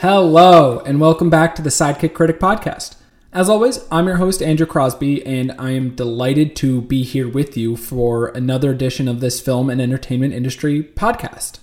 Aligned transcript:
Hello, 0.00 0.78
and 0.86 1.00
welcome 1.00 1.28
back 1.28 1.56
to 1.56 1.62
the 1.62 1.70
Sidekick 1.70 2.14
Critic 2.14 2.38
Podcast. 2.38 2.94
As 3.32 3.48
always, 3.48 3.84
I'm 3.90 4.06
your 4.06 4.18
host, 4.18 4.40
Andrew 4.40 4.64
Crosby, 4.64 5.26
and 5.26 5.50
I 5.58 5.72
am 5.72 5.96
delighted 5.96 6.54
to 6.54 6.82
be 6.82 7.02
here 7.02 7.28
with 7.28 7.56
you 7.56 7.74
for 7.74 8.28
another 8.28 8.70
edition 8.70 9.08
of 9.08 9.18
this 9.18 9.40
film 9.40 9.68
and 9.68 9.80
entertainment 9.80 10.34
industry 10.34 10.84
podcast. 10.84 11.58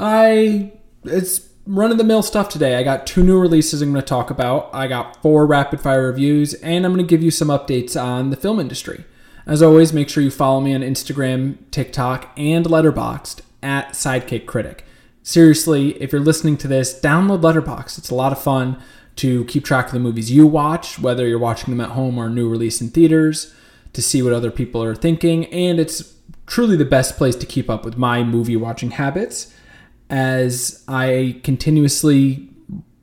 I. 0.00 0.72
It's 1.04 1.48
run 1.68 1.92
of 1.92 1.98
the 1.98 2.04
mill 2.04 2.20
stuff 2.20 2.48
today. 2.48 2.74
I 2.74 2.82
got 2.82 3.06
two 3.06 3.22
new 3.22 3.38
releases 3.38 3.80
I'm 3.80 3.92
going 3.92 4.02
to 4.02 4.06
talk 4.06 4.30
about, 4.30 4.70
I 4.72 4.88
got 4.88 5.22
four 5.22 5.46
rapid 5.46 5.80
fire 5.80 6.08
reviews, 6.08 6.54
and 6.54 6.84
I'm 6.84 6.92
going 6.92 7.06
to 7.06 7.08
give 7.08 7.22
you 7.22 7.30
some 7.30 7.46
updates 7.46 7.94
on 7.94 8.30
the 8.30 8.36
film 8.36 8.58
industry. 8.58 9.04
As 9.46 9.62
always, 9.62 9.92
make 9.92 10.08
sure 10.08 10.24
you 10.24 10.32
follow 10.32 10.60
me 10.60 10.74
on 10.74 10.80
Instagram, 10.80 11.58
TikTok, 11.70 12.32
and 12.36 12.66
Letterboxd 12.66 13.42
at 13.62 13.90
Sidekick 13.90 14.46
Critic 14.46 14.84
seriously, 15.24 16.00
if 16.00 16.12
you're 16.12 16.20
listening 16.20 16.56
to 16.58 16.68
this, 16.68 17.00
download 17.00 17.40
Letterboxd. 17.40 17.98
It's 17.98 18.10
a 18.10 18.14
lot 18.14 18.30
of 18.30 18.40
fun 18.40 18.80
to 19.16 19.44
keep 19.46 19.64
track 19.64 19.86
of 19.86 19.92
the 19.92 19.98
movies 19.98 20.30
you 20.30 20.46
watch, 20.46 21.00
whether 21.00 21.26
you're 21.26 21.38
watching 21.38 21.74
them 21.74 21.80
at 21.80 21.92
home 21.92 22.18
or 22.18 22.28
new 22.28 22.48
release 22.48 22.80
in 22.80 22.90
theaters, 22.90 23.52
to 23.92 24.02
see 24.02 24.22
what 24.22 24.32
other 24.32 24.50
people 24.50 24.82
are 24.82 24.94
thinking, 24.94 25.46
and 25.46 25.80
it's 25.80 26.14
truly 26.46 26.76
the 26.76 26.84
best 26.84 27.16
place 27.16 27.36
to 27.36 27.46
keep 27.46 27.70
up 27.70 27.84
with 27.84 27.96
my 27.96 28.22
movie 28.22 28.56
watching 28.56 28.92
habits 28.92 29.54
as 30.10 30.84
I 30.86 31.40
continuously 31.42 32.50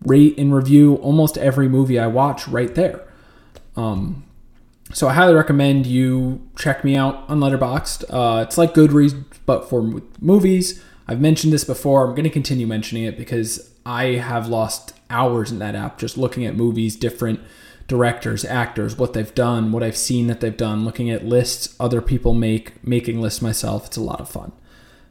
rate 0.06 0.38
and 0.38 0.54
review 0.54 0.96
almost 0.96 1.38
every 1.38 1.68
movie 1.68 1.98
I 1.98 2.08
watch 2.08 2.48
right 2.48 2.74
there. 2.76 3.08
Um, 3.76 4.26
so 4.94 5.08
I 5.08 5.14
highly 5.14 5.34
recommend 5.34 5.88
you 5.88 6.48
check 6.58 6.84
me 6.84 6.96
out 6.96 7.24
on 7.30 7.40
Letterboxd. 7.40 8.04
Uh, 8.10 8.44
it's 8.44 8.58
like 8.58 8.74
Goodreads, 8.74 9.24
but 9.46 9.70
for 9.70 10.02
movies. 10.20 10.84
I've 11.12 11.20
mentioned 11.20 11.52
this 11.52 11.66
before. 11.66 12.06
I'm 12.06 12.12
going 12.12 12.24
to 12.24 12.30
continue 12.30 12.66
mentioning 12.66 13.04
it 13.04 13.18
because 13.18 13.70
I 13.86 14.06
have 14.16 14.48
lost 14.48 14.94
hours 15.10 15.52
in 15.52 15.60
that 15.60 15.76
app 15.76 15.98
just 15.98 16.18
looking 16.18 16.46
at 16.46 16.56
movies, 16.56 16.96
different 16.96 17.42
directors, 17.88 18.46
actors, 18.46 18.98
what 18.98 19.12
they've 19.12 19.36
done, 19.36 19.74
what 19.74 19.84
I've 19.84 19.98
seen 19.98 20.28
that 20.28 20.40
they've 20.40 20.56
done, 20.56 20.86
looking 20.86 21.12
at 21.12 21.26
lists 21.26 21.76
other 21.82 22.02
people 22.02 22.34
make, 22.34 22.82
making 22.88 23.20
lists 23.20 23.42
myself. 23.42 23.88
It's 23.88 23.98
a 23.98 24.02
lot 24.02 24.22
of 24.22 24.30
fun. 24.30 24.54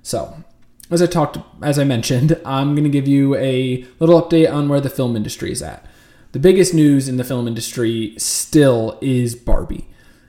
So, 0.02 0.42
as 0.90 1.02
I 1.02 1.06
talked, 1.06 1.36
as 1.62 1.78
I 1.78 1.84
mentioned, 1.84 2.40
I'm 2.46 2.74
going 2.74 2.84
to 2.84 2.90
give 2.90 3.06
you 3.06 3.34
a 3.34 3.86
little 3.98 4.22
update 4.22 4.50
on 4.50 4.70
where 4.70 4.80
the 4.80 4.88
film 4.88 5.16
industry 5.16 5.52
is 5.52 5.60
at. 5.60 5.84
The 6.32 6.38
biggest 6.38 6.72
news 6.72 7.10
in 7.10 7.18
the 7.18 7.24
film 7.24 7.46
industry 7.46 8.14
still 8.16 8.98
is 9.02 9.34
Barbie. 9.34 9.86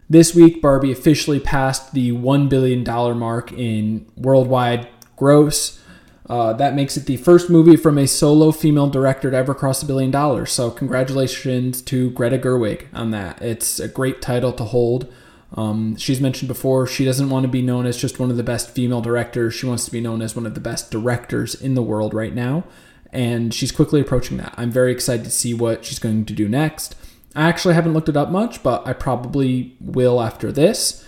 This 0.09 0.35
week, 0.35 0.61
Barbie 0.61 0.91
officially 0.91 1.39
passed 1.39 1.93
the 1.93 2.11
$1 2.11 2.49
billion 2.49 2.83
mark 3.17 3.53
in 3.53 4.05
worldwide 4.17 4.89
gross. 5.21 5.79
Uh, 6.27 6.51
that 6.53 6.73
makes 6.73 6.97
it 6.97 7.05
the 7.05 7.17
first 7.17 7.47
movie 7.47 7.75
from 7.75 7.97
a 7.99 8.07
solo 8.07 8.51
female 8.51 8.89
director 8.89 9.29
to 9.29 9.37
ever 9.37 9.53
cross 9.53 9.83
a 9.83 9.85
billion 9.85 10.09
dollars. 10.09 10.51
So, 10.51 10.71
congratulations 10.71 11.79
to 11.83 12.09
Greta 12.11 12.39
Gerwig 12.39 12.87
on 12.91 13.11
that. 13.11 13.39
It's 13.39 13.79
a 13.79 13.87
great 13.87 14.19
title 14.19 14.51
to 14.53 14.63
hold. 14.63 15.13
Um, 15.53 15.95
she's 15.95 16.19
mentioned 16.19 16.47
before 16.47 16.87
she 16.87 17.05
doesn't 17.05 17.29
want 17.29 17.43
to 17.43 17.49
be 17.49 17.61
known 17.61 17.85
as 17.85 17.97
just 17.97 18.19
one 18.19 18.31
of 18.31 18.37
the 18.37 18.43
best 18.43 18.71
female 18.71 19.01
directors. 19.01 19.53
She 19.53 19.67
wants 19.67 19.85
to 19.85 19.91
be 19.91 20.01
known 20.01 20.23
as 20.23 20.35
one 20.35 20.47
of 20.47 20.55
the 20.55 20.61
best 20.61 20.89
directors 20.89 21.53
in 21.53 21.75
the 21.75 21.83
world 21.83 22.15
right 22.15 22.33
now. 22.33 22.63
And 23.11 23.53
she's 23.53 23.71
quickly 23.71 24.01
approaching 24.01 24.37
that. 24.37 24.55
I'm 24.57 24.71
very 24.71 24.91
excited 24.91 25.25
to 25.25 25.31
see 25.31 25.53
what 25.53 25.85
she's 25.85 25.99
going 25.99 26.25
to 26.25 26.33
do 26.33 26.47
next. 26.49 26.95
I 27.35 27.47
actually 27.47 27.75
haven't 27.75 27.93
looked 27.93 28.09
it 28.09 28.17
up 28.17 28.29
much, 28.29 28.63
but 28.63 28.87
I 28.87 28.93
probably 28.93 29.75
will 29.79 30.19
after 30.19 30.51
this. 30.51 31.05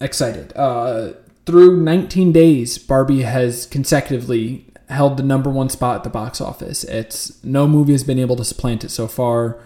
Excited. 0.00 0.52
Uh, 0.56 1.14
through 1.46 1.82
19 1.82 2.32
days, 2.32 2.78
Barbie 2.78 3.22
has 3.22 3.66
consecutively 3.66 4.66
held 4.88 5.16
the 5.16 5.22
number 5.22 5.50
one 5.50 5.68
spot 5.68 5.96
at 5.96 6.04
the 6.04 6.10
box 6.10 6.40
office. 6.40 6.84
It's 6.84 7.42
no 7.44 7.66
movie 7.66 7.92
has 7.92 8.04
been 8.04 8.18
able 8.18 8.36
to 8.36 8.44
supplant 8.44 8.84
it 8.84 8.90
so 8.90 9.06
far. 9.06 9.58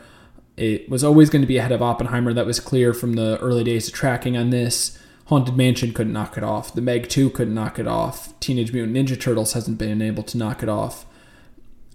It 0.56 0.88
was 0.88 1.04
always 1.04 1.30
going 1.30 1.42
to 1.42 1.48
be 1.48 1.58
ahead 1.58 1.72
of 1.72 1.82
Oppenheimer. 1.82 2.32
That 2.32 2.46
was 2.46 2.60
clear 2.60 2.92
from 2.92 3.12
the 3.14 3.38
early 3.38 3.64
days 3.64 3.88
of 3.88 3.94
tracking 3.94 4.36
on 4.36 4.50
this. 4.50 4.98
Haunted 5.26 5.56
Mansion 5.56 5.92
couldn't 5.92 6.12
knock 6.12 6.36
it 6.36 6.42
off. 6.42 6.74
The 6.74 6.80
Meg 6.80 7.08
2 7.08 7.30
couldn't 7.30 7.54
knock 7.54 7.78
it 7.78 7.86
off. 7.86 8.38
Teenage 8.40 8.72
Mutant 8.72 8.96
Ninja 8.96 9.20
Turtles 9.20 9.52
hasn't 9.52 9.78
been 9.78 10.00
able 10.02 10.22
to 10.24 10.38
knock 10.38 10.62
it 10.62 10.68
off. 10.68 11.04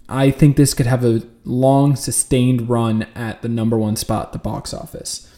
I 0.08 0.30
think 0.30 0.56
this 0.56 0.74
could 0.74 0.86
have 0.86 1.04
a 1.04 1.22
long, 1.44 1.96
sustained 1.96 2.68
run 2.68 3.06
at 3.14 3.42
the 3.42 3.48
number 3.48 3.76
one 3.76 3.96
spot 3.96 4.26
at 4.26 4.32
the 4.32 4.38
box 4.38 4.72
office. 4.72 5.30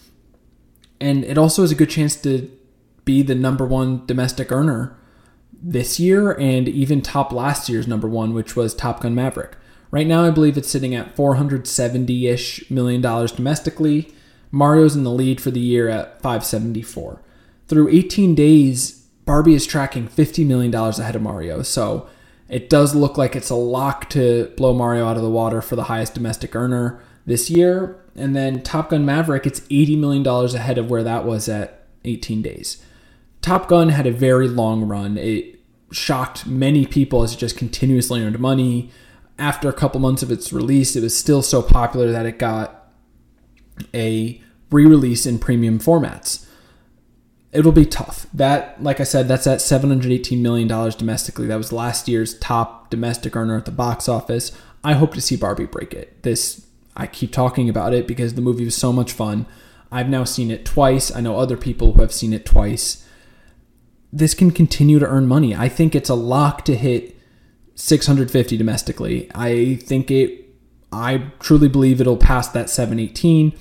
And 1.00 1.24
it 1.24 1.38
also 1.38 1.62
has 1.62 1.72
a 1.72 1.76
good 1.76 1.90
chance 1.90 2.16
to 2.22 2.50
be 3.06 3.22
the 3.22 3.34
number 3.34 3.64
one 3.64 4.04
domestic 4.04 4.52
earner 4.52 4.94
this 5.62 5.98
year 5.98 6.32
and 6.32 6.68
even 6.68 7.00
top 7.00 7.32
last 7.32 7.70
year's 7.70 7.88
number 7.88 8.06
one, 8.06 8.34
which 8.34 8.54
was 8.54 8.74
Top 8.74 9.00
Gun 9.00 9.14
Maverick. 9.14 9.56
Right 9.90 10.06
now, 10.06 10.24
I 10.24 10.30
believe 10.30 10.58
it's 10.58 10.68
sitting 10.68 10.94
at 10.94 11.16
470 11.16 12.26
ish 12.26 12.70
million 12.70 13.00
dollars 13.00 13.32
domestically. 13.32 14.12
Mario's 14.50 14.96
in 14.96 15.04
the 15.04 15.10
lead 15.10 15.40
for 15.40 15.50
the 15.50 15.60
year 15.60 15.88
at 15.88 16.20
574. 16.20 17.22
Through 17.68 17.88
18 17.88 18.34
days, 18.34 19.06
Barbie 19.24 19.54
is 19.54 19.66
tracking 19.66 20.08
$50 20.08 20.46
million 20.46 20.74
ahead 20.74 21.16
of 21.16 21.22
Mario, 21.22 21.62
so 21.62 22.08
it 22.48 22.68
does 22.70 22.94
look 22.94 23.16
like 23.16 23.34
it's 23.34 23.50
a 23.50 23.56
lock 23.56 24.08
to 24.10 24.52
blow 24.56 24.72
Mario 24.72 25.06
out 25.06 25.16
of 25.16 25.22
the 25.22 25.30
water 25.30 25.60
for 25.60 25.74
the 25.76 25.84
highest 25.84 26.14
domestic 26.14 26.54
earner 26.54 27.02
this 27.24 27.50
year. 27.50 28.00
And 28.14 28.36
then 28.36 28.62
Top 28.62 28.90
Gun 28.90 29.04
Maverick, 29.04 29.46
it's 29.46 29.60
$80 29.60 29.98
million 29.98 30.26
ahead 30.26 30.78
of 30.78 30.88
where 30.90 31.02
that 31.02 31.24
was 31.24 31.48
at 31.48 31.86
18 32.04 32.42
days. 32.42 32.82
Top 33.46 33.68
Gun 33.68 33.90
had 33.90 34.08
a 34.08 34.10
very 34.10 34.48
long 34.48 34.88
run. 34.88 35.16
It 35.16 35.60
shocked 35.92 36.48
many 36.48 36.84
people 36.84 37.22
as 37.22 37.32
it 37.32 37.36
just 37.38 37.56
continuously 37.56 38.20
earned 38.20 38.40
money. 38.40 38.90
After 39.38 39.68
a 39.68 39.72
couple 39.72 40.00
months 40.00 40.24
of 40.24 40.32
its 40.32 40.52
release, 40.52 40.96
it 40.96 41.02
was 41.04 41.16
still 41.16 41.42
so 41.42 41.62
popular 41.62 42.10
that 42.10 42.26
it 42.26 42.40
got 42.40 42.90
a 43.94 44.42
re-release 44.72 45.26
in 45.26 45.38
premium 45.38 45.78
formats. 45.78 46.44
It'll 47.52 47.70
be 47.70 47.86
tough. 47.86 48.26
That, 48.34 48.82
like 48.82 48.98
I 48.98 49.04
said, 49.04 49.28
that's 49.28 49.46
at 49.46 49.60
$718 49.60 50.40
million 50.40 50.66
domestically. 50.66 51.46
That 51.46 51.54
was 51.54 51.72
last 51.72 52.08
year's 52.08 52.36
top 52.40 52.90
domestic 52.90 53.36
earner 53.36 53.56
at 53.56 53.64
the 53.64 53.70
box 53.70 54.08
office. 54.08 54.50
I 54.82 54.94
hope 54.94 55.14
to 55.14 55.20
see 55.20 55.36
Barbie 55.36 55.66
break 55.66 55.94
it. 55.94 56.24
This 56.24 56.66
I 56.96 57.06
keep 57.06 57.30
talking 57.30 57.68
about 57.68 57.94
it 57.94 58.08
because 58.08 58.34
the 58.34 58.42
movie 58.42 58.64
was 58.64 58.76
so 58.76 58.92
much 58.92 59.12
fun. 59.12 59.46
I've 59.92 60.08
now 60.08 60.24
seen 60.24 60.50
it 60.50 60.64
twice. 60.64 61.14
I 61.14 61.20
know 61.20 61.38
other 61.38 61.56
people 61.56 61.92
who 61.92 62.00
have 62.00 62.12
seen 62.12 62.32
it 62.32 62.44
twice 62.44 63.05
this 64.16 64.34
can 64.34 64.50
continue 64.50 64.98
to 64.98 65.06
earn 65.06 65.26
money. 65.26 65.54
I 65.54 65.68
think 65.68 65.94
it's 65.94 66.08
a 66.08 66.14
lock 66.14 66.64
to 66.64 66.74
hit 66.74 67.16
650 67.74 68.56
domestically. 68.56 69.30
I 69.34 69.76
think 69.76 70.10
it 70.10 70.44
I 70.90 71.30
truly 71.40 71.68
believe 71.68 72.00
it'll 72.00 72.16
pass 72.16 72.48
that 72.48 72.70
718 72.70 73.52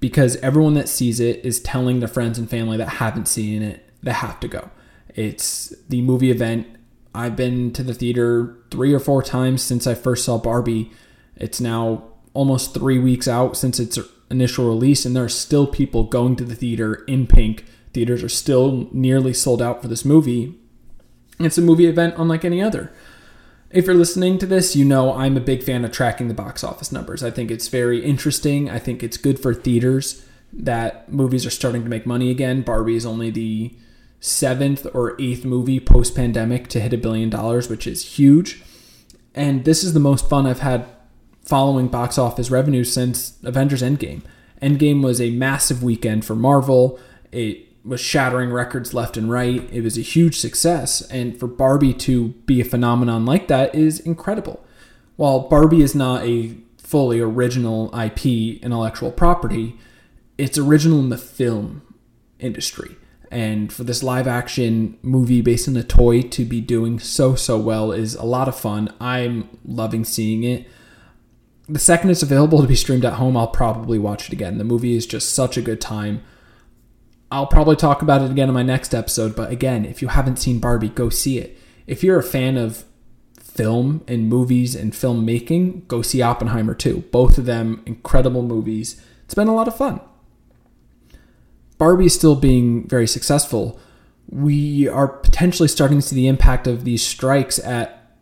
because 0.00 0.36
everyone 0.36 0.74
that 0.74 0.88
sees 0.88 1.20
it 1.20 1.44
is 1.44 1.60
telling 1.60 1.98
their 1.98 2.08
friends 2.08 2.38
and 2.38 2.48
family 2.48 2.78
that 2.78 2.88
haven't 2.88 3.28
seen 3.28 3.62
it 3.62 3.84
they 4.02 4.12
have 4.12 4.40
to 4.40 4.48
go. 4.48 4.70
It's 5.14 5.74
the 5.88 6.00
movie 6.00 6.30
event. 6.30 6.66
I've 7.14 7.36
been 7.36 7.72
to 7.72 7.82
the 7.82 7.94
theater 7.94 8.56
3 8.70 8.94
or 8.94 9.00
4 9.00 9.22
times 9.22 9.62
since 9.62 9.86
I 9.86 9.94
first 9.94 10.24
saw 10.24 10.38
Barbie. 10.38 10.90
It's 11.36 11.60
now 11.60 12.04
almost 12.32 12.72
3 12.72 12.98
weeks 12.98 13.28
out 13.28 13.58
since 13.58 13.78
its 13.78 13.98
initial 14.30 14.68
release 14.68 15.04
and 15.04 15.14
there 15.14 15.24
are 15.24 15.28
still 15.28 15.66
people 15.66 16.04
going 16.04 16.36
to 16.36 16.44
the 16.44 16.54
theater 16.54 17.04
in 17.06 17.26
pink 17.26 17.64
Theaters 17.98 18.22
are 18.22 18.28
still 18.28 18.88
nearly 18.92 19.34
sold 19.34 19.60
out 19.60 19.82
for 19.82 19.88
this 19.88 20.04
movie. 20.04 20.56
It's 21.40 21.58
a 21.58 21.60
movie 21.60 21.86
event 21.86 22.14
unlike 22.16 22.44
any 22.44 22.62
other. 22.62 22.92
If 23.72 23.86
you're 23.86 23.94
listening 23.96 24.38
to 24.38 24.46
this, 24.46 24.76
you 24.76 24.84
know 24.84 25.12
I'm 25.12 25.36
a 25.36 25.40
big 25.40 25.64
fan 25.64 25.84
of 25.84 25.90
tracking 25.90 26.28
the 26.28 26.32
box 26.34 26.62
office 26.62 26.92
numbers. 26.92 27.24
I 27.24 27.32
think 27.32 27.50
it's 27.50 27.66
very 27.66 28.04
interesting. 28.04 28.70
I 28.70 28.78
think 28.78 29.02
it's 29.02 29.16
good 29.16 29.40
for 29.40 29.52
theaters 29.52 30.24
that 30.52 31.12
movies 31.12 31.44
are 31.44 31.50
starting 31.50 31.82
to 31.82 31.90
make 31.90 32.06
money 32.06 32.30
again. 32.30 32.62
Barbie 32.62 32.94
is 32.94 33.04
only 33.04 33.30
the 33.30 33.76
seventh 34.20 34.86
or 34.94 35.20
eighth 35.20 35.44
movie 35.44 35.80
post 35.80 36.14
pandemic 36.14 36.68
to 36.68 36.78
hit 36.78 36.92
a 36.92 36.98
billion 36.98 37.28
dollars, 37.28 37.68
which 37.68 37.84
is 37.84 38.16
huge. 38.16 38.62
And 39.34 39.64
this 39.64 39.82
is 39.82 39.92
the 39.92 39.98
most 39.98 40.30
fun 40.30 40.46
I've 40.46 40.60
had 40.60 40.86
following 41.42 41.88
box 41.88 42.16
office 42.16 42.48
revenue 42.48 42.84
since 42.84 43.36
Avengers 43.42 43.82
Endgame. 43.82 44.22
Endgame 44.62 45.02
was 45.02 45.20
a 45.20 45.30
massive 45.30 45.82
weekend 45.82 46.24
for 46.24 46.36
Marvel. 46.36 47.00
It 47.32 47.67
was 47.84 48.00
shattering 48.00 48.50
records 48.50 48.92
left 48.92 49.16
and 49.16 49.30
right. 49.30 49.68
It 49.72 49.82
was 49.82 49.96
a 49.96 50.02
huge 50.02 50.38
success. 50.38 51.00
And 51.10 51.38
for 51.38 51.46
Barbie 51.46 51.94
to 51.94 52.28
be 52.46 52.60
a 52.60 52.64
phenomenon 52.64 53.24
like 53.24 53.48
that 53.48 53.74
is 53.74 54.00
incredible. 54.00 54.64
While 55.16 55.48
Barbie 55.48 55.82
is 55.82 55.94
not 55.94 56.22
a 56.24 56.56
fully 56.78 57.20
original 57.20 57.94
IP 57.98 58.62
intellectual 58.62 59.10
property, 59.10 59.76
it's 60.36 60.58
original 60.58 61.00
in 61.00 61.08
the 61.08 61.18
film 61.18 61.82
industry. 62.38 62.96
And 63.30 63.72
for 63.72 63.84
this 63.84 64.02
live 64.02 64.26
action 64.26 64.96
movie 65.02 65.42
based 65.42 65.68
on 65.68 65.76
a 65.76 65.82
toy 65.82 66.22
to 66.22 66.44
be 66.44 66.60
doing 66.60 66.98
so, 66.98 67.34
so 67.34 67.58
well 67.58 67.92
is 67.92 68.14
a 68.14 68.24
lot 68.24 68.48
of 68.48 68.58
fun. 68.58 68.92
I'm 69.00 69.48
loving 69.64 70.04
seeing 70.04 70.44
it. 70.44 70.66
The 71.68 71.78
second 71.78 72.08
it's 72.08 72.22
available 72.22 72.62
to 72.62 72.66
be 72.66 72.74
streamed 72.74 73.04
at 73.04 73.14
home, 73.14 73.36
I'll 73.36 73.48
probably 73.48 73.98
watch 73.98 74.28
it 74.28 74.32
again. 74.32 74.56
The 74.56 74.64
movie 74.64 74.96
is 74.96 75.06
just 75.06 75.34
such 75.34 75.58
a 75.58 75.62
good 75.62 75.80
time. 75.80 76.22
I'll 77.30 77.46
probably 77.46 77.76
talk 77.76 78.00
about 78.02 78.22
it 78.22 78.30
again 78.30 78.48
in 78.48 78.54
my 78.54 78.62
next 78.62 78.94
episode, 78.94 79.36
but 79.36 79.50
again, 79.50 79.84
if 79.84 80.00
you 80.00 80.08
haven't 80.08 80.38
seen 80.38 80.60
Barbie, 80.60 80.88
go 80.88 81.10
see 81.10 81.38
it. 81.38 81.58
If 81.86 82.02
you're 82.02 82.18
a 82.18 82.22
fan 82.22 82.56
of 82.56 82.84
film 83.38 84.02
and 84.08 84.28
movies 84.28 84.74
and 84.74 84.92
filmmaking, 84.92 85.86
go 85.88 86.00
see 86.00 86.22
Oppenheimer 86.22 86.74
too. 86.74 87.04
Both 87.10 87.38
of 87.38 87.44
them 87.44 87.82
incredible 87.86 88.42
movies. 88.42 89.02
It's 89.24 89.34
been 89.34 89.48
a 89.48 89.54
lot 89.54 89.68
of 89.68 89.76
fun. 89.76 90.00
Barbie 91.76 92.06
is 92.06 92.14
still 92.14 92.34
being 92.34 92.88
very 92.88 93.06
successful. 93.06 93.78
We 94.28 94.88
are 94.88 95.08
potentially 95.08 95.68
starting 95.68 95.98
to 95.98 96.02
see 96.02 96.16
the 96.16 96.28
impact 96.28 96.66
of 96.66 96.84
these 96.84 97.02
strikes 97.04 97.58
at 97.58 98.14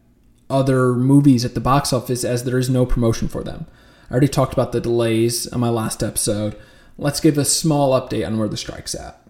other 0.49 0.95
movies 0.95 1.45
at 1.45 1.55
the 1.55 1.61
box 1.61 1.93
office 1.93 2.25
as 2.25 2.45
there 2.45 2.59
is 2.59 2.71
no 2.71 2.87
promotion 2.87 3.29
for 3.29 3.43
them. 3.43 3.67
I 4.09 4.13
already 4.13 4.29
talked 4.29 4.53
about 4.53 4.73
the 4.73 4.81
delays 4.81 5.47
on 5.49 5.61
my 5.61 5.69
last 5.69 6.03
episode. 6.03 6.57
Let's 6.99 7.21
give 7.21 7.37
a 7.37 7.45
small 7.45 7.99
update 7.99 8.27
on 8.27 8.39
where 8.39 8.49
the 8.49 8.57
strike's 8.57 8.95
at. 8.95 9.21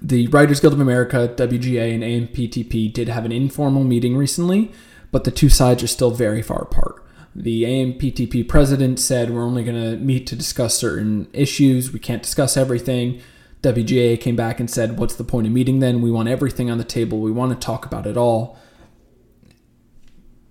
The 0.00 0.28
Writers 0.28 0.60
Guild 0.60 0.72
of 0.72 0.80
America, 0.80 1.32
WGA, 1.36 1.94
and 1.94 2.02
AMPTP 2.02 2.92
did 2.92 3.08
have 3.08 3.24
an 3.24 3.32
informal 3.32 3.84
meeting 3.84 4.16
recently, 4.16 4.72
but 5.10 5.24
the 5.24 5.30
two 5.30 5.48
sides 5.48 5.82
are 5.82 5.88
still 5.88 6.10
very 6.10 6.42
far 6.42 6.62
apart. 6.62 7.04
The 7.34 7.64
AMPTP 7.64 8.48
president 8.48 8.98
said 8.98 9.30
we're 9.30 9.44
only 9.44 9.62
going 9.62 9.80
to 9.80 9.96
meet 9.96 10.26
to 10.28 10.36
discuss 10.36 10.76
certain 10.76 11.28
issues. 11.32 11.92
We 11.92 11.98
can't 11.98 12.22
discuss 12.22 12.56
everything. 12.56 13.20
WGA 13.62 14.20
came 14.20 14.36
back 14.36 14.58
and 14.58 14.70
said, 14.70 14.98
What's 14.98 15.16
the 15.16 15.24
point 15.24 15.46
of 15.46 15.52
meeting 15.52 15.80
then? 15.80 16.02
We 16.02 16.10
want 16.10 16.28
everything 16.28 16.70
on 16.70 16.78
the 16.78 16.84
table. 16.84 17.20
We 17.20 17.30
want 17.30 17.52
to 17.52 17.64
talk 17.64 17.84
about 17.84 18.06
it 18.06 18.16
all. 18.16 18.58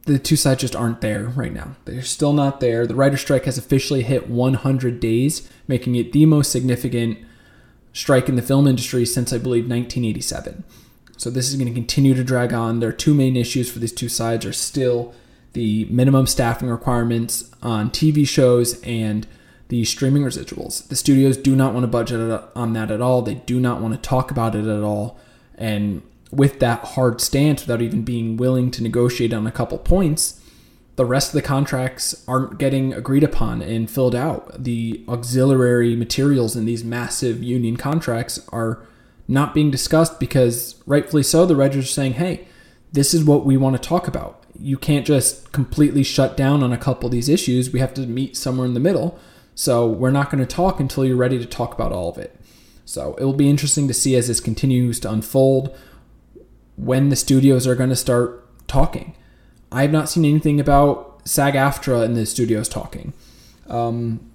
The 0.10 0.18
two 0.18 0.38
sides 0.38 0.62
just 0.62 0.76
aren't 0.76 1.02
there 1.02 1.26
right 1.26 1.54
now. 1.54 1.76
They're 1.86 2.02
still 2.02 2.34
not 2.34 2.62
there. 2.62 2.88
The 2.88 2.96
writer 2.96 3.16
strike 3.16 3.46
has 3.46 3.60
officially 3.60 4.02
hit 4.02 4.28
100 4.28 5.00
days, 5.00 5.48
making 5.68 5.94
it 5.94 6.14
the 6.14 6.26
most 6.26 6.52
significant 6.52 7.20
strike 7.94 8.28
in 8.28 8.36
the 8.36 8.42
film 8.42 8.66
industry 8.66 9.06
since 9.06 9.32
I 9.32 9.38
believe 9.38 9.70
1987. 9.70 10.64
So 11.16 11.30
this 11.30 11.48
is 11.48 11.58
going 11.58 11.68
to 11.68 11.74
continue 11.76 12.16
to 12.16 12.24
drag 12.24 12.54
on. 12.54 12.80
Their 12.80 12.92
two 12.92 13.14
main 13.14 13.38
issues 13.38 13.72
for 13.72 13.78
these 13.78 13.94
two 13.94 14.10
sides 14.10 14.48
are 14.48 14.52
still 14.52 15.14
the 15.54 15.86
minimum 15.92 16.26
staffing 16.26 16.70
requirements 16.70 17.52
on 17.62 17.92
TV 17.92 18.28
shows 18.28 18.82
and 18.82 19.28
the 19.68 19.86
streaming 19.86 20.24
residuals. 20.24 20.88
The 20.88 20.96
studios 20.96 21.38
do 21.38 21.56
not 21.56 21.76
want 21.76 21.84
to 21.84 21.88
budget 21.88 22.50
on 22.56 22.74
that 22.74 22.90
at 22.90 23.00
all. 23.00 23.22
They 23.22 23.36
do 23.36 23.60
not 23.60 23.80
want 23.80 23.94
to 23.94 24.00
talk 24.02 24.32
about 24.32 24.56
it 24.56 24.66
at 24.66 24.82
all. 24.82 25.20
And 25.56 26.02
with 26.32 26.60
that 26.60 26.80
hard 26.80 27.22
stance, 27.22 27.62
without 27.62 27.82
even 27.82 28.04
being 28.04 28.38
willing 28.38 28.72
to 28.72 28.84
negotiate 28.84 29.34
on 29.34 29.48
a 29.48 29.52
couple 29.52 29.78
points, 29.78 30.42
the 30.96 31.06
rest 31.06 31.30
of 31.30 31.34
the 31.34 31.42
contracts 31.42 32.24
aren't 32.28 32.58
getting 32.58 32.94
agreed 32.94 33.24
upon 33.24 33.62
and 33.62 33.90
filled 33.90 34.14
out. 34.14 34.64
The 34.64 35.04
auxiliary 35.08 35.96
materials 35.96 36.56
in 36.56 36.66
these 36.66 36.84
massive 36.84 37.42
union 37.42 37.78
contracts 37.78 38.46
are 38.50 38.86
not 39.28 39.54
being 39.54 39.72
discussed 39.72 40.20
because, 40.20 40.76
rightfully 40.86 41.24
so, 41.24 41.46
the 41.46 41.56
writers 41.56 41.86
are 41.86 41.88
saying, 41.88 42.14
hey, 42.14 42.48
this 42.92 43.14
is 43.14 43.24
what 43.24 43.46
we 43.46 43.56
want 43.56 43.82
to 43.82 43.88
talk 43.88 44.08
about. 44.08 44.44
You 44.60 44.78
can't 44.78 45.06
just 45.06 45.52
completely 45.52 46.04
shut 46.04 46.36
down 46.36 46.64
on 46.64 46.74
a 46.74 46.78
couple 46.78 47.06
of 47.08 47.12
these 47.12 47.30
issues. 47.30 47.72
We 47.72 47.80
have 47.80 47.94
to 47.94 48.02
meet 48.02 48.36
somewhere 48.36 48.68
in 48.68 48.74
the 48.74 48.80
middle. 48.80 49.18
So 49.56 49.88
we're 49.88 50.12
not 50.12 50.30
going 50.30 50.46
to 50.46 50.56
talk 50.56 50.80
until 50.80 51.06
you're 51.06 51.16
ready 51.16 51.40
to 51.40 51.46
talk 51.46 51.74
about 51.74 51.92
all 51.92 52.10
of 52.10 52.18
it. 52.18 52.36
So 52.84 53.14
it 53.16 53.24
will 53.24 53.34
be 53.34 53.50
interesting 53.50 53.88
to 53.88 53.94
see 53.94 54.16
as 54.16 54.28
this 54.28 54.42
continues 54.42 55.00
to 55.02 55.12
unfold 55.12 55.78
when 56.80 57.10
the 57.10 57.16
studios 57.16 57.68
are 57.68 57.76
going 57.76 57.90
to 57.90 57.96
start 57.96 58.68
talking. 58.68 59.16
I 59.72 59.82
have 59.84 59.92
not 59.92 60.10
seen 60.10 60.26
anything 60.26 60.60
about 60.60 61.22
SAG 61.26 61.54
AFTRA 61.54 62.06
in 62.06 62.14
the 62.14 62.26
studios 62.26 62.70
talking. 62.70 63.14
Um, 63.68 64.32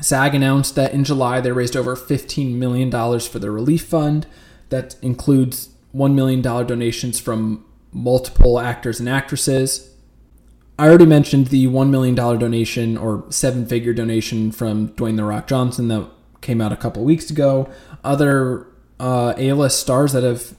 SAG 0.00 0.34
announced 0.34 0.74
that 0.74 0.92
in 0.92 1.04
July 1.04 1.40
they 1.40 1.52
raised 1.52 1.76
over 1.76 1.96
$15 1.96 2.54
million 2.54 2.90
for 3.20 3.38
the 3.38 3.50
relief 3.50 3.86
fund. 3.86 4.26
That 4.68 4.96
includes 5.02 5.70
$1 5.94 6.14
million 6.14 6.42
donations 6.42 7.18
from 7.18 7.64
multiple 7.92 8.60
actors 8.60 9.00
and 9.00 9.08
actresses. 9.08 9.94
I 10.78 10.88
already 10.88 11.06
mentioned 11.06 11.48
the 11.48 11.66
$1 11.66 11.90
million 11.90 12.14
donation 12.14 12.96
or 12.96 13.24
seven 13.30 13.66
figure 13.66 13.92
donation 13.92 14.52
from 14.52 14.90
Dwayne 14.90 15.16
The 15.16 15.24
Rock 15.24 15.46
Johnson 15.46 15.88
that 15.88 16.08
came 16.40 16.60
out 16.60 16.72
a 16.72 16.76
couple 16.76 17.04
weeks 17.04 17.30
ago. 17.30 17.68
Other 18.02 18.66
uh, 18.98 19.34
A 19.36 19.52
list 19.52 19.80
stars 19.80 20.12
that 20.12 20.22
have 20.22 20.54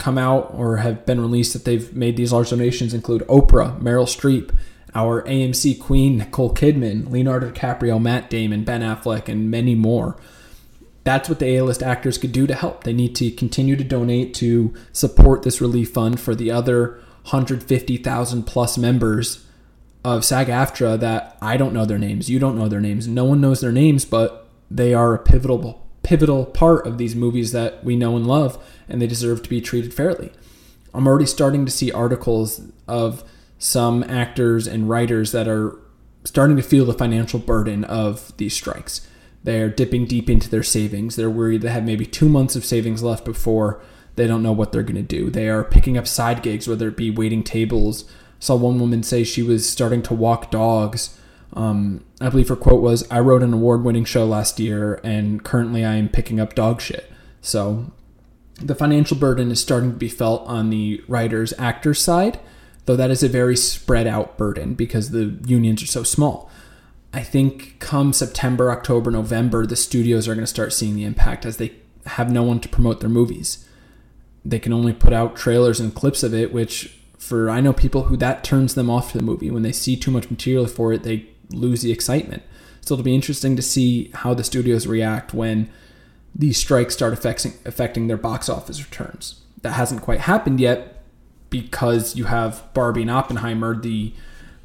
come 0.00 0.18
out 0.18 0.52
or 0.54 0.78
have 0.78 1.06
been 1.06 1.20
released 1.20 1.52
that 1.52 1.64
they've 1.64 1.94
made 1.94 2.16
these 2.16 2.32
large 2.32 2.50
donations 2.50 2.92
include 2.92 3.22
Oprah, 3.22 3.80
Meryl 3.80 4.06
Streep, 4.06 4.54
our 4.94 5.22
AMC 5.22 5.80
queen 5.80 6.18
Nicole 6.18 6.52
Kidman, 6.52 7.10
Leonardo 7.10 7.50
DiCaprio, 7.50 8.00
Matt 8.00 8.28
Damon, 8.28 8.64
Ben 8.64 8.80
Affleck, 8.80 9.28
and 9.28 9.50
many 9.50 9.74
more. 9.74 10.16
That's 11.04 11.28
what 11.28 11.38
the 11.38 11.56
A-list 11.56 11.82
actors 11.82 12.18
could 12.18 12.32
do 12.32 12.46
to 12.46 12.54
help. 12.54 12.84
They 12.84 12.92
need 12.92 13.14
to 13.16 13.30
continue 13.30 13.76
to 13.76 13.84
donate 13.84 14.34
to 14.34 14.74
support 14.92 15.42
this 15.42 15.60
relief 15.60 15.92
fund 15.92 16.18
for 16.18 16.34
the 16.34 16.50
other 16.50 17.00
150,000 17.22 18.42
plus 18.44 18.76
members 18.76 19.46
of 20.04 20.24
SAG-AFTRA 20.24 20.98
that 21.00 21.36
I 21.40 21.56
don't 21.56 21.72
know 21.72 21.84
their 21.84 21.98
names. 21.98 22.30
You 22.30 22.38
don't 22.38 22.56
know 22.56 22.68
their 22.68 22.80
names. 22.80 23.06
No 23.06 23.24
one 23.24 23.40
knows 23.40 23.60
their 23.60 23.72
names, 23.72 24.04
but 24.04 24.48
they 24.70 24.94
are 24.94 25.14
a 25.14 25.18
pivotal 25.18 25.58
pivotal 26.10 26.44
part 26.44 26.88
of 26.88 26.98
these 26.98 27.14
movies 27.14 27.52
that 27.52 27.84
we 27.84 27.94
know 27.94 28.16
and 28.16 28.26
love, 28.26 28.60
and 28.88 29.00
they 29.00 29.06
deserve 29.06 29.44
to 29.44 29.48
be 29.48 29.60
treated 29.60 29.94
fairly. 29.94 30.32
I'm 30.92 31.06
already 31.06 31.24
starting 31.24 31.64
to 31.64 31.70
see 31.70 31.92
articles 31.92 32.62
of 32.88 33.22
some 33.60 34.02
actors 34.02 34.66
and 34.66 34.88
writers 34.88 35.30
that 35.30 35.46
are 35.46 35.78
starting 36.24 36.56
to 36.56 36.64
feel 36.64 36.84
the 36.84 36.94
financial 36.94 37.38
burden 37.38 37.84
of 37.84 38.36
these 38.38 38.54
strikes. 38.54 39.06
They're 39.44 39.68
dipping 39.68 40.06
deep 40.06 40.28
into 40.28 40.50
their 40.50 40.64
savings. 40.64 41.14
They're 41.14 41.30
worried 41.30 41.62
they 41.62 41.70
have 41.70 41.84
maybe 41.84 42.06
two 42.06 42.28
months 42.28 42.56
of 42.56 42.64
savings 42.64 43.04
left 43.04 43.24
before 43.24 43.80
they 44.16 44.26
don't 44.26 44.42
know 44.42 44.50
what 44.50 44.72
they're 44.72 44.82
going 44.82 44.96
to 44.96 45.02
do. 45.02 45.30
They 45.30 45.48
are 45.48 45.62
picking 45.62 45.96
up 45.96 46.08
side 46.08 46.42
gigs, 46.42 46.66
whether 46.66 46.88
it 46.88 46.96
be 46.96 47.12
waiting 47.12 47.44
tables. 47.44 48.10
I 48.10 48.14
saw 48.40 48.56
one 48.56 48.80
woman 48.80 49.04
say 49.04 49.22
she 49.22 49.44
was 49.44 49.68
starting 49.68 50.02
to 50.02 50.14
walk 50.14 50.50
dogs 50.50 51.16
um, 51.52 52.04
I 52.20 52.28
believe 52.28 52.48
her 52.48 52.56
quote 52.56 52.82
was, 52.82 53.10
I 53.10 53.20
wrote 53.20 53.42
an 53.42 53.52
award 53.52 53.82
winning 53.82 54.04
show 54.04 54.24
last 54.24 54.60
year, 54.60 55.00
and 55.02 55.42
currently 55.42 55.84
I 55.84 55.96
am 55.96 56.08
picking 56.08 56.38
up 56.38 56.54
dog 56.54 56.80
shit. 56.80 57.10
So 57.40 57.92
the 58.60 58.74
financial 58.74 59.16
burden 59.16 59.50
is 59.50 59.60
starting 59.60 59.92
to 59.92 59.96
be 59.96 60.08
felt 60.08 60.46
on 60.46 60.70
the 60.70 61.02
writer's 61.08 61.52
actor's 61.58 62.00
side, 62.00 62.38
though 62.86 62.96
that 62.96 63.10
is 63.10 63.22
a 63.22 63.28
very 63.28 63.56
spread 63.56 64.06
out 64.06 64.36
burden 64.36 64.74
because 64.74 65.10
the 65.10 65.38
unions 65.46 65.82
are 65.82 65.86
so 65.86 66.02
small. 66.02 66.50
I 67.12 67.22
think 67.22 67.78
come 67.80 68.12
September, 68.12 68.70
October, 68.70 69.10
November, 69.10 69.66
the 69.66 69.76
studios 69.76 70.28
are 70.28 70.34
going 70.34 70.44
to 70.44 70.46
start 70.46 70.72
seeing 70.72 70.94
the 70.94 71.04
impact 71.04 71.44
as 71.44 71.56
they 71.56 71.72
have 72.06 72.30
no 72.30 72.42
one 72.42 72.60
to 72.60 72.68
promote 72.68 73.00
their 73.00 73.08
movies. 73.08 73.66
They 74.44 74.58
can 74.58 74.72
only 74.72 74.92
put 74.92 75.12
out 75.12 75.36
trailers 75.36 75.80
and 75.80 75.94
clips 75.94 76.22
of 76.22 76.32
it, 76.32 76.52
which 76.52 76.96
for 77.18 77.50
I 77.50 77.60
know 77.60 77.72
people 77.72 78.04
who 78.04 78.16
that 78.18 78.44
turns 78.44 78.74
them 78.74 78.88
off 78.88 79.12
to 79.12 79.18
the 79.18 79.24
movie. 79.24 79.50
When 79.50 79.62
they 79.62 79.72
see 79.72 79.96
too 79.96 80.10
much 80.10 80.30
material 80.30 80.66
for 80.66 80.92
it, 80.92 81.02
they 81.02 81.29
lose 81.50 81.82
the 81.82 81.92
excitement. 81.92 82.42
So 82.80 82.94
it'll 82.94 83.04
be 83.04 83.14
interesting 83.14 83.56
to 83.56 83.62
see 83.62 84.10
how 84.14 84.34
the 84.34 84.44
studios 84.44 84.86
react 84.86 85.34
when 85.34 85.70
these 86.34 86.56
strikes 86.56 86.94
start 86.94 87.12
affecting 87.12 87.52
affecting 87.64 88.06
their 88.06 88.16
box 88.16 88.48
office 88.48 88.82
returns. 88.82 89.40
That 89.62 89.72
hasn't 89.72 90.02
quite 90.02 90.20
happened 90.20 90.60
yet 90.60 91.02
because 91.50 92.16
you 92.16 92.24
have 92.24 92.62
Barbie 92.72 93.02
and 93.02 93.10
Oppenheimer, 93.10 93.78
the 93.78 94.12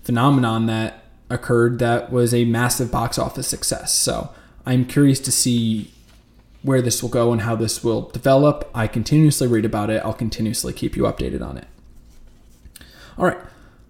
phenomenon 0.04 0.68
that 0.68 1.04
occurred 1.30 1.80
that 1.80 2.12
was 2.12 2.34
a 2.34 2.46
massive 2.46 2.92
box 2.92 3.18
office 3.18 3.48
success. 3.48 3.94
So 3.94 4.32
I'm 4.66 4.86
curious 4.86 5.20
to 5.22 5.32
see 5.32 5.92
where 6.62 6.82
this 6.82 7.02
will 7.02 7.10
go 7.10 7.32
and 7.32 7.42
how 7.42 7.56
this 7.56 7.84
will 7.84 8.10
develop. 8.10 8.70
I 8.74 8.88
continuously 8.88 9.48
read 9.48 9.66
about 9.66 9.90
it. 9.90 10.04
I'll 10.06 10.14
continuously 10.14 10.74
keep 10.74 10.96
you 10.96 11.04
updated 11.04 11.46
on 11.46 11.58
it. 11.58 11.68
All 13.18 13.26
right, 13.26 13.38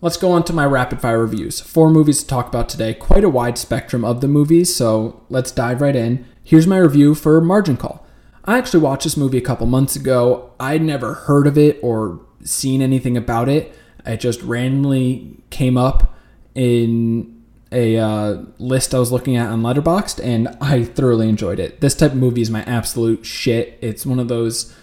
Let's 0.02 0.18
go 0.18 0.32
on 0.32 0.44
to 0.44 0.54
my 0.54 0.66
rapid 0.66 1.02
fire 1.02 1.20
reviews. 1.20 1.62
Four 1.62 1.90
movies 1.90 2.22
to 2.22 2.28
talk 2.28 2.48
about 2.48 2.68
today, 2.68 2.94
quite 2.94 3.24
a 3.24 3.30
wide 3.30 3.58
spectrum 3.58 4.04
of 4.04 4.22
the 4.22 4.28
movies, 4.28 4.76
so 4.76 5.24
let's 5.30 5.52
dive 5.52 5.82
right 5.82 5.96
in. 5.96 6.26
Here's 6.44 6.68
my 6.68 6.78
review 6.78 7.16
for 7.16 7.40
Margin 7.42 7.78
Call. 7.78 8.06
I 8.44 8.58
actually 8.58 8.82
watched 8.82 9.06
this 9.06 9.18
movie 9.18 9.38
a 9.38 9.42
couple 9.42 9.66
months 9.68 9.96
ago. 9.96 10.52
I'd 10.60 10.82
never 10.82 11.14
heard 11.14 11.48
of 11.48 11.58
it 11.58 11.80
or 11.82 12.20
seen 12.44 12.82
anything 12.82 13.16
about 13.18 13.50
it. 13.50 13.74
It 14.06 14.20
just 14.20 14.42
randomly 14.44 15.38
came 15.50 15.78
up 15.78 16.14
in 16.54 17.44
a 17.72 17.98
uh, 17.98 18.44
list 18.60 18.94
I 18.94 19.00
was 19.00 19.12
looking 19.12 19.38
at 19.38 19.48
on 19.48 19.62
Letterboxd, 19.62 20.24
and 20.24 20.50
I 20.62 20.84
thoroughly 20.84 21.30
enjoyed 21.30 21.60
it. 21.60 21.82
This 21.82 21.96
type 21.96 22.12
of 22.12 22.18
movie 22.18 22.42
is 22.42 22.52
my 22.52 22.64
absolute 22.64 23.26
shit. 23.26 23.80
It's 23.82 24.06
one 24.06 24.20
of 24.20 24.28
those 24.28 24.76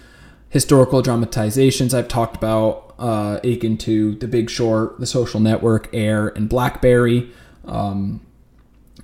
historical 0.48 1.00
dramatizations 1.00 1.94
I've 1.94 2.08
talked 2.08 2.36
about 2.36 2.91
uh, 3.02 3.40
akin 3.42 3.76
to 3.76 4.14
The 4.14 4.28
Big 4.28 4.48
Short, 4.48 5.00
The 5.00 5.06
Social 5.06 5.40
Network, 5.40 5.90
Air, 5.92 6.28
and 6.28 6.48
Blackberry. 6.48 7.30
Um, 7.64 8.24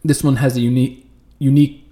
this 0.05 0.23
one 0.23 0.37
has 0.37 0.57
a 0.57 0.61
unique, 0.61 1.11
unique 1.41 1.85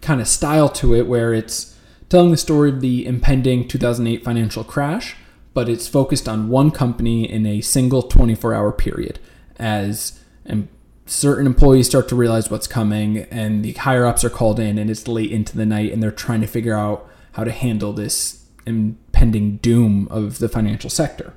kind 0.00 0.20
of 0.20 0.26
style 0.26 0.68
to 0.68 0.94
it 0.94 1.06
where 1.06 1.32
it's 1.32 1.78
telling 2.08 2.32
the 2.32 2.36
story 2.36 2.70
of 2.70 2.80
the 2.80 3.06
impending 3.06 3.68
2008 3.68 4.24
financial 4.24 4.64
crash, 4.64 5.16
but 5.54 5.68
it's 5.68 5.86
focused 5.86 6.28
on 6.28 6.48
one 6.48 6.72
company 6.72 7.30
in 7.30 7.46
a 7.46 7.60
single 7.60 8.02
24 8.02 8.52
hour 8.52 8.72
period 8.72 9.20
as 9.56 10.18
certain 11.06 11.46
employees 11.46 11.86
start 11.86 12.08
to 12.08 12.16
realize 12.16 12.50
what's 12.50 12.66
coming 12.66 13.18
and 13.30 13.64
the 13.64 13.72
higher 13.74 14.06
ups 14.06 14.24
are 14.24 14.30
called 14.30 14.58
in 14.58 14.78
and 14.78 14.90
it's 14.90 15.06
late 15.06 15.30
into 15.30 15.56
the 15.56 15.66
night 15.66 15.92
and 15.92 16.02
they're 16.02 16.10
trying 16.10 16.40
to 16.40 16.46
figure 16.46 16.76
out 16.76 17.08
how 17.32 17.44
to 17.44 17.52
handle 17.52 17.92
this 17.92 18.46
impending 18.66 19.58
doom 19.58 20.08
of 20.10 20.38
the 20.38 20.48
financial 20.48 20.90
sector. 20.90 21.34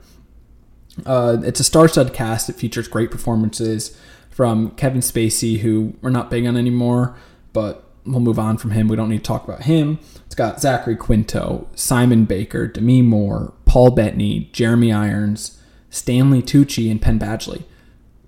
Uh, 1.06 1.38
it's 1.44 1.60
a 1.60 1.64
star-studded 1.64 2.14
cast. 2.14 2.50
It 2.50 2.54
features 2.54 2.88
great 2.88 3.12
performances 3.12 3.98
from 4.30 4.72
Kevin 4.72 5.02
Spacey, 5.02 5.60
who 5.60 5.96
we're 6.02 6.10
not 6.10 6.30
big 6.30 6.46
on 6.46 6.58
anymore, 6.58 7.16
but 7.54 7.90
we'll 8.06 8.20
move 8.20 8.40
on 8.40 8.58
from 8.58 8.72
him. 8.72 8.88
We 8.88 8.96
don't 8.96 9.10
need 9.10 9.20
to 9.20 9.24
talk 9.24 9.44
about 9.44 9.64
him. 9.64 10.00
It's 10.26 10.36
got 10.36 10.62
Zachary 10.62 10.96
Quinto, 10.96 11.68
Simon 11.76 12.26
Baker, 12.26 12.68
Demi 12.68 13.02
Moore, 13.02 13.54
Paul 13.66 13.92
Bettany, 13.92 14.50
Jeremy 14.52 14.92
Irons, 14.92 15.60
Stanley 15.90 16.42
Tucci, 16.42 16.92
and 16.92 17.02
Penn 17.02 17.20
Badgley. 17.20 17.64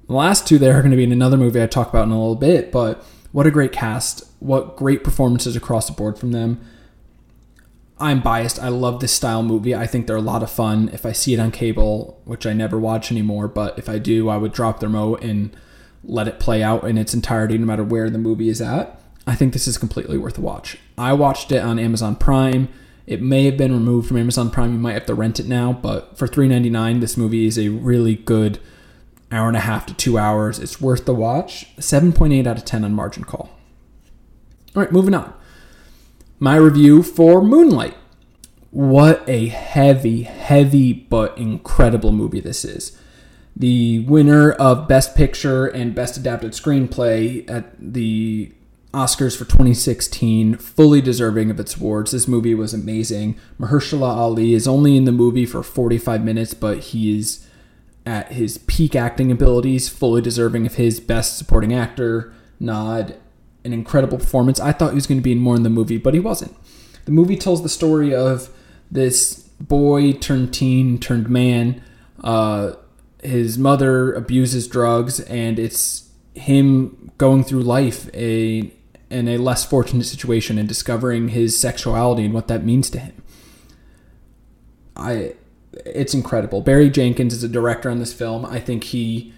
The 0.08 0.14
last 0.14 0.48
two 0.48 0.58
there 0.58 0.78
are 0.78 0.82
going 0.82 0.92
to 0.92 0.98
be 0.98 1.04
in 1.04 1.12
another 1.12 1.38
movie 1.38 1.62
I 1.62 1.68
talk 1.68 1.90
about 1.90 2.06
in 2.06 2.12
a 2.12 2.18
little 2.18 2.36
bit, 2.36 2.72
but 2.72 3.04
what 3.34 3.46
a 3.46 3.52
great 3.52 3.74
cast. 3.74 4.24
What 4.40 4.78
great 4.78 5.04
performances 5.04 5.56
across 5.56 5.88
the 5.88 5.94
board 5.94 6.18
from 6.18 6.32
them. 6.32 6.62
I'm 8.00 8.22
biased. 8.22 8.60
I 8.60 8.68
love 8.70 9.00
this 9.00 9.12
style 9.12 9.42
movie. 9.42 9.74
I 9.74 9.88
think 9.88 10.06
they're 10.06 10.16
a 10.16 10.22
lot 10.22 10.44
of 10.44 10.52
fun. 10.52 10.90
If 10.94 11.06
I 11.06 11.12
see 11.12 11.34
it 11.34 11.40
on 11.40 11.52
cable, 11.52 12.22
which 12.26 12.46
I 12.46 12.54
never 12.54 12.78
watch 12.78 13.12
anymore, 13.12 13.48
but 13.48 13.78
if 13.80 13.90
I 13.90 13.98
do, 13.98 14.30
I 14.30 14.38
would 14.38 14.54
drop 14.54 14.80
the 14.80 14.88
remote 14.88 15.24
and 15.24 15.56
let 16.04 16.28
it 16.28 16.40
play 16.40 16.62
out 16.62 16.84
in 16.84 16.98
its 16.98 17.14
entirety 17.14 17.58
no 17.58 17.66
matter 17.66 17.84
where 17.84 18.10
the 18.10 18.20
movie 18.20 18.50
is 18.50 18.62
at. 18.62 19.02
I 19.26 19.36
think 19.36 19.54
this 19.54 19.68
is 19.68 19.78
completely 19.78 20.18
worth 20.18 20.38
a 20.38 20.42
watch. 20.42 20.78
I 20.98 21.14
watched 21.14 21.52
it 21.52 21.62
on 21.62 21.80
Amazon 21.80 22.16
Prime. 22.16 22.70
It 23.08 23.22
may 23.22 23.46
have 23.46 23.58
been 23.58 23.74
removed 23.74 24.08
from 24.08 24.18
Amazon 24.18 24.52
Prime. 24.52 24.74
You 24.74 24.80
might 24.80 24.94
have 24.94 25.06
to 25.08 25.16
rent 25.16 25.40
it 25.40 25.48
now, 25.48 25.74
but 25.74 26.18
for 26.18 26.28
$3.99, 26.28 27.02
this 27.02 27.18
movie 27.18 27.46
is 27.46 27.58
a 27.58 27.70
really 27.70 28.16
good 28.16 28.60
hour 29.32 29.48
and 29.48 29.58
a 29.58 29.62
half 29.62 29.86
to 29.88 29.94
two 29.94 30.18
hours. 30.18 30.60
It's 30.60 30.80
worth 30.80 31.06
the 31.06 31.16
watch. 31.16 31.76
7.8 31.78 32.46
out 32.46 32.58
of 32.58 32.66
10 32.66 32.86
on 32.86 32.94
margin 32.94 33.24
call. 33.24 33.50
All 34.76 34.84
right, 34.84 34.92
moving 34.92 35.14
on. 35.14 35.34
My 36.40 36.56
review 36.56 37.02
for 37.02 37.42
Moonlight. 37.42 37.96
What 38.70 39.28
a 39.28 39.48
heavy, 39.48 40.22
heavy, 40.22 40.94
but 40.94 41.36
incredible 41.38 42.12
movie 42.12 42.42
this 42.42 42.64
is 42.64 42.96
the 43.56 44.00
winner 44.02 44.52
of 44.52 44.88
Best 44.88 45.16
Picture 45.16 45.66
and 45.66 45.96
Best 45.96 46.16
Adapted 46.16 46.52
Screenplay 46.52 47.50
at 47.50 47.74
the 47.80 48.54
Oscars 48.94 49.36
for 49.36 49.46
2016, 49.46 50.58
fully 50.58 51.02
deserving 51.02 51.50
of 51.50 51.60
its 51.60 51.76
awards. 51.76 52.12
This 52.12 52.28
movie 52.28 52.54
was 52.54 52.72
amazing. 52.72 53.36
Mahershala 53.60 54.16
Ali 54.16 54.54
is 54.54 54.68
only 54.68 54.96
in 54.96 55.06
the 55.06 55.12
movie 55.12 55.48
for 55.48 55.64
45 55.64 56.24
minutes, 56.24 56.54
but 56.54 56.80
he 56.80 57.18
is 57.18 57.48
at 58.06 58.34
his 58.34 58.60
peak 58.60 58.96
acting 58.96 59.32
abilities, 59.32 59.90
fully 59.90 60.22
deserving 60.22 60.68
of 60.68 60.76
his 60.76 61.00
Best 61.00 61.36
Supporting 61.36 61.74
Actor 61.74 62.32
nod. 62.60 63.16
An 63.68 63.74
incredible 63.74 64.18
performance. 64.18 64.62
I 64.62 64.72
thought 64.72 64.92
he 64.92 64.96
was 64.96 65.08
going 65.08 65.18
to 65.18 65.24
be 65.24 65.34
in 65.34 65.40
more 65.40 65.58
in 65.58 65.64
the 65.64 65.70
movie, 65.70 65.98
but 65.98 66.14
he 66.14 66.22
wasn't. 66.22 66.56
The 67.04 67.12
movie 67.12 67.36
tells 67.36 67.64
the 67.64 67.70
story 67.70 68.16
of 68.16 68.50
this 68.90 69.40
boy 69.60 70.14
turned 70.14 70.54
teen 70.54 71.00
turned 71.00 71.30
man. 71.30 71.84
Uh, 72.24 72.76
his 73.22 73.58
mother 73.58 74.14
abuses 74.14 74.70
drugs, 74.70 75.20
and 75.20 75.60
it's 75.60 76.10
him 76.34 77.12
going 77.18 77.44
through 77.44 77.64
life 77.64 78.10
a 78.14 78.72
in 79.10 79.28
a 79.28 79.38
less 79.38 79.66
fortunate 79.66 80.06
situation 80.06 80.58
and 80.58 80.70
discovering 80.70 81.30
his 81.30 81.60
sexuality 81.60 82.24
and 82.24 82.34
what 82.34 82.48
that 82.48 82.64
means 82.64 82.90
to 82.92 83.00
him. 83.00 83.22
I 84.96 85.34
it's 85.74 86.14
incredible. 86.14 86.62
Barry 86.62 86.90
Jenkins 86.90 87.34
is 87.34 87.44
a 87.44 87.50
director 87.50 87.90
on 87.90 88.00
this 88.00 88.14
film. 88.14 88.46
I 88.46 88.60
think 88.60 88.86
he 88.86 89.34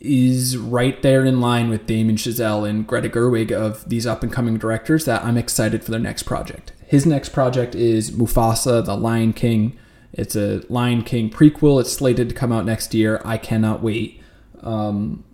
is 0.00 0.56
right 0.56 1.00
there 1.02 1.24
in 1.24 1.40
line 1.40 1.68
with 1.68 1.86
Damien 1.86 2.16
Chazelle 2.16 2.68
and 2.68 2.86
Greta 2.86 3.08
Gerwig 3.08 3.50
of 3.52 3.88
these 3.88 4.06
up 4.06 4.22
and 4.22 4.32
coming 4.32 4.58
directors 4.58 5.04
that 5.06 5.24
I'm 5.24 5.36
excited 5.36 5.82
for 5.82 5.90
their 5.90 6.00
next 6.00 6.22
project. 6.22 6.72
His 6.86 7.04
next 7.04 7.30
project 7.30 7.74
is 7.74 8.10
Mufasa, 8.10 8.84
the 8.84 8.96
Lion 8.96 9.32
King 9.32 9.78
it's 10.12 10.34
a 10.34 10.62
Lion 10.68 11.02
King 11.02 11.30
prequel. 11.30 11.80
It's 11.80 11.92
slated 11.92 12.28
to 12.28 12.34
come 12.34 12.52
out 12.52 12.64
next 12.64 12.94
year. 12.94 13.20
I 13.24 13.36
cannot 13.36 13.82
wait. 13.82 14.20
Um, 14.62 15.24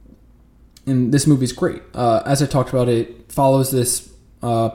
and 0.86 1.12
this 1.12 1.26
movie's 1.26 1.52
great. 1.52 1.82
Uh, 1.94 2.22
as 2.26 2.42
I 2.42 2.46
talked 2.46 2.70
about, 2.70 2.88
it 2.88 3.32
follows 3.32 3.70
this 3.70 4.12
uh, 4.42 4.70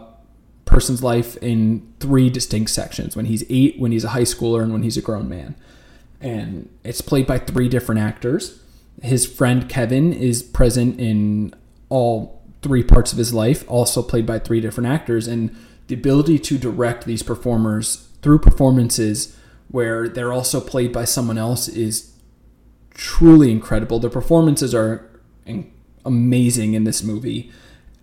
person's 0.66 1.04
life 1.04 1.38
in 1.38 1.94
three 2.00 2.30
distinct 2.30 2.72
sections 2.72 3.16
when 3.16 3.26
he's 3.26 3.44
eight, 3.50 3.80
when 3.80 3.92
he's 3.92 4.04
a 4.04 4.10
high 4.10 4.24
schooler, 4.24 4.64
and 4.64 4.72
when 4.72 4.84
he's 4.84 4.98
a 4.98 5.02
grown 5.02 5.30
man. 5.30 5.56
And 6.22 6.70
it's 6.84 7.02
played 7.02 7.28
by 7.28 7.38
three 7.38 7.70
different 7.70 8.02
actors. 8.02 8.62
His 9.02 9.26
friend 9.26 9.70
Kevin 9.70 10.14
is 10.14 10.44
present 10.44 11.00
in 11.00 11.54
all 11.90 12.44
three 12.62 12.84
parts 12.84 13.12
of 13.12 13.18
his 13.18 13.34
life, 13.34 13.64
also 13.68 14.02
played 14.02 14.26
by 14.26 14.40
three 14.40 14.62
different 14.62 14.90
actors. 14.90 15.28
And 15.28 15.56
the 15.88 15.96
ability 15.96 16.40
to 16.40 16.58
direct 16.58 17.06
these 17.06 17.24
performers 17.24 18.08
through 18.22 18.40
performances 18.40 19.36
where 19.70 20.10
they're 20.10 20.34
also 20.34 20.60
played 20.60 20.92
by 20.92 21.06
someone 21.06 21.38
else 21.38 21.68
is 21.68 22.14
truly 22.94 23.52
incredible. 23.52 24.00
The 24.00 24.10
performances 24.10 24.76
are 24.76 25.10
amazing 26.06 26.74
in 26.74 26.84
this 26.84 27.04
movie. 27.04 27.52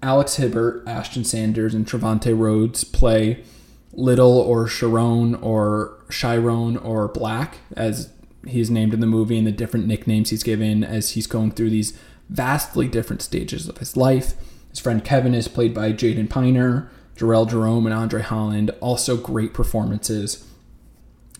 Alex 0.02 0.36
Hibbert, 0.36 0.86
Ashton 0.86 1.24
Sanders, 1.24 1.74
and 1.74 1.86
Trevante 1.86 2.36
Rhodes 2.36 2.84
play 2.84 3.44
Little 3.92 4.38
or 4.38 4.66
Sharon 4.66 5.34
or 5.36 6.04
Chiron 6.10 6.76
or 6.76 7.08
Black, 7.08 7.58
as 7.76 8.12
he's 8.48 8.70
named 8.70 8.94
in 8.94 9.00
the 9.00 9.06
movie, 9.06 9.38
and 9.38 9.46
the 9.46 9.52
different 9.52 9.86
nicknames 9.86 10.30
he's 10.30 10.42
given 10.42 10.84
as 10.84 11.10
he's 11.10 11.26
going 11.26 11.52
through 11.52 11.70
these 11.70 11.98
vastly 12.28 12.88
different 12.88 13.22
stages 13.22 13.68
of 13.68 13.78
his 13.78 13.96
life. 13.96 14.34
His 14.70 14.80
friend 14.80 15.04
Kevin 15.04 15.34
is 15.34 15.48
played 15.48 15.72
by 15.72 15.92
Jaden 15.92 16.28
Piner, 16.28 16.90
Jharrel 17.16 17.48
Jerome, 17.48 17.86
and 17.86 17.94
Andre 17.94 18.22
Holland. 18.22 18.70
Also 18.80 19.16
great 19.16 19.54
performances. 19.54 20.46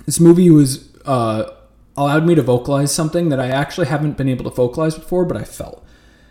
This 0.07 0.21
movie 0.21 0.51
was 0.51 0.97
uh, 1.05 1.51
allowed 1.97 2.27
me 2.27 2.35
to 2.35 2.43
vocalize 2.43 2.95
something 2.95 3.29
that 3.29 3.41
I 3.41 3.49
actually 3.49 3.89
haven't 3.89 4.17
been 4.17 4.29
able 4.29 4.45
to 4.45 4.57
vocalize 4.57 4.95
before, 4.95 5.25
but 5.25 5.37
I 5.37 5.45
felt. 5.45 5.85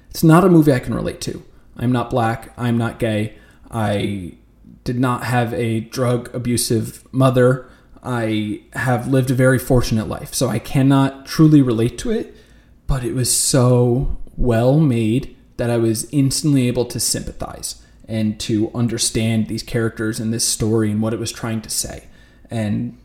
It's 0.09 0.23
not 0.23 0.45
a 0.45 0.49
movie 0.49 0.73
I 0.73 0.79
can 0.79 0.93
relate 0.93 1.21
to. 1.21 1.43
I'm 1.75 1.91
not 1.91 2.09
black. 2.09 2.53
I'm 2.57 2.77
not 2.77 2.99
gay. 2.99 3.37
I 3.69 4.35
did 4.83 4.99
not 4.99 5.23
have 5.23 5.53
a 5.53 5.81
drug 5.81 6.33
abusive 6.33 7.03
mother. 7.13 7.69
I 8.05 8.61
have 8.73 9.07
lived 9.07 9.31
a 9.31 9.35
very 9.35 9.57
fortunate 9.57 10.07
life, 10.07 10.33
so 10.33 10.47
I 10.47 10.59
cannot 10.59 11.25
truly 11.25 11.61
relate 11.61 11.97
to 11.99 12.11
it, 12.11 12.35
but 12.85 13.03
it 13.03 13.13
was 13.13 13.35
so 13.35 14.17
well 14.37 14.79
made 14.79 15.35
that 15.57 15.71
I 15.71 15.77
was 15.77 16.07
instantly 16.11 16.67
able 16.67 16.85
to 16.85 16.99
sympathize 16.99 17.81
and 18.07 18.39
to 18.41 18.69
understand 18.75 19.47
these 19.47 19.63
characters 19.63 20.19
and 20.19 20.31
this 20.31 20.45
story 20.45 20.91
and 20.91 21.01
what 21.01 21.13
it 21.13 21.19
was 21.19 21.31
trying 21.31 21.61
to 21.61 21.69
say. 21.69 22.05
And 22.51 22.99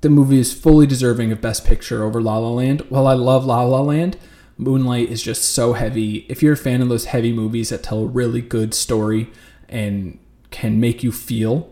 the 0.00 0.08
movie 0.08 0.38
is 0.38 0.54
fully 0.54 0.86
deserving 0.86 1.30
of 1.30 1.42
Best 1.42 1.66
Picture 1.66 2.02
over 2.02 2.22
La 2.22 2.38
La 2.38 2.50
Land. 2.50 2.80
While 2.88 3.06
I 3.06 3.12
love 3.12 3.44
La 3.44 3.62
La 3.62 3.82
Land, 3.82 4.16
Moonlight 4.56 5.10
is 5.10 5.22
just 5.22 5.44
so 5.44 5.74
heavy. 5.74 6.24
If 6.30 6.42
you're 6.42 6.54
a 6.54 6.56
fan 6.56 6.80
of 6.80 6.88
those 6.88 7.06
heavy 7.06 7.32
movies 7.32 7.68
that 7.68 7.82
tell 7.82 8.04
a 8.04 8.06
really 8.06 8.40
good 8.40 8.72
story 8.72 9.28
and 9.68 10.18
can 10.50 10.80
make 10.80 11.02
you 11.02 11.12
feel, 11.12 11.70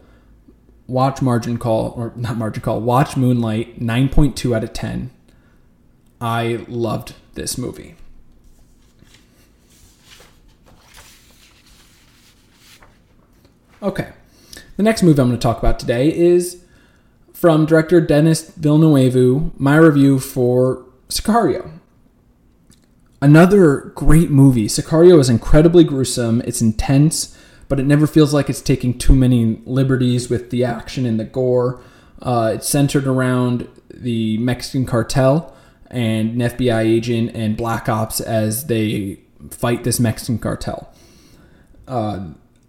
watch 0.87 1.23
Margin 1.23 1.59
Call, 1.59 1.95
or 1.97 2.13
not 2.17 2.37
Margin 2.37 2.63
Call, 2.63 2.81
watch 2.81 3.17
Moonlight, 3.17 3.81
9.2 3.81 4.55
out 4.55 4.65
of 4.65 4.73
10. 4.73 5.11
I 6.21 6.65
loved 6.69 7.15
this 7.35 7.59
movie. 7.59 7.97
Okay. 13.83 14.13
The 14.77 14.83
next 14.83 15.03
movie 15.03 15.21
I'm 15.21 15.29
going 15.29 15.39
to 15.39 15.43
talk 15.43 15.59
about 15.59 15.79
today 15.79 16.15
is 16.15 16.65
from 17.33 17.67
director 17.67 18.01
Denis 18.01 18.51
Villeneuve, 18.51 19.59
my 19.61 19.77
review 19.77 20.19
for 20.19 20.87
Sicario. 21.09 21.71
Another 23.21 23.93
great 23.95 24.31
movie. 24.31 24.67
Sicario 24.67 25.19
is 25.19 25.29
incredibly 25.29 25.85
gruesome, 25.85 26.41
it's 26.47 26.61
intense, 26.61 27.39
but 27.69 27.81
it 27.81 27.87
never 27.87 28.07
feels 28.07 28.35
like 28.35 28.51
it's 28.51 28.61
taking 28.61 28.99
too 28.99 29.15
many 29.15 29.61
liberties 29.65 30.29
with 30.29 30.51
the 30.51 30.65
action 30.65 31.07
and 31.07 31.19
the 31.19 31.25
gore. 31.25 31.81
Uh, 32.21 32.53
it's 32.55 32.69
centered 32.69 33.07
around 33.07 33.69
the 33.93 34.39
Mexican 34.39 34.87
cartel 34.87 35.55
and 35.89 36.41
an 36.41 36.51
FBI 36.51 36.81
agent 36.81 37.31
and 37.35 37.57
Black 37.57 37.89
Ops 37.89 38.21
as 38.21 38.67
they 38.67 39.21
fight 39.51 39.85
this 39.85 40.01
Mexican 40.01 40.39
cartel. 40.39 40.93
Uh, 41.87 42.29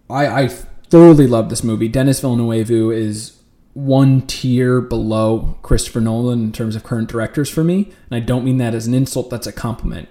I, 0.09 0.27
I 0.27 0.47
thoroughly 0.47 1.27
love 1.27 1.49
this 1.49 1.63
movie. 1.63 1.87
Denis 1.87 2.19
Villeneuve 2.19 2.91
is 2.91 3.39
one 3.73 4.21
tier 4.21 4.79
below 4.79 5.57
Christopher 5.61 5.99
Nolan 5.99 6.43
in 6.43 6.51
terms 6.51 6.75
of 6.75 6.83
current 6.83 7.09
directors 7.09 7.49
for 7.49 7.63
me. 7.63 7.91
And 8.09 8.15
I 8.15 8.19
don't 8.19 8.45
mean 8.45 8.57
that 8.57 8.73
as 8.73 8.87
an 8.87 8.93
insult, 8.93 9.29
that's 9.29 9.47
a 9.47 9.51
compliment. 9.51 10.07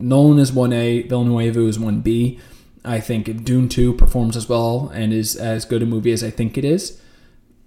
Nolan 0.00 0.38
is 0.38 0.50
1A, 0.52 1.08
Villeneuve 1.08 1.56
is 1.56 1.78
1B. 1.78 2.40
I 2.88 3.00
think 3.00 3.44
Dune 3.44 3.68
2 3.68 3.92
performs 3.92 4.34
as 4.34 4.48
well 4.48 4.90
and 4.94 5.12
is 5.12 5.36
as 5.36 5.66
good 5.66 5.82
a 5.82 5.86
movie 5.86 6.10
as 6.10 6.24
I 6.24 6.30
think 6.30 6.56
it 6.56 6.64
is. 6.64 7.00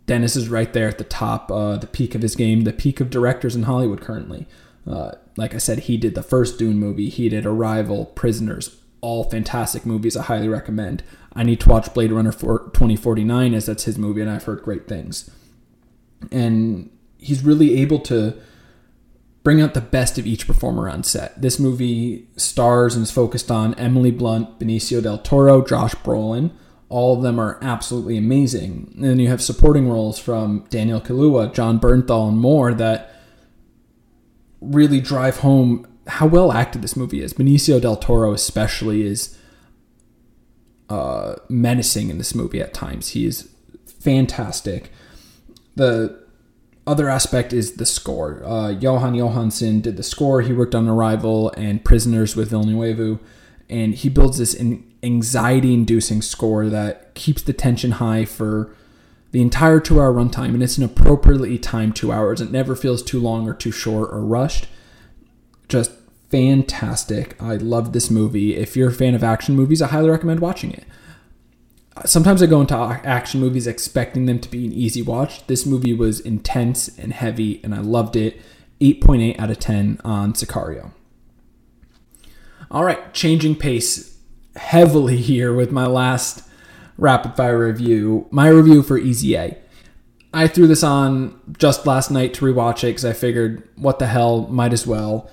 Denis 0.08 0.36
is 0.36 0.50
right 0.50 0.74
there 0.74 0.88
at 0.88 0.98
the 0.98 1.04
top, 1.04 1.52
uh, 1.52 1.78
the 1.78 1.86
peak 1.86 2.16
of 2.16 2.24
his 2.24 2.36
game, 2.36 2.62
the 2.62 2.74
peak 2.74 3.00
of 3.00 3.12
directors 3.12 3.56
in 3.56 3.64
Hollywood 3.64 4.02
currently. 4.02 4.48
Uh, 4.90 5.12
like 5.38 5.54
I 5.54 5.60
said, 5.60 5.80
he 5.80 5.96
did 5.96 6.16
the 6.16 6.24
first 6.24 6.58
Dune 6.58 6.80
movie, 6.80 7.10
he 7.10 7.30
did 7.30 7.46
Arrival, 7.46 8.08
Prisoners, 8.08 8.78
all 9.00 9.24
fantastic 9.26 9.86
movies 9.86 10.18
I 10.18 10.24
highly 10.24 10.50
recommend. 10.50 11.04
I 11.34 11.44
need 11.44 11.60
to 11.62 11.70
watch 11.70 11.94
Blade 11.94 12.12
Runner 12.12 12.32
for 12.32 12.72
2049 12.74 13.54
as 13.54 13.68
that's 13.68 13.84
his 13.84 14.00
movie 14.00 14.22
and 14.22 14.30
I've 14.30 14.46
heard 14.46 14.64
great 14.64 14.88
things. 14.88 15.30
And 16.32 16.90
he's 17.20 17.44
really 17.44 17.80
able 17.80 18.00
to 18.00 18.36
bring 19.44 19.62
out 19.62 19.74
the 19.74 19.82
best 19.82 20.18
of 20.18 20.28
each 20.28 20.46
performer 20.46 20.90
on 20.90 21.04
set. 21.04 21.42
This 21.42 21.60
movie 21.60 22.28
stars 22.38 22.96
and 22.96 23.04
is 23.04 23.12
focused 23.12 23.50
on 23.50 23.74
Emily 23.76 24.12
Blunt, 24.12 24.60
Benicio 24.60 25.02
del 25.02 25.18
Toro, 25.18 25.66
Josh 25.66 25.96
Brolin. 25.96 26.52
All 26.90 27.16
of 27.16 27.24
them 27.24 27.40
are 27.40 27.58
absolutely 27.62 28.18
amazing. 28.18 28.92
And 28.96 29.04
then 29.04 29.20
you 29.20 29.30
have 29.30 29.42
supporting 29.42 29.90
roles 29.90 30.20
from 30.20 30.66
Daniel 30.70 31.02
Kaluuya, 31.02 31.54
Jon 31.54 31.80
Bernthal, 31.80 32.30
and 32.30 32.38
more 32.38 32.74
that 32.74 33.14
really 34.60 35.00
drive 35.00 35.38
home 35.38 35.88
how 36.08 36.28
well 36.28 36.52
acted 36.52 36.82
this 36.82 36.96
movie 36.96 37.22
is. 37.22 37.34
Benicio 37.34 37.80
del 37.82 37.96
Toro, 37.96 38.34
especially, 38.34 39.04
is 39.04 39.38
uh, 40.90 41.36
menacing 41.50 42.10
in 42.10 42.18
this 42.18 42.36
movie 42.36 42.62
at 42.62 42.74
times. 42.74 43.10
He 43.10 43.26
is 43.26 43.50
fantastic. 43.86 44.92
The 45.76 46.22
other 46.88 47.10
aspect 47.10 47.54
is 47.54 47.74
the 47.74 47.86
score. 47.86 48.42
Uh, 48.44 48.74
Jóhann 48.74 49.16
Jóhannsson 49.16 49.82
did 49.82 49.98
the 49.98 50.04
score. 50.04 50.42
He 50.42 50.54
worked 50.54 50.76
on 50.76 50.88
Arrival 50.88 51.52
and 51.56 51.86
Prisoners 51.86 52.36
with 52.36 52.50
Villeneuve, 52.50 53.20
and 53.70 53.94
he 53.94 54.10
builds 54.10 54.38
this 54.38 54.60
anxiety-inducing 55.04 56.22
score 56.22 56.70
that 56.70 57.14
keeps 57.14 57.42
the 57.44 57.54
tension 57.54 57.92
high 57.92 58.26
for 58.26 58.76
the 59.32 59.42
entire 59.42 59.80
two-hour 59.80 60.12
runtime, 60.12 60.54
and 60.54 60.62
it's 60.62 60.78
an 60.78 60.84
appropriately 60.84 61.58
timed 61.58 61.96
two 61.96 62.12
hours. 62.12 62.42
It 62.42 62.52
never 62.52 62.76
feels 62.76 63.02
too 63.02 63.20
long 63.20 63.48
or 63.48 63.54
too 63.54 63.72
short 63.72 64.12
or 64.12 64.22
rushed. 64.22 64.68
Just 65.70 65.92
fantastic. 66.30 67.42
I 67.42 67.56
love 67.56 67.94
this 67.94 68.10
movie. 68.10 68.56
If 68.56 68.76
you're 68.76 68.90
a 68.90 68.94
fan 68.94 69.16
of 69.16 69.24
action 69.24 69.56
movies, 69.56 69.82
I 69.82 69.88
highly 69.88 70.10
recommend 70.10 70.40
watching 70.42 70.72
it 70.72 70.84
sometimes 72.06 72.42
I 72.42 72.46
go 72.46 72.62
into 72.62 72.76
action 72.76 73.40
movies 73.40 73.68
expecting 73.68 74.26
them 74.26 74.40
to 74.40 74.50
be 74.50 74.66
an 74.66 74.74
easy 74.74 75.02
watch. 75.02 75.46
This 75.48 75.66
movie 75.66 75.94
was 75.94 76.20
intense 76.20 76.88
and 76.98 77.14
heavy, 77.14 77.60
and 77.64 77.76
I 77.76 77.80
loved 77.80 78.16
it. 78.16 78.42
8.8 78.80 79.40
out 79.40 79.52
of 79.52 79.60
10 79.60 80.02
on 80.04 80.34
Sicario. 80.34 80.92
All 82.72 82.84
right, 82.84 83.14
changing 83.14 83.56
pace 83.56 84.18
heavily 84.56 85.18
here 85.22 85.54
with 85.54 85.72
my 85.72 85.86
last 85.86 86.48
rapid 86.98 87.36
fire 87.36 87.66
review. 87.66 88.28
My 88.32 88.48
review 88.48 88.82
for 88.82 88.98
Easy 88.98 89.36
A. 89.36 89.58
I 90.34 90.48
threw 90.48 90.66
this 90.66 90.84
on 90.84 91.40
just 91.58 91.86
last 91.86 92.10
night 92.10 92.34
to 92.36 92.46
rewatch 92.46 92.84
it 92.84 92.88
because 92.88 93.06
I 93.06 93.12
figured, 93.12 93.68
what 93.76 94.00
the 94.00 94.08
hell, 94.08 94.48
might 94.48 94.72
as 94.72 94.88
well. 94.88 95.30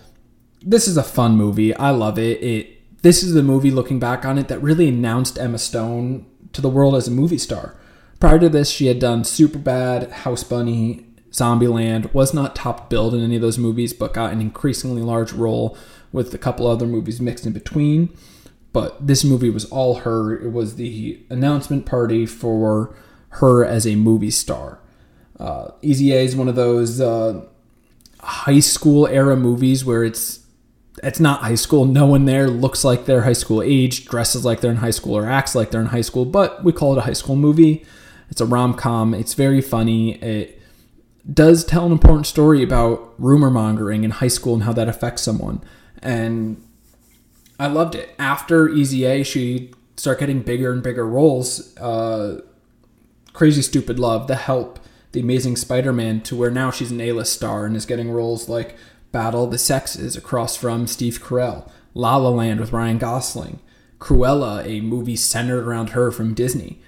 This 0.61 0.89
is 0.89 0.97
a 0.97 1.05
fun 1.05 1.37
movie. 1.37 1.73
I 1.75 1.91
love 1.91 2.19
it. 2.19 2.43
It 2.43 3.03
this 3.03 3.23
is 3.23 3.33
the 3.33 3.45
movie 3.45 3.71
looking 3.71 4.01
back 4.01 4.25
on 4.25 4.39
it 4.39 4.49
that 4.49 4.61
really 4.61 4.89
announced 4.89 5.39
Emma 5.39 5.59
Stone 5.59 6.27
to 6.53 6.61
the 6.61 6.69
world 6.69 6.95
as 6.95 7.09
a 7.09 7.13
movie 7.13 7.39
star. 7.39 7.75
Prior 8.21 8.39
to 8.39 8.49
this, 8.49 8.71
she 8.71 8.87
had 8.87 8.99
done 8.99 9.23
Superbad, 9.23 10.11
House 10.11 10.43
Bunny, 10.43 11.07
Zombieland, 11.31 12.13
was 12.13 12.35
not 12.35 12.57
top 12.57 12.91
billed 12.91 13.15
in 13.15 13.23
any 13.23 13.37
of 13.37 13.43
those 13.43 13.59
movies, 13.59 13.93
but 13.93 14.15
got 14.15 14.33
an 14.33 14.41
increasingly 14.41 15.03
large 15.03 15.33
role 15.33 15.77
with 16.13 16.33
a 16.35 16.39
couple 16.39 16.67
other 16.67 16.87
movies 16.87 17.21
mixed 17.21 17.47
in 17.47 17.53
between. 17.53 18.09
But 18.73 19.07
this 19.07 19.25
movie 19.25 19.51
was 19.51 19.65
all 19.67 19.97
her. 19.97 20.37
It 20.37 20.53
was 20.53 20.77
the 20.77 21.21
announcement 21.31 21.87
party 21.87 22.27
for 22.27 22.95
her 23.31 23.65
as 23.65 23.87
a 23.87 23.95
movie 23.95 24.31
star. 24.31 24.81
Uh, 25.39 25.71
Easy 25.83 26.13
A 26.13 26.21
is 26.21 26.35
one 26.35 26.49
of 26.49 26.57
those 26.57 27.01
uh, 27.01 27.45
high 28.21 28.61
school 28.61 29.07
era 29.07 29.37
movies 29.37 29.85
where 29.85 30.03
it's 30.03 30.41
it's 31.03 31.21
not 31.21 31.41
high 31.41 31.55
school. 31.55 31.85
No 31.85 32.07
one 32.07 32.25
there 32.25 32.49
looks 32.49 32.85
like 32.85 33.07
they're 33.07 33.23
high 33.23 33.33
school 33.33 33.63
age, 33.63 34.07
dresses 34.07 34.45
like 34.45 34.61
they're 34.61 34.71
in 34.71 34.79
high 34.79 34.91
school, 34.91 35.17
or 35.17 35.27
acts 35.27 35.55
like 35.55 35.71
they're 35.71 35.81
in 35.81 35.89
high 35.89 36.01
school, 36.03 36.25
but 36.25 36.65
we 36.65 36.73
call 36.73 36.93
it 36.93 36.99
a 36.99 37.03
high 37.03 37.13
school 37.13 37.37
movie. 37.37 37.85
It's 38.31 38.41
a 38.41 38.47
rom 38.47 38.75
com. 38.75 39.15
It's 39.15 39.35
very 39.35 39.61
funny. 39.61 40.15
It 40.23 40.61
does 41.33 41.65
tell 41.65 41.87
an 41.87 41.93
important 41.93 42.27
story 42.27 42.63
about 42.63 43.15
rumor 43.19 43.51
mongering 43.51 44.05
in 44.05 44.11
high 44.11 44.29
school 44.29 44.55
and 44.55 44.63
how 44.65 44.73
that 44.73 44.89
affects 44.89 45.23
someone. 45.23 45.63
And 46.03 46.63
I 47.59 47.67
loved 47.67 47.95
it. 47.95 48.15
After 48.19 48.69
Easy 48.69 49.05
A, 49.05 49.23
she 49.23 49.73
started 49.97 50.21
getting 50.21 50.43
bigger 50.43 50.73
and 50.73 50.83
bigger 50.83 51.07
roles. 51.07 51.77
Uh, 51.77 52.43
Crazy 53.33 53.63
Stupid 53.63 53.99
Love, 53.99 54.27
The 54.27 54.37
Help, 54.37 54.79
The 55.13 55.21
Amazing 55.21 55.57
Spider 55.57 55.93
Man, 55.93 56.21
to 56.23 56.37
where 56.37 56.51
now 56.51 56.71
she's 56.71 56.91
an 56.91 57.01
A 57.01 57.13
list 57.13 57.33
star 57.33 57.67
and 57.67 57.77
is 57.77 57.87
getting 57.87 58.11
roles 58.11 58.49
like 58.49 58.77
Battle 59.13 59.45
of 59.45 59.51
the 59.51 59.59
Sexes 59.59 60.17
across 60.17 60.57
from 60.57 60.87
Steve 60.87 61.23
Carell, 61.23 61.71
La 61.95 62.17
La 62.17 62.29
Land 62.29 62.61
with 62.61 62.73
Ryan 62.73 62.99
Gosling, 62.99 63.61
Cruella, 63.99 64.65
a 64.67 64.81
movie 64.81 65.17
centered 65.17 65.67
around 65.67 65.91
her 65.91 66.11
from 66.11 66.35
Disney. 66.35 66.81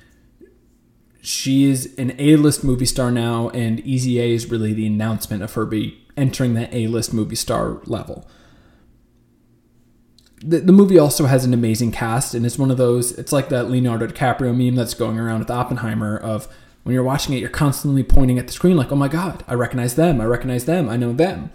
She 1.22 1.64
is 1.64 1.94
an 1.98 2.14
A-list 2.18 2.64
movie 2.64 2.86
star 2.86 3.10
now, 3.10 3.50
and 3.50 3.80
Easy 3.80 4.20
A 4.20 4.32
is 4.32 4.50
really 4.50 4.72
the 4.72 4.86
announcement 4.86 5.42
of 5.42 5.54
her 5.54 5.66
be 5.66 6.06
entering 6.16 6.54
the 6.54 6.74
A-list 6.74 7.12
movie 7.12 7.36
star 7.36 7.80
level. 7.84 8.28
The, 10.42 10.60
the 10.60 10.72
movie 10.72 10.98
also 10.98 11.26
has 11.26 11.44
an 11.44 11.52
amazing 11.52 11.92
cast, 11.92 12.32
and 12.34 12.46
it's 12.46 12.58
one 12.58 12.70
of 12.70 12.78
those. 12.78 13.12
It's 13.18 13.32
like 13.32 13.50
that 13.50 13.68
Leonardo 13.70 14.06
DiCaprio 14.06 14.56
meme 14.56 14.76
that's 14.76 14.94
going 14.94 15.18
around 15.18 15.40
with 15.40 15.50
Oppenheimer 15.50 16.16
of 16.16 16.48
when 16.82 16.94
you're 16.94 17.04
watching 17.04 17.34
it, 17.34 17.40
you're 17.40 17.50
constantly 17.50 18.02
pointing 18.02 18.38
at 18.38 18.46
the 18.46 18.52
screen 18.52 18.76
like, 18.76 18.90
"Oh 18.90 18.96
my 18.96 19.08
god, 19.08 19.44
I 19.46 19.54
recognize 19.54 19.96
them! 19.96 20.20
I 20.20 20.24
recognize 20.24 20.64
them! 20.64 20.88
I 20.88 20.96
know 20.96 21.12
them." 21.12 21.50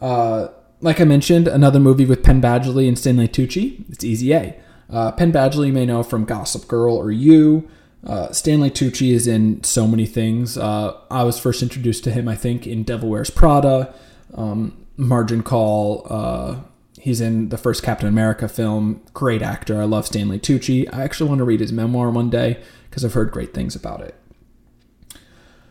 Uh, 0.00 0.48
like 0.80 1.00
I 1.00 1.04
mentioned, 1.04 1.46
another 1.46 1.78
movie 1.78 2.06
with 2.06 2.22
Penn 2.22 2.40
Badgley 2.40 2.88
and 2.88 2.98
Stanley 2.98 3.28
Tucci. 3.28 3.84
It's 3.90 4.04
Easy 4.04 4.32
A. 4.32 4.58
Uh, 4.88 5.12
Penn 5.12 5.32
Badgley 5.32 5.68
you 5.68 5.72
may 5.72 5.86
know 5.86 6.02
from 6.02 6.24
Gossip 6.24 6.66
Girl 6.66 6.96
or 6.96 7.10
You. 7.10 7.68
Uh, 8.04 8.32
Stanley 8.32 8.70
Tucci 8.70 9.12
is 9.12 9.26
in 9.26 9.62
so 9.62 9.86
many 9.86 10.06
things. 10.06 10.56
Uh, 10.56 10.98
I 11.10 11.22
was 11.22 11.38
first 11.38 11.62
introduced 11.62 12.02
to 12.04 12.10
him, 12.10 12.28
I 12.28 12.34
think, 12.34 12.66
in 12.66 12.82
Devil 12.82 13.10
Wears 13.10 13.30
Prada, 13.30 13.94
um, 14.34 14.86
Margin 14.96 15.42
Call. 15.42 16.06
Uh, 16.08 16.60
he's 16.98 17.20
in 17.20 17.50
the 17.50 17.58
first 17.58 17.82
Captain 17.82 18.08
America 18.08 18.48
film. 18.48 19.02
Great 19.12 19.42
actor. 19.42 19.80
I 19.80 19.84
love 19.84 20.06
Stanley 20.06 20.38
Tucci. 20.38 20.88
I 20.92 21.02
actually 21.02 21.28
want 21.28 21.40
to 21.40 21.44
read 21.44 21.60
his 21.60 21.72
memoir 21.72 22.10
one 22.10 22.30
day 22.30 22.58
because 22.88 23.04
I've 23.04 23.14
heard 23.14 23.30
great 23.32 23.52
things 23.52 23.76
about 23.76 24.00
it. 24.00 24.14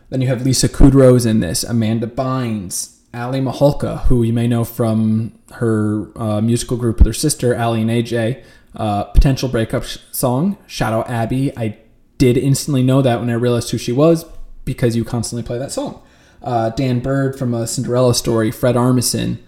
Then 0.08 0.20
you 0.20 0.28
have 0.28 0.42
Lisa 0.42 0.68
Kudrow's 0.68 1.26
in 1.26 1.40
this, 1.40 1.62
Amanda 1.62 2.06
Bynes, 2.06 2.99
Aly 3.12 3.40
Michalka, 3.40 4.04
who 4.04 4.22
you 4.22 4.32
may 4.32 4.46
know 4.46 4.64
from 4.64 5.38
her 5.52 6.10
uh, 6.16 6.40
musical 6.40 6.76
group 6.76 6.98
with 6.98 7.06
her 7.06 7.12
sister, 7.12 7.54
Aly 7.54 7.82
and 7.82 7.90
AJ, 7.90 8.44
uh, 8.76 9.04
potential 9.04 9.48
breakup 9.48 9.84
sh- 9.84 9.98
song, 10.12 10.56
Shadow 10.66 11.02
Abbey. 11.06 11.56
I 11.56 11.78
did 12.18 12.36
instantly 12.36 12.82
know 12.82 13.02
that 13.02 13.18
when 13.18 13.30
I 13.30 13.34
realized 13.34 13.70
who 13.70 13.78
she 13.78 13.92
was 13.92 14.24
because 14.64 14.94
you 14.94 15.04
constantly 15.04 15.42
play 15.42 15.58
that 15.58 15.72
song. 15.72 16.02
Uh, 16.42 16.70
Dan 16.70 17.00
Byrd 17.00 17.38
from 17.38 17.52
A 17.52 17.66
Cinderella 17.66 18.14
Story, 18.14 18.50
Fred 18.50 18.76
Armisen. 18.76 19.38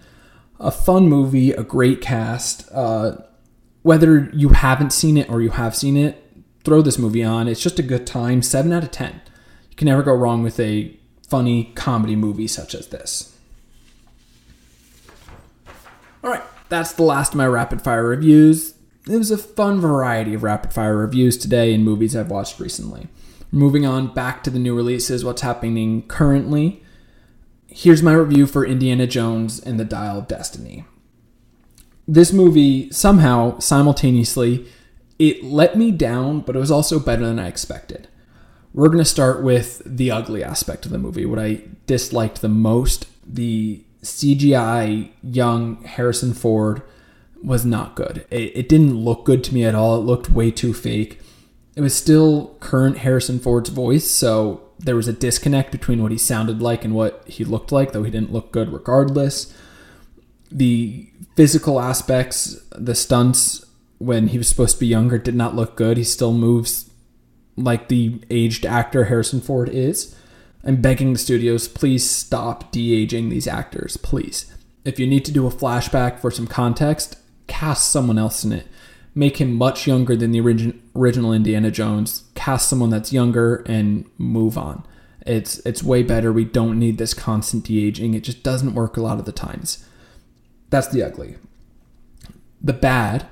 A 0.59 0.71
fun 0.71 1.07
movie, 1.07 1.51
a 1.51 1.63
great 1.63 2.01
cast. 2.01 2.69
Uh, 2.71 3.17
whether 3.81 4.29
you 4.33 4.49
haven't 4.49 4.91
seen 4.91 5.17
it 5.17 5.29
or 5.29 5.41
you 5.41 5.51
have 5.51 5.75
seen 5.75 5.97
it, 5.97 6.23
throw 6.63 6.81
this 6.81 6.97
movie 6.97 7.23
on. 7.23 7.47
It's 7.47 7.61
just 7.61 7.79
a 7.79 7.83
good 7.83 8.05
time. 8.05 8.41
7 8.41 8.71
out 8.71 8.83
of 8.83 8.91
10. 8.91 9.21
You 9.69 9.75
can 9.75 9.87
never 9.87 10.03
go 10.03 10.13
wrong 10.13 10.43
with 10.43 10.59
a 10.59 10.97
funny 11.27 11.71
comedy 11.75 12.15
movie 12.15 12.47
such 12.47 12.75
as 12.75 12.87
this. 12.87 13.32
All 16.23 16.29
right, 16.29 16.43
that's 16.69 16.93
the 16.93 17.03
last 17.03 17.33
of 17.33 17.37
my 17.37 17.45
rapid 17.45 17.81
fire 17.81 18.07
reviews. 18.07 18.75
It 19.09 19.17
was 19.17 19.31
a 19.31 19.37
fun 19.37 19.81
variety 19.81 20.33
of 20.33 20.43
rapid 20.43 20.71
fire 20.71 20.95
reviews 20.95 21.37
today 21.37 21.73
in 21.73 21.83
movies 21.83 22.15
I've 22.15 22.31
watched 22.31 22.61
recently. 22.61 23.09
Moving 23.51 23.85
on 23.85 24.13
back 24.13 24.41
to 24.43 24.49
the 24.49 24.59
new 24.59 24.73
releases, 24.73 25.25
what's 25.25 25.41
happening 25.41 26.07
currently. 26.07 26.81
Here's 27.67 28.01
my 28.01 28.13
review 28.13 28.47
for 28.47 28.65
Indiana 28.65 29.05
Jones 29.05 29.59
and 29.59 29.77
the 29.77 29.83
Dial 29.83 30.19
of 30.19 30.29
Destiny. 30.29 30.85
This 32.07 32.31
movie 32.31 32.89
somehow 32.91 33.59
simultaneously 33.59 34.65
it 35.19 35.43
let 35.43 35.77
me 35.77 35.91
down, 35.91 36.39
but 36.39 36.55
it 36.55 36.59
was 36.59 36.71
also 36.71 36.99
better 36.99 37.25
than 37.25 37.39
I 37.39 37.47
expected. 37.47 38.07
We're 38.73 38.87
going 38.87 38.97
to 38.97 39.05
start 39.05 39.43
with 39.43 39.81
the 39.85 40.09
ugly 40.09 40.43
aspect 40.43 40.85
of 40.85 40.91
the 40.91 40.97
movie, 40.97 41.25
what 41.25 41.39
I 41.39 41.63
disliked 41.85 42.41
the 42.41 42.49
most, 42.49 43.07
the 43.25 43.83
CGI 44.03 45.11
young 45.23 45.81
Harrison 45.83 46.33
Ford 46.33 46.83
was 47.41 47.65
not 47.65 47.95
good. 47.95 48.25
It, 48.29 48.51
it, 48.55 48.69
didn't 48.69 48.95
look 48.95 49.25
good 49.25 49.43
to 49.45 49.53
me 49.53 49.65
at 49.65 49.75
all. 49.75 49.97
It 49.97 50.05
looked 50.05 50.29
way 50.29 50.51
too 50.51 50.73
fake. 50.73 51.19
It 51.75 51.81
was 51.81 51.95
still 51.95 52.55
current 52.59 52.99
Harrison 52.99 53.39
Ford's 53.39 53.69
voice, 53.69 54.09
so 54.09 54.61
there 54.79 54.95
was 54.95 55.07
a 55.07 55.13
disconnect 55.13 55.71
between 55.71 56.01
what 56.01 56.11
he 56.11 56.17
sounded 56.17 56.61
like 56.61 56.85
and 56.85 56.93
what 56.93 57.23
he 57.27 57.43
looked 57.43 57.71
like, 57.71 57.91
though 57.91 58.03
he 58.03 58.11
didn't 58.11 58.31
look 58.31 58.51
good 58.51 58.71
regardless. 58.71 59.57
The 60.51 61.09
physical 61.35 61.79
aspects, 61.79 62.61
the 62.71 62.95
stunts 62.95 63.65
when 63.97 64.27
he 64.27 64.37
was 64.37 64.47
supposed 64.47 64.75
to 64.75 64.79
be 64.81 64.87
younger 64.87 65.17
did 65.17 65.35
not 65.35 65.55
look 65.55 65.75
good. 65.75 65.97
He 65.97 66.03
still 66.03 66.33
moves 66.33 66.91
like 67.55 67.87
the 67.87 68.21
aged 68.29 68.65
actor 68.65 69.05
Harrison 69.05 69.41
Ford 69.41 69.69
is. 69.69 70.15
I'm 70.63 70.81
begging 70.81 71.13
the 71.13 71.19
studios, 71.19 71.67
please 71.67 72.09
stop 72.09 72.71
de 72.71 72.93
aging 72.93 73.29
these 73.29 73.47
actors, 73.47 73.97
please. 73.97 74.51
If 74.85 74.99
you 74.99 75.07
need 75.07 75.25
to 75.25 75.31
do 75.31 75.45
a 75.45 75.51
flashback 75.51 76.19
for 76.19 76.31
some 76.31 76.47
context, 76.47 77.17
cast 77.47 77.91
someone 77.91 78.17
else 78.17 78.43
in 78.43 78.51
it. 78.53 78.67
Make 79.15 79.37
him 79.39 79.53
much 79.53 79.85
younger 79.87 80.15
than 80.15 80.31
the 80.31 80.41
origin, 80.41 80.81
original 80.95 81.33
Indiana 81.33 81.69
Jones. 81.69 82.23
Cast 82.33 82.69
someone 82.69 82.89
that's 82.89 83.13
younger 83.13 83.57
and 83.67 84.09
move 84.17 84.57
on. 84.57 84.85
It's 85.25 85.59
it's 85.59 85.83
way 85.83 86.03
better. 86.03 86.33
We 86.33 86.45
don't 86.45 86.79
need 86.79 86.97
this 86.97 87.13
constant 87.13 87.65
de-aging. 87.65 88.13
It 88.13 88.23
just 88.23 88.43
doesn't 88.43 88.73
work 88.73 88.97
a 88.97 89.01
lot 89.01 89.19
of 89.19 89.25
the 89.25 89.31
times. 89.31 89.87
That's 90.69 90.87
the 90.87 91.03
ugly. 91.03 91.35
The 92.61 92.73
bad 92.73 93.27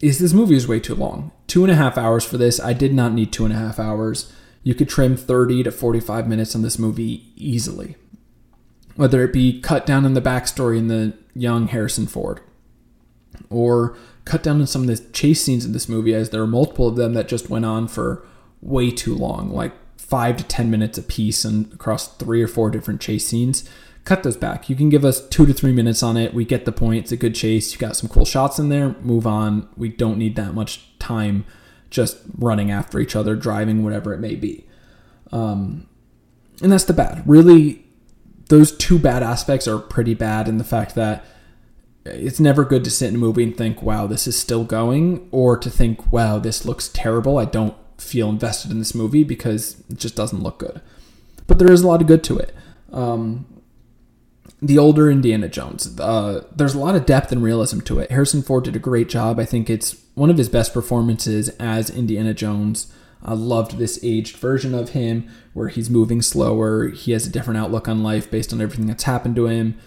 is 0.00 0.18
this 0.18 0.32
movie 0.32 0.56
is 0.56 0.68
way 0.68 0.80
too 0.80 0.94
long. 0.94 1.32
Two 1.46 1.64
and 1.64 1.72
a 1.72 1.76
half 1.76 1.98
hours 1.98 2.24
for 2.24 2.38
this. 2.38 2.60
I 2.60 2.72
did 2.72 2.94
not 2.94 3.12
need 3.12 3.32
two 3.32 3.44
and 3.44 3.52
a 3.52 3.58
half 3.58 3.78
hours. 3.78 4.32
You 4.64 4.74
could 4.74 4.88
trim 4.88 5.16
30 5.16 5.62
to 5.64 5.70
45 5.70 6.26
minutes 6.26 6.56
on 6.56 6.62
this 6.62 6.78
movie 6.78 7.30
easily. 7.36 7.96
Whether 8.96 9.22
it 9.22 9.32
be 9.32 9.60
cut 9.60 9.86
down 9.86 10.04
in 10.04 10.14
the 10.14 10.22
backstory 10.22 10.78
in 10.78 10.88
the 10.88 11.12
young 11.34 11.68
Harrison 11.68 12.06
Ford, 12.06 12.40
or 13.50 13.96
cut 14.24 14.42
down 14.42 14.60
in 14.60 14.66
some 14.66 14.82
of 14.82 14.88
the 14.88 14.96
chase 15.12 15.42
scenes 15.42 15.64
in 15.64 15.72
this 15.72 15.88
movie, 15.88 16.14
as 16.14 16.30
there 16.30 16.42
are 16.42 16.46
multiple 16.46 16.88
of 16.88 16.96
them 16.96 17.12
that 17.14 17.28
just 17.28 17.50
went 17.50 17.66
on 17.66 17.86
for 17.88 18.24
way 18.62 18.90
too 18.90 19.14
long, 19.14 19.50
like 19.50 19.72
five 19.98 20.36
to 20.38 20.44
10 20.44 20.70
minutes 20.70 20.96
a 20.96 21.02
piece 21.02 21.44
and 21.44 21.72
across 21.72 22.08
three 22.16 22.42
or 22.42 22.48
four 22.48 22.70
different 22.70 23.00
chase 23.00 23.26
scenes. 23.26 23.68
Cut 24.04 24.22
those 24.22 24.36
back. 24.36 24.70
You 24.70 24.76
can 24.76 24.88
give 24.88 25.04
us 25.04 25.26
two 25.28 25.44
to 25.44 25.52
three 25.52 25.72
minutes 25.72 26.02
on 26.02 26.16
it. 26.16 26.32
We 26.34 26.44
get 26.44 26.64
the 26.64 26.72
point. 26.72 27.04
It's 27.04 27.12
a 27.12 27.16
good 27.16 27.34
chase. 27.34 27.72
You 27.72 27.78
got 27.78 27.96
some 27.96 28.08
cool 28.08 28.26
shots 28.26 28.58
in 28.58 28.68
there. 28.68 28.90
Move 29.00 29.26
on. 29.26 29.68
We 29.76 29.88
don't 29.88 30.18
need 30.18 30.36
that 30.36 30.54
much 30.54 30.98
time 30.98 31.46
just 31.94 32.18
running 32.36 32.70
after 32.70 32.98
each 32.98 33.14
other, 33.14 33.36
driving, 33.36 33.84
whatever 33.84 34.12
it 34.12 34.18
may 34.18 34.34
be. 34.34 34.66
Um, 35.32 35.86
and 36.60 36.72
that's 36.72 36.84
the 36.84 36.92
bad. 36.92 37.22
Really, 37.24 37.86
those 38.48 38.76
two 38.76 38.98
bad 38.98 39.22
aspects 39.22 39.68
are 39.68 39.78
pretty 39.78 40.14
bad 40.14 40.48
in 40.48 40.58
the 40.58 40.64
fact 40.64 40.94
that 40.96 41.24
it's 42.04 42.40
never 42.40 42.64
good 42.64 42.84
to 42.84 42.90
sit 42.90 43.08
in 43.08 43.14
a 43.14 43.18
movie 43.18 43.44
and 43.44 43.56
think, 43.56 43.80
wow, 43.80 44.06
this 44.06 44.26
is 44.26 44.36
still 44.36 44.64
going, 44.64 45.28
or 45.30 45.56
to 45.56 45.70
think, 45.70 46.12
wow, 46.12 46.38
this 46.38 46.66
looks 46.66 46.88
terrible. 46.88 47.38
I 47.38 47.44
don't 47.46 47.76
feel 47.96 48.28
invested 48.28 48.70
in 48.72 48.80
this 48.80 48.94
movie 48.94 49.24
because 49.24 49.82
it 49.88 49.98
just 49.98 50.16
doesn't 50.16 50.42
look 50.42 50.58
good. 50.58 50.82
But 51.46 51.58
there 51.58 51.72
is 51.72 51.82
a 51.82 51.86
lot 51.86 52.00
of 52.00 52.08
good 52.08 52.24
to 52.24 52.38
it. 52.38 52.54
Um, 52.92 53.46
the 54.66 54.78
older 54.78 55.10
Indiana 55.10 55.48
Jones, 55.48 55.98
uh, 56.00 56.44
there's 56.54 56.74
a 56.74 56.78
lot 56.78 56.94
of 56.94 57.06
depth 57.06 57.32
and 57.32 57.42
realism 57.42 57.80
to 57.80 57.98
it. 57.98 58.10
Harrison 58.10 58.42
Ford 58.42 58.64
did 58.64 58.76
a 58.76 58.80
great 58.80 59.08
job. 59.08 59.38
I 59.38 59.44
think 59.44 59.68
it's 59.68 59.96
one 60.14 60.30
of 60.30 60.38
his 60.38 60.48
best 60.48 60.72
performances 60.72 61.48
as 61.60 61.90
Indiana 61.90 62.34
Jones. 62.34 62.92
I 63.22 63.34
loved 63.34 63.78
this 63.78 63.98
aged 64.02 64.36
version 64.36 64.74
of 64.74 64.90
him 64.90 65.28
where 65.54 65.68
he's 65.68 65.88
moving 65.90 66.22
slower. 66.22 66.88
He 66.88 67.12
has 67.12 67.26
a 67.26 67.30
different 67.30 67.58
outlook 67.58 67.88
on 67.88 68.02
life 68.02 68.30
based 68.30 68.52
on 68.52 68.60
everything 68.60 68.86
that's 68.86 69.04
happened 69.04 69.36
to 69.36 69.46
him. 69.46 69.78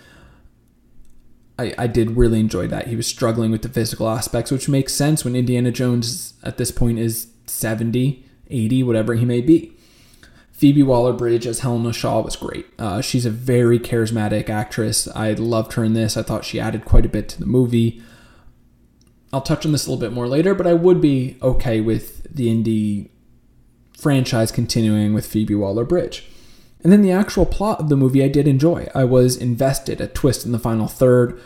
I, 1.60 1.74
I 1.78 1.88
did 1.88 2.18
really 2.18 2.40
enjoy 2.40 2.68
that. 2.68 2.88
He 2.88 2.96
was 2.96 3.08
struggling 3.08 3.52
with 3.52 3.62
the 3.62 3.70
physical 3.70 4.10
aspects, 4.10 4.52
which 4.52 4.70
makes 4.70 4.94
sense 4.94 5.24
when 5.24 5.36
Indiana 5.36 5.72
Jones 5.72 6.34
at 6.44 6.58
this 6.58 6.72
point 6.72 7.00
is 7.00 7.28
70, 7.46 8.26
80, 8.50 8.84
whatever 8.84 9.16
he 9.16 9.26
may 9.26 9.42
be. 9.42 9.77
Phoebe 10.58 10.82
Waller 10.82 11.14
Bridge 11.14 11.46
as 11.46 11.60
Helena 11.60 11.94
Shaw 11.94 12.22
was 12.22 12.36
great. 12.36 12.66
Uh, 12.80 13.00
she's 13.00 13.28
a 13.28 13.30
very 13.30 13.78
charismatic 13.78 14.50
actress. 14.50 15.08
I 15.10 15.34
loved 15.34 15.74
her 15.74 15.84
in 15.84 15.94
this. 15.94 16.18
I 16.18 16.24
thought 16.24 16.44
she 16.44 16.60
added 16.60 16.84
quite 16.84 17.06
a 17.06 17.10
bit 17.10 17.30
to 17.30 17.40
the 17.40 17.46
movie. 17.46 18.02
I'll 19.32 19.42
touch 19.42 19.68
on 19.68 19.72
this 19.72 19.86
a 19.86 19.92
little 19.92 20.02
bit 20.02 20.16
more 20.16 20.28
later, 20.28 20.56
but 20.56 20.66
I 20.66 20.74
would 20.74 21.00
be 21.00 21.38
okay 21.44 21.80
with 21.80 22.24
the 22.34 22.48
indie 22.48 23.10
franchise 23.96 24.52
continuing 24.52 25.14
with 25.14 25.28
Phoebe 25.28 25.54
Waller 25.54 25.86
Bridge. 25.86 26.26
And 26.84 26.92
then 26.92 27.04
the 27.04 27.12
actual 27.12 27.46
plot 27.46 27.80
of 27.80 27.90
the 27.90 27.96
movie 27.96 28.24
I 28.24 28.28
did 28.28 28.48
enjoy. 28.48 28.90
I 28.96 29.04
was 29.04 29.38
invested. 29.38 30.02
A 30.02 30.08
twist 30.08 30.44
in 30.44 30.54
the 30.54 30.60
final 30.60 30.88
third 30.88 31.40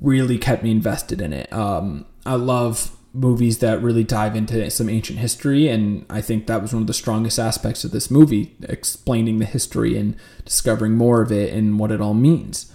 really 0.00 0.36
kept 0.36 0.64
me 0.64 0.72
invested 0.72 1.20
in 1.20 1.32
it. 1.32 1.52
Um, 1.52 2.06
I 2.26 2.34
love 2.34 2.97
movies 3.12 3.58
that 3.58 3.82
really 3.82 4.04
dive 4.04 4.36
into 4.36 4.70
some 4.70 4.88
ancient 4.88 5.18
history, 5.18 5.68
and 5.68 6.04
I 6.10 6.20
think 6.20 6.46
that 6.46 6.62
was 6.62 6.72
one 6.72 6.82
of 6.82 6.86
the 6.86 6.94
strongest 6.94 7.38
aspects 7.38 7.84
of 7.84 7.90
this 7.90 8.10
movie, 8.10 8.54
explaining 8.62 9.38
the 9.38 9.44
history 9.44 9.96
and 9.96 10.16
discovering 10.44 10.94
more 10.94 11.22
of 11.22 11.32
it 11.32 11.52
and 11.52 11.78
what 11.78 11.90
it 11.90 12.00
all 12.00 12.14
means. 12.14 12.72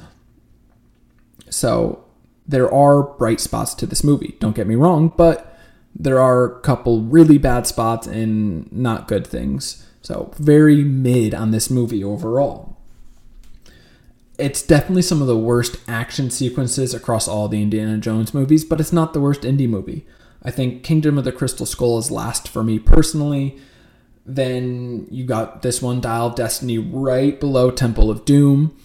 So 1.49 2.03
there 2.47 2.71
are 2.73 3.03
bright 3.03 3.39
spots 3.39 3.73
to 3.75 3.85
this 3.85 4.03
movie, 4.03 4.35
don't 4.39 4.55
get 4.55 4.67
me 4.67 4.75
wrong, 4.75 5.13
but 5.15 5.57
there 5.95 6.19
are 6.19 6.43
a 6.43 6.59
couple 6.61 7.01
really 7.01 7.37
bad 7.37 7.67
spots 7.67 8.07
and 8.07 8.71
not 8.71 9.07
good 9.07 9.27
things. 9.27 9.87
So 10.01 10.31
very 10.37 10.83
mid 10.83 11.33
on 11.33 11.51
this 11.51 11.69
movie 11.69 12.03
overall. 12.03 12.77
It's 14.39 14.63
definitely 14.63 15.03
some 15.03 15.21
of 15.21 15.27
the 15.27 15.37
worst 15.37 15.77
action 15.87 16.31
sequences 16.31 16.93
across 16.93 17.27
all 17.27 17.47
the 17.47 17.61
Indiana 17.61 17.99
Jones 17.99 18.33
movies, 18.33 18.65
but 18.65 18.81
it's 18.81 18.91
not 18.91 19.13
the 19.13 19.21
worst 19.21 19.41
indie 19.41 19.69
movie. 19.69 20.05
I 20.43 20.51
think 20.51 20.83
Kingdom 20.83 21.17
of 21.17 21.23
the 21.23 21.31
Crystal 21.31 21.65
Skull 21.65 21.97
is 21.97 22.11
last 22.11 22.47
for 22.47 22.63
me 22.63 22.77
personally. 22.79 23.57
Then 24.25 25.07
you 25.09 25.25
got 25.25 25.61
this 25.61 25.81
one, 25.81 26.01
Dial 26.01 26.27
of 26.27 26.35
Destiny, 26.35 26.77
right 26.77 27.39
below 27.39 27.71
Temple 27.71 28.09
of 28.09 28.25
Doom. 28.25 28.75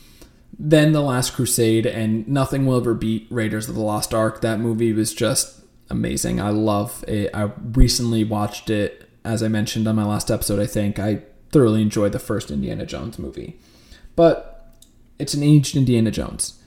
Then 0.59 0.93
The 0.93 1.01
Last 1.01 1.35
Crusade, 1.35 1.87
and 1.87 2.27
nothing 2.27 2.67
will 2.67 2.79
ever 2.79 2.95
beat 2.95 3.29
Raiders 3.31 3.69
of 3.69 3.77
the 3.77 3.81
Lost 3.81 4.13
Ark. 4.13 4.41
That 4.41 4.59
movie 4.59 4.93
was 4.93 5.15
just 5.15 5.61
amazing. 5.89 6.41
I 6.41 6.51
love 6.51 7.05
it. 7.07 7.31
I 7.33 7.51
recently 7.73 8.25
watched 8.25 8.69
it, 8.69 9.09
as 9.25 9.43
I 9.43 9.49
mentioned 9.49 9.87
on 9.87 9.95
my 9.95 10.05
last 10.05 10.31
episode, 10.31 10.59
I 10.59 10.67
think. 10.67 10.99
I 10.99 11.23
thoroughly 11.53 11.83
enjoyed 11.83 12.11
the 12.11 12.19
first 12.19 12.51
Indiana 12.51 12.85
Jones 12.87 13.21
movie. 13.21 13.61
But 14.17 14.75
it's 15.21 15.35
an 15.35 15.45
aged 15.45 15.77
Indiana 15.77 16.11
Jones 16.11 16.61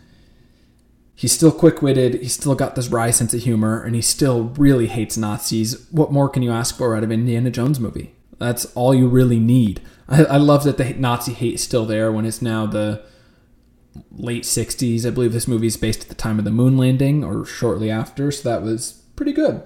he's 1.21 1.31
still 1.31 1.51
quick-witted. 1.51 2.15
He's 2.15 2.34
still 2.34 2.55
got 2.55 2.73
this 2.73 2.88
wry 2.88 3.12
sense 3.12 3.31
of 3.36 3.43
humor 3.43 3.84
and 3.84 3.93
he 3.93 4.01
still 4.01 4.45
really 4.57 4.88
hates 4.88 5.17
nazis. 5.17 5.88
What 5.91 6.12
more 6.12 6.27
can 6.27 6.41
you 6.41 6.51
ask 6.51 6.75
for 6.75 6.97
out 6.97 7.03
of 7.03 7.12
indiana 7.12 7.51
jones 7.51 7.79
movie? 7.79 8.15
That's 8.39 8.65
all 8.73 8.95
you 8.95 9.07
really 9.07 9.39
need. 9.39 9.81
I, 10.10 10.23
I 10.23 10.38
love 10.38 10.63
that 10.63 10.77
the 10.77 10.95
nazi 10.95 11.34
hate 11.34 11.53
is 11.53 11.63
still 11.63 11.86
there 11.86 12.12
when 12.12 12.25
it's 12.25 12.41
now 12.41 12.65
the 12.65 13.03
late 14.10 14.43
60s 14.43 15.05
i 15.05 15.10
believe 15.10 15.34
this 15.34 15.49
movie 15.49 15.67
is 15.67 15.75
based 15.75 16.03
at 16.03 16.07
the 16.07 16.15
time 16.15 16.39
of 16.39 16.45
the 16.45 16.49
moon 16.49 16.77
landing 16.77 17.25
or 17.25 17.45
shortly 17.45 17.91
after 17.91 18.31
so 18.31 18.47
that 18.49 18.62
was 18.62 19.03
pretty 19.17 19.34
good. 19.34 19.63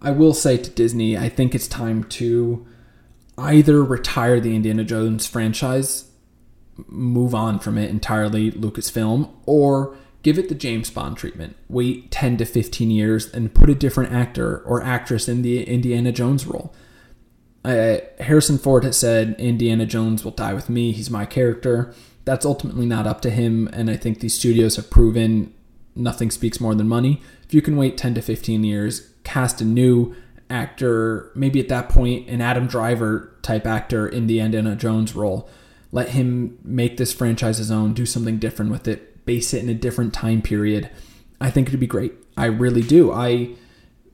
I 0.00 0.12
will 0.12 0.32
say 0.32 0.56
to 0.56 0.70
disney 0.70 1.16
i 1.16 1.28
think 1.28 1.54
it's 1.54 1.68
time 1.68 2.04
to 2.04 2.66
either 3.36 3.84
retire 3.84 4.40
the 4.40 4.56
indiana 4.56 4.82
jones 4.82 5.26
franchise 5.26 6.09
move 6.88 7.34
on 7.34 7.58
from 7.58 7.78
it 7.78 7.90
entirely, 7.90 8.50
Lucasfilm, 8.52 9.30
or 9.46 9.96
give 10.22 10.38
it 10.38 10.48
the 10.48 10.54
James 10.54 10.90
Bond 10.90 11.16
treatment. 11.16 11.56
Wait 11.68 12.10
10 12.10 12.36
to 12.38 12.44
15 12.44 12.90
years 12.90 13.32
and 13.32 13.54
put 13.54 13.70
a 13.70 13.74
different 13.74 14.12
actor 14.12 14.58
or 14.60 14.82
actress 14.82 15.28
in 15.28 15.42
the 15.42 15.64
Indiana 15.64 16.12
Jones 16.12 16.46
role. 16.46 16.74
Uh, 17.64 17.98
Harrison 18.20 18.58
Ford 18.58 18.84
has 18.84 18.96
said 18.96 19.36
Indiana 19.38 19.86
Jones 19.86 20.24
will 20.24 20.32
die 20.32 20.54
with 20.54 20.70
me. 20.70 20.92
He's 20.92 21.10
my 21.10 21.26
character. 21.26 21.94
That's 22.24 22.46
ultimately 22.46 22.86
not 22.86 23.06
up 23.06 23.20
to 23.22 23.30
him, 23.30 23.68
and 23.72 23.90
I 23.90 23.96
think 23.96 24.20
these 24.20 24.34
studios 24.34 24.76
have 24.76 24.90
proven 24.90 25.52
nothing 25.94 26.30
speaks 26.30 26.60
more 26.60 26.74
than 26.74 26.88
money. 26.88 27.20
If 27.44 27.52
you 27.52 27.60
can 27.60 27.76
wait 27.76 27.96
10 27.96 28.14
to 28.14 28.22
15 28.22 28.64
years, 28.64 29.10
cast 29.24 29.60
a 29.60 29.64
new 29.64 30.14
actor, 30.48 31.30
maybe 31.34 31.60
at 31.60 31.68
that 31.68 31.88
point, 31.88 32.28
an 32.28 32.40
Adam 32.40 32.66
Driver 32.66 33.36
type 33.42 33.66
actor 33.66 34.06
in 34.06 34.26
the 34.26 34.40
Indiana 34.40 34.76
Jones 34.76 35.14
role 35.14 35.48
let 35.92 36.10
him 36.10 36.58
make 36.62 36.96
this 36.96 37.12
franchise 37.12 37.58
his 37.58 37.70
own, 37.70 37.94
do 37.94 38.06
something 38.06 38.38
different 38.38 38.70
with 38.70 38.86
it, 38.86 39.24
base 39.26 39.52
it 39.52 39.62
in 39.62 39.68
a 39.68 39.74
different 39.74 40.14
time 40.14 40.42
period. 40.42 40.90
I 41.40 41.50
think 41.50 41.68
it'd 41.68 41.80
be 41.80 41.86
great. 41.86 42.12
I 42.36 42.46
really 42.46 42.82
do. 42.82 43.12
I 43.12 43.50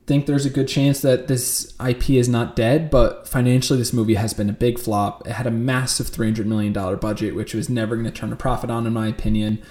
think 0.07 0.25
there's 0.25 0.45
a 0.45 0.49
good 0.49 0.67
chance 0.67 1.01
that 1.01 1.27
this 1.27 1.75
IP 1.85 2.11
is 2.11 2.29
not 2.29 2.55
dead, 2.55 2.89
but 2.89 3.27
financially, 3.27 3.77
this 3.77 3.93
movie 3.93 4.15
has 4.15 4.33
been 4.33 4.49
a 4.49 4.53
big 4.53 4.79
flop. 4.79 5.27
It 5.27 5.33
had 5.33 5.45
a 5.45 5.51
massive 5.51 6.07
$300 6.07 6.45
million 6.45 6.73
budget, 6.73 7.35
which 7.35 7.53
was 7.53 7.69
never 7.69 7.95
going 7.95 8.05
to 8.05 8.11
turn 8.11 8.31
a 8.31 8.37
profit 8.37 8.69
on, 8.71 8.87
in 8.87 8.93
my 8.93 9.07
opinion. 9.07 9.61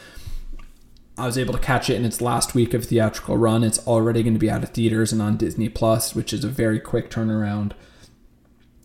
I 1.18 1.24
was 1.24 1.38
able 1.38 1.54
to 1.54 1.60
catch 1.60 1.88
it 1.88 1.96
in 1.96 2.04
its 2.04 2.20
last 2.20 2.54
week 2.54 2.74
of 2.74 2.84
theatrical 2.84 3.38
run. 3.38 3.64
It's 3.64 3.84
already 3.86 4.22
going 4.22 4.34
to 4.34 4.38
be 4.38 4.50
out 4.50 4.62
of 4.62 4.68
theaters 4.70 5.12
and 5.12 5.22
on 5.22 5.38
Disney 5.38 5.70
Plus, 5.70 6.14
which 6.14 6.34
is 6.34 6.44
a 6.44 6.48
very 6.48 6.78
quick 6.78 7.10
turnaround. 7.10 7.72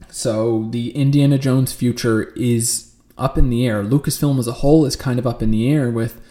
So 0.09 0.69
the 0.71 0.91
Indiana 0.91 1.37
Jones 1.37 1.73
future 1.73 2.31
is 2.35 2.90
up 3.17 3.37
in 3.37 3.49
the 3.49 3.65
air. 3.65 3.83
Lucasfilm 3.83 4.39
as 4.39 4.47
a 4.47 4.53
whole 4.53 4.85
is 4.85 4.95
kind 4.95 5.19
of 5.19 5.27
up 5.27 5.41
in 5.41 5.51
the 5.51 5.71
air 5.71 5.89
with 5.89 6.21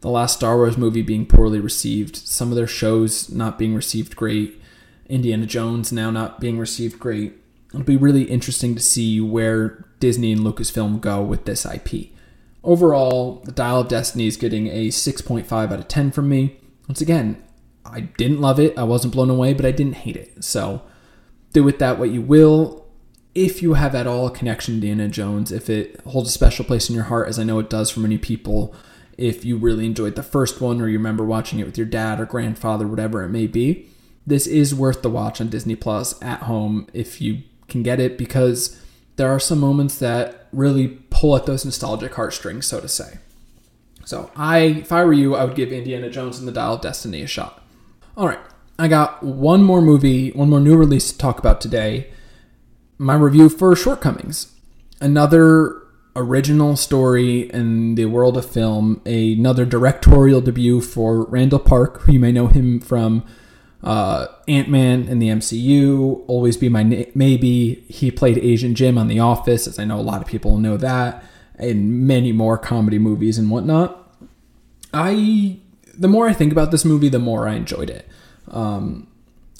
the 0.00 0.10
last 0.10 0.36
Star 0.36 0.56
Wars 0.56 0.76
movie 0.76 1.02
being 1.02 1.26
poorly 1.26 1.58
received, 1.58 2.16
some 2.16 2.50
of 2.50 2.56
their 2.56 2.66
shows 2.66 3.30
not 3.30 3.58
being 3.58 3.74
received 3.74 4.16
great, 4.16 4.60
Indiana 5.08 5.46
Jones 5.46 5.92
now 5.92 6.10
not 6.10 6.40
being 6.40 6.58
received 6.58 6.98
great. 6.98 7.34
It'll 7.70 7.82
be 7.82 7.96
really 7.96 8.24
interesting 8.24 8.74
to 8.74 8.82
see 8.82 9.20
where 9.20 9.88
Disney 9.98 10.32
and 10.32 10.42
Lucasfilm 10.42 11.00
go 11.00 11.22
with 11.22 11.44
this 11.44 11.66
IP. 11.66 12.10
Overall, 12.62 13.42
The 13.44 13.52
Dial 13.52 13.80
of 13.80 13.88
Destiny 13.88 14.26
is 14.26 14.36
getting 14.36 14.68
a 14.68 14.88
6.5 14.88 15.52
out 15.52 15.72
of 15.72 15.88
10 15.88 16.10
from 16.10 16.28
me. 16.28 16.60
Once 16.88 17.00
again, 17.00 17.42
I 17.84 18.00
didn't 18.00 18.40
love 18.40 18.60
it, 18.60 18.76
I 18.76 18.84
wasn't 18.84 19.14
blown 19.14 19.30
away, 19.30 19.54
but 19.54 19.66
I 19.66 19.70
didn't 19.70 19.94
hate 19.94 20.16
it. 20.16 20.44
So 20.44 20.82
do 21.52 21.62
with 21.62 21.78
that 21.78 21.98
what 21.98 22.10
you 22.10 22.22
will 22.22 22.85
if 23.36 23.60
you 23.60 23.74
have 23.74 23.94
at 23.94 24.06
all 24.06 24.26
a 24.26 24.30
connection 24.30 24.80
to 24.80 24.88
Indiana 24.88 25.10
Jones, 25.10 25.52
if 25.52 25.68
it 25.68 26.00
holds 26.06 26.30
a 26.30 26.32
special 26.32 26.64
place 26.64 26.88
in 26.88 26.94
your 26.94 27.04
heart, 27.04 27.28
as 27.28 27.38
I 27.38 27.44
know 27.44 27.58
it 27.58 27.68
does 27.68 27.90
for 27.90 28.00
many 28.00 28.16
people, 28.16 28.74
if 29.18 29.44
you 29.44 29.58
really 29.58 29.84
enjoyed 29.84 30.16
the 30.16 30.22
first 30.22 30.62
one 30.62 30.80
or 30.80 30.88
you 30.88 30.96
remember 30.96 31.22
watching 31.22 31.58
it 31.58 31.66
with 31.66 31.76
your 31.76 31.86
dad 31.86 32.18
or 32.18 32.24
grandfather, 32.24 32.88
whatever 32.88 33.22
it 33.22 33.28
may 33.28 33.46
be, 33.46 33.90
this 34.26 34.46
is 34.46 34.74
worth 34.74 35.02
the 35.02 35.10
watch 35.10 35.38
on 35.38 35.50
Disney 35.50 35.76
Plus 35.76 36.20
at 36.22 36.44
home 36.44 36.88
if 36.94 37.20
you 37.20 37.42
can 37.68 37.82
get 37.82 38.00
it 38.00 38.16
because 38.16 38.82
there 39.16 39.28
are 39.28 39.38
some 39.38 39.60
moments 39.60 39.98
that 39.98 40.48
really 40.50 40.88
pull 41.10 41.36
at 41.36 41.44
those 41.44 41.64
nostalgic 41.64 42.14
heartstrings, 42.14 42.66
so 42.66 42.80
to 42.80 42.88
say. 42.88 43.18
So 44.06 44.30
I, 44.34 44.58
if 44.60 44.92
I 44.92 45.04
were 45.04 45.12
you, 45.12 45.34
I 45.34 45.44
would 45.44 45.56
give 45.56 45.72
Indiana 45.72 46.08
Jones 46.08 46.38
and 46.38 46.48
the 46.48 46.52
Dial 46.52 46.74
of 46.74 46.80
Destiny 46.80 47.20
a 47.20 47.26
shot. 47.26 47.62
All 48.16 48.26
right, 48.26 48.40
I 48.78 48.88
got 48.88 49.22
one 49.22 49.62
more 49.62 49.82
movie, 49.82 50.30
one 50.30 50.48
more 50.48 50.60
new 50.60 50.76
release 50.76 51.12
to 51.12 51.18
talk 51.18 51.38
about 51.38 51.60
today. 51.60 52.10
My 52.98 53.14
review 53.14 53.48
for 53.48 53.76
Shortcomings, 53.76 54.52
another 55.00 55.82
original 56.14 56.76
story 56.76 57.50
in 57.50 57.94
the 57.94 58.06
world 58.06 58.38
of 58.38 58.46
film, 58.46 59.02
another 59.04 59.66
directorial 59.66 60.40
debut 60.40 60.80
for 60.80 61.24
Randall 61.24 61.58
Park, 61.58 62.00
who 62.02 62.14
you 62.14 62.18
may 62.20 62.32
know 62.32 62.46
him 62.46 62.80
from 62.80 63.22
uh, 63.82 64.28
Ant 64.48 64.70
Man 64.70 65.04
in 65.08 65.18
the 65.18 65.28
MCU, 65.28 66.24
Always 66.26 66.56
Be 66.56 66.70
My 66.70 66.82
Na- 66.82 67.04
Maybe. 67.14 67.84
He 67.88 68.10
played 68.10 68.38
Asian 68.38 68.74
Jim 68.74 68.96
on 68.96 69.08
The 69.08 69.20
Office, 69.20 69.66
as 69.66 69.78
I 69.78 69.84
know 69.84 70.00
a 70.00 70.02
lot 70.02 70.22
of 70.22 70.26
people 70.26 70.56
know 70.58 70.78
that, 70.78 71.22
and 71.56 72.06
many 72.06 72.32
more 72.32 72.56
comedy 72.56 72.98
movies 72.98 73.36
and 73.36 73.50
whatnot. 73.50 74.10
I, 74.94 75.58
the 75.92 76.08
more 76.08 76.28
I 76.28 76.32
think 76.32 76.50
about 76.50 76.70
this 76.70 76.84
movie, 76.86 77.10
the 77.10 77.18
more 77.18 77.46
I 77.46 77.56
enjoyed 77.56 77.90
it. 77.90 78.08
Um, 78.50 79.08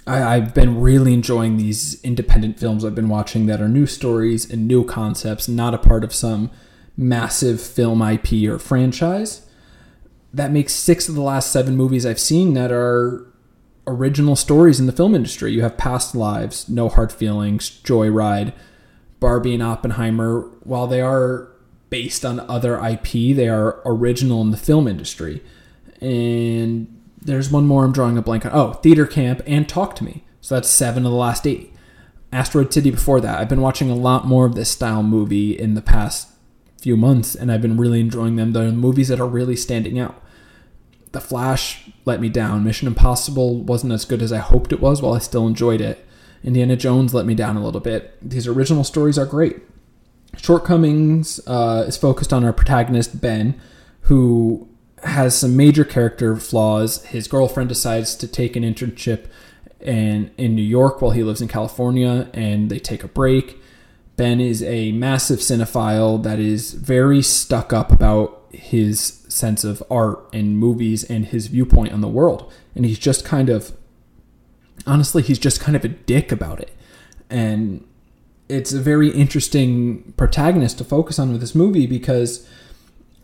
I, 0.07 0.37
have 0.37 0.55
been 0.55 0.81
really 0.81 1.13
enjoying 1.13 1.57
these 1.57 2.01
independent 2.03 2.61
films 2.61 2.85
I've 2.85 2.95
been 2.95 3.09
watching 3.09 3.47
that 3.47 3.61
are 3.61 3.69
new 3.69 3.87
stories 3.87 4.49
and 4.49 4.69
new 4.69 4.85
concepts, 4.85 5.49
not 5.49 5.75
a 5.75 5.79
part 5.79 6.05
of 6.05 6.15
some 6.15 6.51
massive 6.97 7.61
film 7.61 8.01
IP 8.01 8.49
or 8.49 8.59
franchise. 8.59 9.47
That 10.33 10.53
makes 10.53 10.75
six 10.75 11.09
of 11.09 11.17
the 11.17 11.23
last 11.23 11.51
seven 11.51 11.77
movies 11.77 12.07
I've 12.07 12.21
seen 12.21 12.55
that 12.55 12.71
are 12.71 13.27
original 13.87 14.37
stories 14.37 14.79
in 14.79 14.87
the 14.87 14.93
film 14.93 15.15
industry. 15.15 15.53
You 15.53 15.63
have 15.63 15.77
Past 15.77 16.15
Lives, 16.15 16.69
No 16.69 16.89
Hard 16.89 17.13
Feelings, 17.13 17.71
Joyride, 17.83 18.53
Barbie, 19.19 19.55
and 19.55 19.63
Oppenheimer. 19.63 20.43
While 20.63 20.87
they 20.87 21.01
are 21.01 21.49
based 21.91 22.25
on 22.25 22.41
other 22.41 22.79
IP, 22.85 23.35
they 23.35 23.49
are 23.49 23.81
original 23.85 24.41
in 24.43 24.51
the 24.51 24.57
film 24.57 24.87
industry. 24.87 25.43
And 26.01 26.96
there's 27.27 27.51
one 27.51 27.67
more 27.67 27.85
I'm 27.85 27.93
drawing 27.93 28.17
a 28.17 28.23
blank 28.23 28.47
on. 28.47 28.53
Oh, 28.55 28.73
Theater 28.75 29.07
Camp 29.07 29.43
and 29.47 29.69
Talk 29.69 29.97
to 29.97 30.05
Me. 30.05 30.25
So 30.41 30.55
that's 30.55 30.69
seven 30.69 31.05
of 31.05 31.13
the 31.13 31.19
last 31.19 31.47
eight. 31.47 31.73
Asteroid 32.33 32.73
City 32.73 32.91
before 32.91 33.21
that. 33.21 33.39
I've 33.39 33.49
been 33.49 33.61
watching 33.61 33.91
a 33.91 33.95
lot 33.95 34.27
more 34.27 34.47
of 34.47 34.55
this 34.55 34.71
style 34.71 35.03
movie 35.03 35.59
in 35.59 35.75
the 35.75 35.83
past 35.83 36.29
few 36.81 36.97
months, 36.97 37.35
and 37.35 37.51
I've 37.51 37.63
been 37.63 37.77
really 37.77 38.01
enjoying 38.01 38.37
them. 38.37 38.53
They're 38.53 38.67
the 38.67 38.73
movies 38.73 39.09
that 39.09 39.21
are 39.21 39.27
really 39.27 39.57
standing 39.57 39.99
out. 39.99 40.23
The 41.13 41.21
Flash 41.21 41.91
let 42.05 42.21
me 42.21 42.29
down. 42.29 42.65
Mission 42.65 42.89
Impossible 42.89 43.63
wasn't 43.63 43.93
as 43.93 44.05
good 44.05 44.23
as 44.23 44.33
I 44.33 44.39
hoped 44.39 44.73
it 44.73 44.81
was, 44.81 45.03
while 45.03 45.15
I 45.15 45.19
still 45.19 45.47
enjoyed 45.47 45.81
it. 45.81 46.05
Indiana 46.45 46.77
Jones 46.77 47.15
let 47.15 47.27
me 47.27 47.35
down 47.35 47.57
a 47.57 47.65
little 47.65 47.81
bit. 47.81 48.17
These 48.23 48.47
original 48.47 48.85
stories 48.85 49.19
are 49.19 49.27
great. 49.27 49.57
Shortcomings 50.37 51.41
uh, 51.47 51.85
is 51.89 51.97
focused 51.97 52.33
on 52.33 52.45
our 52.45 52.53
protagonist, 52.53 53.21
Ben, 53.21 53.59
who 54.03 54.69
has 55.03 55.39
some 55.39 55.57
major 55.57 55.85
character 55.85 56.37
flaws. 56.37 57.05
His 57.07 57.29
girlfriend 57.29 57.69
decides 57.69 58.15
to 58.17 58.29
take 58.29 58.57
an 58.57 58.63
internship 58.63 59.27
in, 59.81 60.31
in 60.37 60.55
New 60.55 60.63
York 60.63 61.01
while 61.01 61.13
he 61.13 61.23
lives 61.23 61.41
in 61.41 61.49
California, 61.49 62.29
and 62.33 62.71
they 62.71 62.79
take 62.79 63.05
a 63.05 63.09
break. 63.09 63.61
Ben 64.17 64.41
is 64.41 64.63
a 64.63 64.93
massive 64.93 65.41
cinephile 65.41 66.23
that 66.23 66.39
is 66.39 66.73
very 66.73 67.21
stuck 67.21 67.73
up 67.73 67.93
about 67.93 68.43
his 68.51 69.23
sense 69.29 69.65
of 69.65 69.83
art 69.91 70.27
and 70.33 70.59
movies 70.59 71.05
and 71.05 71.27
his 71.27 71.49
viewpoint 71.49 71.93
on 71.93 72.01
the 72.01 72.09
world. 72.09 72.51
And 72.75 72.87
he's 72.87 72.99
just 72.99 73.25
kind 73.25 73.51
of, 73.51 73.73
honestly, 74.87 75.23
he's 75.23 75.39
just 75.39 75.61
kind 75.61 75.77
of 75.77 75.85
a 75.85 75.89
dick 75.89 76.33
about 76.33 76.61
it. 76.61 76.73
And 77.29 77.87
it's 78.49 78.73
a 78.73 78.81
very 78.81 79.11
interesting 79.11 80.15
protagonist 80.17 80.79
to 80.79 80.85
focus 80.85 81.19
on 81.19 81.33
with 81.33 81.41
this 81.41 81.55
movie 81.55 81.87
because 81.87 82.49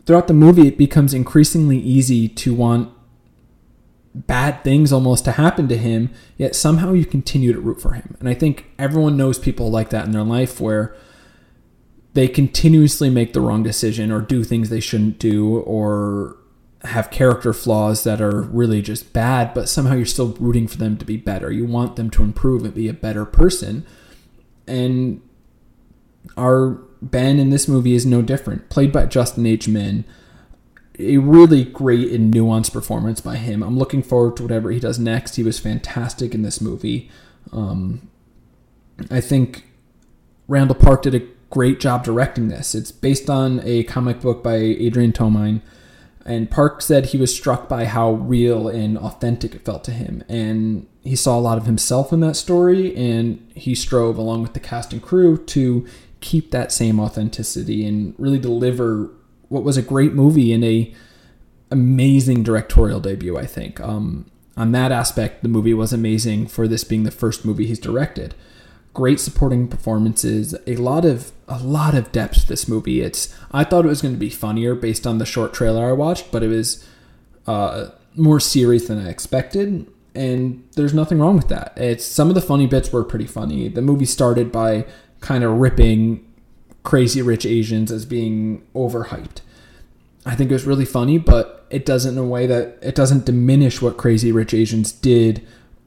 throughout 0.05 0.27
the 0.27 0.33
movie, 0.33 0.67
it 0.67 0.77
becomes 0.77 1.13
increasingly 1.13 1.77
easy 1.79 2.27
to 2.27 2.53
want 2.53 2.91
bad 4.15 4.63
things 4.63 4.93
almost 4.93 5.25
to 5.25 5.33
happen 5.33 5.67
to 5.67 5.77
him, 5.77 6.11
yet 6.37 6.55
somehow 6.55 6.93
you 6.93 7.05
continue 7.05 7.51
to 7.51 7.59
root 7.59 7.81
for 7.81 7.93
him. 7.93 8.15
And 8.19 8.29
I 8.29 8.33
think 8.33 8.65
everyone 8.77 9.17
knows 9.17 9.39
people 9.39 9.71
like 9.71 9.89
that 9.89 10.05
in 10.05 10.11
their 10.11 10.23
life 10.23 10.61
where 10.61 10.95
they 12.13 12.27
continuously 12.27 13.09
make 13.09 13.33
the 13.33 13.41
wrong 13.41 13.63
decision 13.63 14.11
or 14.11 14.21
do 14.21 14.43
things 14.43 14.69
they 14.69 14.79
shouldn't 14.79 15.17
do 15.17 15.57
or 15.59 16.37
have 16.83 17.09
character 17.09 17.53
flaws 17.53 18.03
that 18.03 18.21
are 18.21 18.41
really 18.41 18.81
just 18.81 19.13
bad, 19.13 19.53
but 19.53 19.69
somehow 19.69 19.95
you're 19.95 20.05
still 20.05 20.33
rooting 20.33 20.67
for 20.67 20.77
them 20.77 20.97
to 20.97 21.05
be 21.05 21.17
better. 21.17 21.51
You 21.51 21.65
want 21.65 21.95
them 21.95 22.09
to 22.11 22.23
improve 22.23 22.63
and 22.65 22.73
be 22.73 22.87
a 22.87 22.93
better 22.93 23.25
person. 23.25 23.85
And 24.67 25.21
our 26.37 26.79
Ben 27.11 27.39
in 27.39 27.49
this 27.49 27.67
movie 27.67 27.93
is 27.93 28.05
no 28.05 28.21
different, 28.21 28.69
played 28.69 28.91
by 28.91 29.05
Justin 29.05 29.45
H. 29.45 29.67
Min. 29.67 30.05
A 30.99 31.17
really 31.17 31.63
great 31.63 32.11
and 32.11 32.33
nuanced 32.33 32.71
performance 32.71 33.19
by 33.19 33.35
him. 33.35 33.63
I'm 33.63 33.77
looking 33.79 34.03
forward 34.03 34.37
to 34.37 34.43
whatever 34.43 34.69
he 34.69 34.79
does 34.79 34.99
next. 34.99 35.35
He 35.35 35.43
was 35.43 35.59
fantastic 35.59 36.35
in 36.35 36.43
this 36.43 36.61
movie. 36.61 37.09
Um, 37.51 38.09
I 39.09 39.19
think 39.19 39.65
Randall 40.47 40.75
Park 40.75 41.01
did 41.01 41.15
a 41.15 41.27
great 41.49 41.79
job 41.79 42.03
directing 42.03 42.47
this. 42.47 42.75
It's 42.75 42.91
based 42.91 43.29
on 43.29 43.59
a 43.63 43.83
comic 43.83 44.21
book 44.21 44.43
by 44.43 44.55
Adrian 44.55 45.13
Tomine, 45.13 45.61
and 46.25 46.49
Park 46.49 46.81
said 46.81 47.07
he 47.07 47.17
was 47.17 47.35
struck 47.35 47.67
by 47.67 47.85
how 47.85 48.11
real 48.13 48.67
and 48.67 48.97
authentic 48.97 49.55
it 49.55 49.65
felt 49.65 49.83
to 49.85 49.91
him. 49.91 50.23
And 50.29 50.87
he 51.03 51.15
saw 51.15 51.37
a 51.37 51.41
lot 51.41 51.57
of 51.57 51.65
himself 51.65 52.13
in 52.13 52.21
that 52.21 52.35
story, 52.35 52.95
and 52.95 53.45
he 53.55 53.75
strove, 53.75 54.17
along 54.17 54.43
with 54.43 54.53
the 54.53 54.59
cast 54.59 54.93
and 54.93 55.01
crew, 55.01 55.43
to 55.45 55.85
keep 56.23 56.51
that 56.51 56.71
same 56.71 56.99
authenticity 56.99 57.85
and 57.85 58.15
really 58.17 58.39
deliver 58.39 59.11
what 59.49 59.63
was 59.63 59.75
a 59.75 59.81
great 59.81 60.13
movie 60.13 60.53
and 60.53 60.63
a 60.63 60.93
amazing 61.69 62.43
directorial 62.43 63.01
debut. 63.01 63.37
I 63.37 63.45
think 63.45 63.79
um, 63.81 64.31
on 64.55 64.71
that 64.71 64.91
aspect, 64.91 65.43
the 65.43 65.49
movie 65.49 65.73
was 65.73 65.91
amazing 65.91 66.47
for 66.47 66.65
this 66.67 66.85
being 66.85 67.03
the 67.03 67.11
first 67.11 67.43
movie 67.43 67.65
he's 67.65 67.77
directed. 67.77 68.35
Great 68.93 69.19
supporting 69.19 69.67
performances, 69.67 70.55
a 70.65 70.77
lot 70.77 71.03
of 71.03 71.31
a 71.47 71.57
lot 71.57 71.93
of 71.93 72.11
depth 72.11 72.47
this 72.47 72.67
movie. 72.69 73.01
It's 73.01 73.35
I 73.51 73.65
thought 73.65 73.85
it 73.85 73.89
was 73.89 74.01
going 74.01 74.13
to 74.13 74.19
be 74.19 74.29
funnier 74.29 74.75
based 74.75 75.05
on 75.05 75.17
the 75.17 75.25
short 75.25 75.53
trailer 75.53 75.89
I 75.89 75.91
watched, 75.91 76.31
but 76.31 76.41
it 76.41 76.47
was 76.47 76.87
uh, 77.47 77.89
more 78.15 78.39
serious 78.39 78.87
than 78.87 79.05
I 79.05 79.09
expected 79.09 79.87
and 80.15 80.63
there's 80.75 80.93
nothing 80.93 81.19
wrong 81.19 81.35
with 81.35 81.47
that. 81.47 81.73
It's 81.75 82.05
some 82.05 82.29
of 82.29 82.35
the 82.35 82.41
funny 82.41 82.67
bits 82.67 82.91
were 82.91 83.03
pretty 83.03 83.25
funny. 83.25 83.67
The 83.67 83.81
movie 83.81 84.05
started 84.05 84.51
by 84.51 84.85
kind 85.23 85.43
of 85.43 85.57
ripping 85.57 86.23
Crazy 86.83 87.21
Rich 87.21 87.45
Asians 87.45 87.91
as 87.91 88.05
being 88.05 88.61
overhyped. 88.75 89.39
I 90.25 90.35
think 90.35 90.51
it 90.51 90.53
was 90.53 90.65
really 90.65 90.85
funny, 90.85 91.17
but 91.17 91.65
it 91.69 91.85
doesn't 91.85 92.13
in 92.13 92.17
a 92.17 92.25
way 92.25 92.45
that 92.45 92.77
it 92.81 92.93
doesn't 92.93 93.25
diminish 93.25 93.81
what 93.81 93.97
Crazy 93.97 94.31
Rich 94.31 94.53
Asians 94.53 94.91
did 94.91 95.45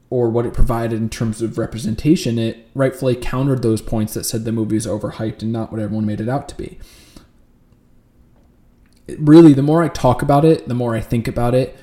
or 0.09 0.29
what 0.29 0.45
it 0.45 0.53
provided 0.53 0.99
in 0.99 1.09
terms 1.09 1.41
of 1.41 1.57
representation. 1.57 2.37
It 2.39 2.67
rightfully 2.73 3.15
countered 3.15 3.61
those 3.61 3.81
points 3.81 4.13
that 4.15 4.25
said 4.25 4.43
the 4.43 4.51
movie 4.51 4.75
was 4.75 4.87
overhyped 4.87 5.41
and 5.41 5.53
not 5.53 5.71
what 5.71 5.81
everyone 5.81 6.05
made 6.05 6.21
it 6.21 6.29
out 6.29 6.49
to 6.49 6.55
be. 6.55 6.79
It 9.07 9.19
really, 9.19 9.53
the 9.53 9.61
more 9.61 9.83
I 9.83 9.87
talk 9.87 10.21
about 10.21 10.45
it, 10.45 10.67
the 10.67 10.73
more 10.73 10.95
I 10.95 10.99
think 10.99 11.27
about 11.27 11.55
it, 11.55 11.77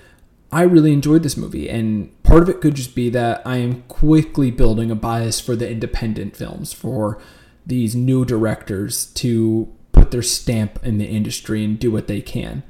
I 0.51 0.62
really 0.62 0.93
enjoyed 0.93 1.23
this 1.23 1.37
movie. 1.37 1.69
And 1.69 2.23
part 2.23 2.43
of 2.43 2.49
it 2.49 2.61
could 2.61 2.75
just 2.75 2.95
be 2.95 3.11
that 3.11 3.43
I 3.47 3.57
am 3.59 3.83
quickly 3.83 4.51
building 4.51 4.90
a 4.90 4.95
bias 4.95 5.40
for 5.40 5.57
the 5.57 5.71
independent 5.71 6.37
films, 6.37 6.73
for 6.73 7.21
these 7.66 7.94
new 7.94 8.24
directors 8.24 9.07
to 9.07 9.72
put 9.92 10.11
their 10.11 10.22
stamp 10.22 10.79
in 10.85 10.98
the 10.98 11.07
industry 11.07 11.64
and 11.64 11.79
do 11.79 11.90
what 11.90 12.07
they 12.07 12.20
can. 12.20 12.62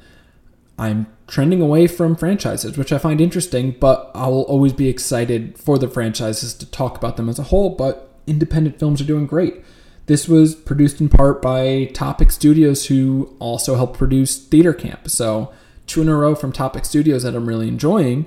I'm 0.79 1.07
trending 1.27 1.61
away 1.61 1.87
from 1.87 2.17
franchises, 2.17 2.77
which 2.77 2.93
I 2.93 2.99
find 2.99 3.21
interesting, 3.21 3.77
but 3.79 4.11
I'll 4.15 4.43
always 4.43 4.73
be 4.73 4.89
excited 4.89 5.59
for 5.59 5.79
the 5.79 5.89
franchises 5.89 6.55
to 6.55 6.71
talk 6.71 6.97
about 6.97 7.17
them 7.17 7.29
as 7.29 7.39
a 7.39 7.45
whole. 7.45 7.71
But 7.71 8.13
independent 8.27 8.79
films 8.79 9.01
are 9.01 9.07
doing 9.07 9.27
great. 9.27 9.63
This 10.07 10.29
was 10.29 10.55
produced 10.55 11.01
in 11.01 11.09
part 11.09 11.41
by 11.41 11.87
Topic 11.95 12.31
Studios, 12.31 12.87
who 12.87 13.35
also 13.39 13.77
helped 13.77 13.97
produce 13.97 14.37
Theater 14.37 14.75
Camp. 14.75 15.09
So, 15.09 15.53
two 15.87 16.03
in 16.03 16.09
a 16.09 16.17
row 16.17 16.35
from 16.35 16.53
Topic 16.53 16.85
Studios 16.85 17.23
that 17.23 17.35
I'm 17.35 17.49
really 17.49 17.69
enjoying 17.69 18.27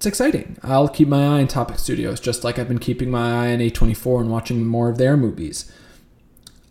it's 0.00 0.06
exciting. 0.06 0.56
I'll 0.62 0.88
keep 0.88 1.08
my 1.08 1.22
eye 1.24 1.40
on 1.40 1.46
Topic 1.46 1.78
Studios, 1.78 2.20
just 2.20 2.42
like 2.42 2.58
I've 2.58 2.68
been 2.68 2.78
keeping 2.78 3.10
my 3.10 3.48
eye 3.48 3.52
on 3.52 3.58
A24 3.58 4.22
and 4.22 4.30
watching 4.30 4.64
more 4.64 4.88
of 4.88 4.96
their 4.96 5.14
movies. 5.14 5.70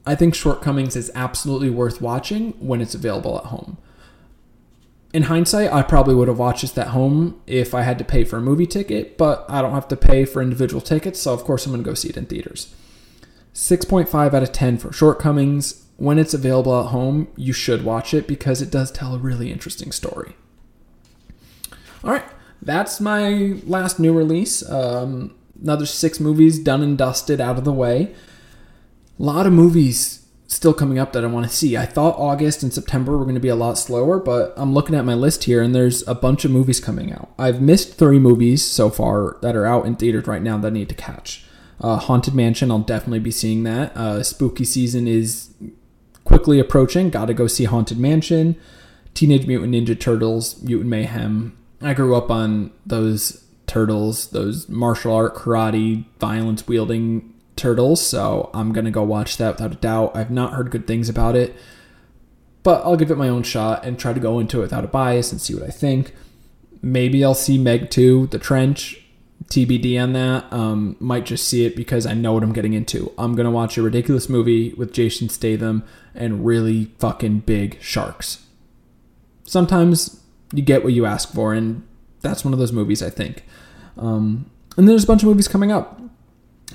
I 0.04 0.16
think 0.16 0.34
Shortcomings 0.34 0.96
is 0.96 1.12
absolutely 1.14 1.70
worth 1.70 2.02
watching 2.02 2.54
when 2.54 2.82
it's 2.82 2.96
available 2.96 3.38
at 3.38 3.46
home. 3.46 3.78
In 5.14 5.24
hindsight, 5.24 5.72
I 5.72 5.84
probably 5.84 6.16
would 6.16 6.28
have 6.28 6.40
watched 6.40 6.64
this 6.64 6.76
at 6.80 6.88
home 6.88 7.40
if 7.46 7.76
I 7.76 7.84
had 7.84 8.00
to 8.00 8.04
pay 8.04 8.24
for 8.24 8.38
a 8.38 8.42
movie 8.42 8.66
ticket, 8.66 9.16
but 9.16 9.46
I 9.48 9.62
don't 9.62 9.74
have 9.74 9.88
to 9.90 9.96
pay 9.96 10.26
for 10.26 10.42
individual 10.42 10.82
tickets, 10.82 11.22
so 11.22 11.32
of 11.32 11.44
course 11.44 11.68
I'm 11.68 11.72
going 11.72 11.84
to 11.84 11.88
go 11.88 11.94
see 11.94 12.10
it 12.10 12.18
in 12.18 12.26
theaters. 12.26 12.74
6.5 13.54 14.34
out 14.34 14.42
of 14.42 14.52
10 14.52 14.80
for 14.80 14.92
Shortcomings. 14.92 15.86
When 15.98 16.18
it's 16.18 16.34
available 16.34 16.80
at 16.80 16.88
home, 16.88 17.28
you 17.36 17.54
should 17.54 17.84
watch 17.84 18.12
it 18.12 18.28
because 18.28 18.60
it 18.60 18.72
does 18.72 18.90
tell 18.90 19.14
a 19.14 19.20
really 19.20 19.52
interesting 19.52 19.92
story. 19.92 20.36
All 22.04 22.10
right, 22.10 22.26
that's 22.62 23.00
my 23.00 23.58
last 23.66 24.00
new 24.00 24.14
release. 24.14 24.68
Um, 24.70 25.36
another 25.62 25.86
six 25.86 26.20
movies 26.20 26.60
done 26.60 26.82
and 26.82 26.98
dusted 26.98 27.42
out 27.42 27.58
of 27.58 27.64
the 27.64 27.74
way. 27.74 28.14
A 29.20 29.24
lot 29.24 29.46
of 29.46 29.54
movies 29.54 30.26
still 30.48 30.74
coming 30.74 30.98
up 30.98 31.14
that 31.14 31.24
I 31.24 31.28
want 31.28 31.48
to 31.48 31.56
see. 31.56 31.78
I 31.78 31.86
thought 31.86 32.18
August 32.18 32.64
and 32.64 32.74
September 32.74 33.18
were 33.18 33.24
going 33.24 33.36
to 33.36 33.42
be 33.42 33.50
a 33.50 33.56
lot 33.56 33.78
slower, 33.78 34.20
but 34.20 34.54
I'm 34.58 34.74
looking 34.74 34.96
at 34.96 35.06
my 35.06 35.14
list 35.14 35.44
here 35.44 35.62
and 35.62 35.76
there's 35.76 36.06
a 36.08 36.16
bunch 36.16 36.44
of 36.44 36.52
movies 36.52 36.80
coming 36.80 37.14
out. 37.14 37.30
I've 37.38 37.62
missed 37.62 37.96
three 37.96 38.20
movies 38.20 38.66
so 38.66 38.90
far 38.90 39.38
that 39.42 39.56
are 39.56 39.66
out 39.66 39.86
in 39.86 39.96
theaters 39.96 40.28
right 40.28 40.42
now 40.42 40.58
that 40.58 40.68
I 40.68 40.72
need 40.72 40.90
to 40.90 40.96
catch. 40.96 41.46
Uh, 41.80 41.98
Haunted 41.98 42.34
Mansion, 42.34 42.72
I'll 42.72 42.80
definitely 42.80 43.20
be 43.20 43.32
seeing 43.32 43.64
that. 43.64 43.96
Uh, 43.96 44.24
spooky 44.24 44.66
season 44.66 45.08
is 45.08 45.54
quickly 46.24 46.60
approaching. 46.60 47.10
Got 47.10 47.26
to 47.26 47.34
go 47.34 47.48
see 47.48 47.66
Haunted 47.66 48.00
Mansion. 48.00 48.56
Teenage 49.14 49.46
Mutant 49.46 49.74
Ninja 49.74 50.00
Turtles, 50.00 50.62
Mutant 50.64 50.90
Mayhem. 50.90 51.58
I 51.82 51.94
grew 51.94 52.16
up 52.16 52.30
on 52.30 52.72
those 52.86 53.46
turtles, 53.68 54.32
those 54.32 54.68
martial 54.68 55.14
art, 55.14 55.36
karate, 55.36 56.06
violence 56.20 56.68
wielding 56.68 57.34
turtles, 57.56 58.06
so 58.06 58.50
I'm 58.54 58.74
gonna 58.74 58.92
go 58.92 59.04
watch 59.04 59.38
that 59.38 59.56
without 59.56 59.74
a 59.74 59.76
doubt. 59.76 60.16
I've 60.16 60.32
not 60.32 60.54
heard 60.54 60.72
good 60.72 60.88
things 60.88 61.08
about 61.08 61.36
it, 61.36 61.56
but 62.64 62.84
I'll 62.84 62.98
give 62.98 63.12
it 63.12 63.18
my 63.18 63.30
own 63.30 63.44
shot 63.44 63.86
and 63.86 63.98
try 63.98 64.14
to 64.14 64.20
go 64.20 64.40
into 64.40 64.60
it 64.60 64.64
without 64.64 64.84
a 64.84 64.88
bias 64.88 65.32
and 65.32 65.40
see 65.40 65.54
what 65.54 65.64
I 65.64 65.72
think. 65.72 66.14
Maybe 66.82 67.24
I'll 67.24 67.36
see 67.36 67.58
Meg 67.58 67.90
2, 67.90 68.28
The 68.28 68.40
Trench, 68.40 69.02
TBD 69.46 70.02
on 70.02 70.14
that. 70.14 70.52
Um, 70.52 70.96
might 71.00 71.26
just 71.26 71.48
see 71.48 71.66
it 71.66 71.76
because 71.76 72.06
I 72.06 72.14
know 72.14 72.34
what 72.34 72.44
I'm 72.44 72.54
getting 72.54 72.74
into. 72.74 73.12
I'm 73.18 73.36
gonna 73.36 73.52
watch 73.52 73.78
a 73.78 73.82
ridiculous 73.82 74.30
movie 74.30 74.74
with 74.74 74.94
Jason 74.94 75.30
Statham 75.30 75.84
and 76.16 76.46
really 76.46 76.92
fucking 77.00 77.40
big 77.40 77.82
sharks. 77.82 78.46
Sometimes 79.44 80.19
you 80.54 80.62
get 80.62 80.84
what 80.84 80.94
you 80.94 81.06
ask 81.06 81.34
for, 81.34 81.54
and 81.54 81.86
that's 82.22 82.44
one 82.44 82.54
of 82.54 82.60
those 82.60 82.72
movies 82.72 83.02
I 83.04 83.10
think. 83.10 83.44
Um, 83.98 84.50
and 84.78 84.88
there's 84.88 85.04
a 85.04 85.08
bunch 85.08 85.24
of 85.24 85.28
movies 85.28 85.48
coming 85.48 85.72
up. 85.72 86.02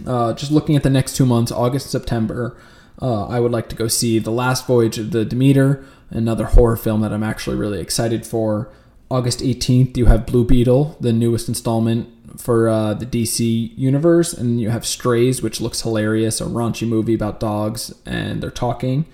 Uh, 0.07 0.33
just 0.35 0.51
looking 0.51 0.77
at 0.77 0.83
the 0.83 0.91
next 0.91 1.17
two 1.17 1.25
months, 1.25 1.53
August, 1.53 1.91
September, 1.91 2.57
uh, 3.01 3.27
I 3.27 3.41
would 3.41 3.53
like 3.53 3.69
to 3.71 3.77
go 3.77 3.89
see 3.89 4.19
The 4.19 4.31
Last 4.31 4.67
Voyage 4.67 4.99
of 4.99 5.11
the 5.11 5.25
Demeter, 5.25 5.85
another 6.11 6.47
horror 6.47 6.77
film 6.77 7.01
that 7.01 7.13
I'm 7.13 7.23
actually 7.23 7.57
really 7.57 7.81
excited 7.81 8.27
for. 8.27 8.71
August 9.11 9.41
18th, 9.41 9.97
you 9.97 10.07
have 10.07 10.27
Blue 10.27 10.45
Beetle, 10.45 10.97
the 11.01 11.13
newest 11.13 11.49
installment 11.49 12.09
for 12.41 12.69
uh, 12.69 12.95
the 12.95 13.07
DC 13.07 13.77
universe, 13.77 14.33
and 14.33 14.61
you 14.61 14.71
have 14.71 14.85
Strays, 14.85 15.43
which 15.43 15.61
looks 15.61 15.83
hilarious, 15.83 16.41
a 16.41 16.45
raunchy 16.45 16.87
movie 16.87 17.15
about 17.15 17.39
dogs 17.39 17.93
and 18.05 18.43
they're 18.43 18.51
talking. 18.51 19.07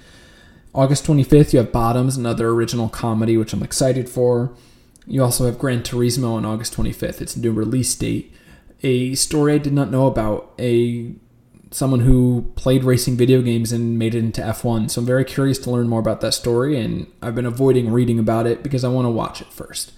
August 0.72 1.04
25th, 1.06 1.52
you 1.52 1.58
have 1.58 1.72
Bottoms, 1.72 2.16
another 2.16 2.48
original 2.50 2.88
comedy, 2.88 3.36
which 3.36 3.52
I'm 3.52 3.62
excited 3.62 4.08
for. 4.08 4.54
You 5.06 5.22
also 5.22 5.46
have 5.46 5.58
Gran 5.58 5.82
Turismo 5.82 6.34
on 6.34 6.44
August 6.44 6.76
25th. 6.76 7.20
It's 7.20 7.34
a 7.34 7.40
new 7.40 7.52
release 7.52 7.94
date. 7.94 8.32
A 8.82 9.14
story 9.16 9.54
I 9.54 9.58
did 9.58 9.72
not 9.72 9.90
know 9.90 10.06
about. 10.06 10.52
A 10.58 11.12
someone 11.72 12.00
who 12.00 12.52
played 12.56 12.82
racing 12.82 13.16
video 13.16 13.42
games 13.42 13.70
and 13.72 13.98
made 13.98 14.14
it 14.14 14.18
into 14.18 14.40
F1. 14.40 14.90
So 14.90 15.00
I'm 15.00 15.06
very 15.06 15.24
curious 15.24 15.58
to 15.60 15.70
learn 15.70 15.88
more 15.88 16.00
about 16.00 16.20
that 16.20 16.34
story, 16.34 16.80
and 16.80 17.06
I've 17.22 17.34
been 17.34 17.46
avoiding 17.46 17.92
reading 17.92 18.18
about 18.18 18.46
it 18.46 18.62
because 18.62 18.84
I 18.84 18.88
want 18.88 19.06
to 19.06 19.10
watch 19.10 19.40
it 19.40 19.52
first. 19.52 19.92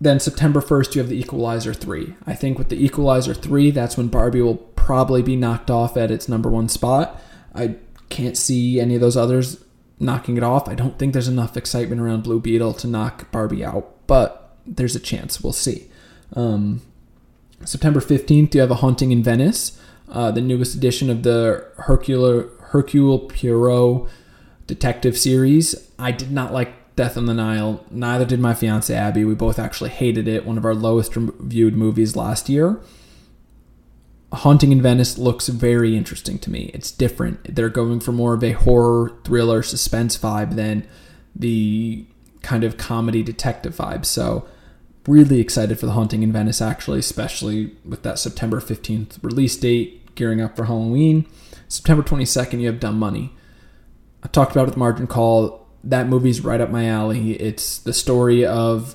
Then 0.00 0.18
September 0.18 0.60
1st, 0.60 0.94
you 0.94 1.00
have 1.00 1.10
the 1.10 1.18
Equalizer 1.18 1.74
3. 1.74 2.14
I 2.26 2.34
think 2.34 2.58
with 2.58 2.70
the 2.70 2.82
Equalizer 2.82 3.34
3, 3.34 3.70
that's 3.70 3.96
when 3.96 4.08
Barbie 4.08 4.40
will 4.40 4.56
probably 4.56 5.22
be 5.22 5.36
knocked 5.36 5.70
off 5.70 5.96
at 5.96 6.10
its 6.10 6.28
number 6.28 6.48
one 6.48 6.68
spot. 6.68 7.20
I 7.54 7.76
can't 8.08 8.36
see 8.36 8.80
any 8.80 8.94
of 8.94 9.00
those 9.00 9.16
others 9.16 9.62
knocking 10.00 10.36
it 10.36 10.42
off. 10.42 10.68
I 10.68 10.74
don't 10.74 10.98
think 10.98 11.12
there's 11.12 11.28
enough 11.28 11.56
excitement 11.56 12.00
around 12.00 12.24
Blue 12.24 12.40
Beetle 12.40 12.72
to 12.74 12.88
knock 12.88 13.30
Barbie 13.30 13.64
out 13.64 14.00
but 14.10 14.56
there's 14.66 14.96
a 14.96 15.00
chance. 15.00 15.40
We'll 15.40 15.52
see. 15.52 15.88
Um, 16.34 16.82
September 17.64 18.00
15th, 18.00 18.52
you 18.56 18.60
have 18.60 18.72
A 18.72 18.74
Haunting 18.74 19.12
in 19.12 19.22
Venice, 19.22 19.80
uh, 20.08 20.32
the 20.32 20.40
newest 20.40 20.74
edition 20.74 21.08
of 21.08 21.22
the 21.22 21.64
Hercule, 21.76 22.50
Hercule 22.60 23.20
Poirot 23.20 24.08
detective 24.66 25.16
series. 25.16 25.76
I 25.96 26.10
did 26.10 26.32
not 26.32 26.52
like 26.52 26.96
Death 26.96 27.16
on 27.16 27.26
the 27.26 27.34
Nile. 27.34 27.84
Neither 27.88 28.24
did 28.24 28.40
my 28.40 28.52
fiance 28.52 28.92
Abby. 28.92 29.24
We 29.24 29.34
both 29.34 29.60
actually 29.60 29.90
hated 29.90 30.26
it. 30.26 30.44
One 30.44 30.58
of 30.58 30.64
our 30.64 30.74
lowest 30.74 31.14
reviewed 31.14 31.76
movies 31.76 32.16
last 32.16 32.48
year. 32.48 32.80
Haunting 34.32 34.70
in 34.70 34.80
Venice 34.80 35.18
looks 35.18 35.48
very 35.48 35.96
interesting 35.96 36.38
to 36.38 36.50
me. 36.50 36.70
It's 36.72 36.92
different. 36.92 37.54
They're 37.54 37.68
going 37.68 37.98
for 38.00 38.12
more 38.12 38.34
of 38.34 38.44
a 38.44 38.52
horror, 38.52 39.16
thriller, 39.24 39.62
suspense 39.62 40.16
vibe 40.16 40.54
than 40.54 40.86
the 41.34 42.06
kind 42.42 42.62
of 42.62 42.76
comedy 42.76 43.22
detective 43.22 43.76
vibe. 43.76 44.04
So, 44.04 44.46
really 45.06 45.40
excited 45.40 45.78
for 45.78 45.86
The 45.86 45.92
Haunting 45.92 46.22
in 46.22 46.32
Venice, 46.32 46.62
actually, 46.62 47.00
especially 47.00 47.72
with 47.84 48.02
that 48.04 48.18
September 48.18 48.60
15th 48.60 49.22
release 49.22 49.56
date, 49.56 50.14
gearing 50.14 50.40
up 50.40 50.56
for 50.56 50.66
Halloween. 50.66 51.26
September 51.68 52.02
22nd, 52.02 52.60
you 52.60 52.66
have 52.66 52.80
Dumb 52.80 52.98
Money. 52.98 53.32
I 54.22 54.28
talked 54.28 54.52
about 54.52 54.62
it 54.62 54.70
with 54.70 54.76
Margin 54.76 55.06
Call. 55.06 55.66
That 55.82 56.08
movie's 56.08 56.42
right 56.42 56.60
up 56.60 56.70
my 56.70 56.86
alley. 56.86 57.32
It's 57.32 57.78
the 57.78 57.92
story 57.92 58.44
of 58.44 58.94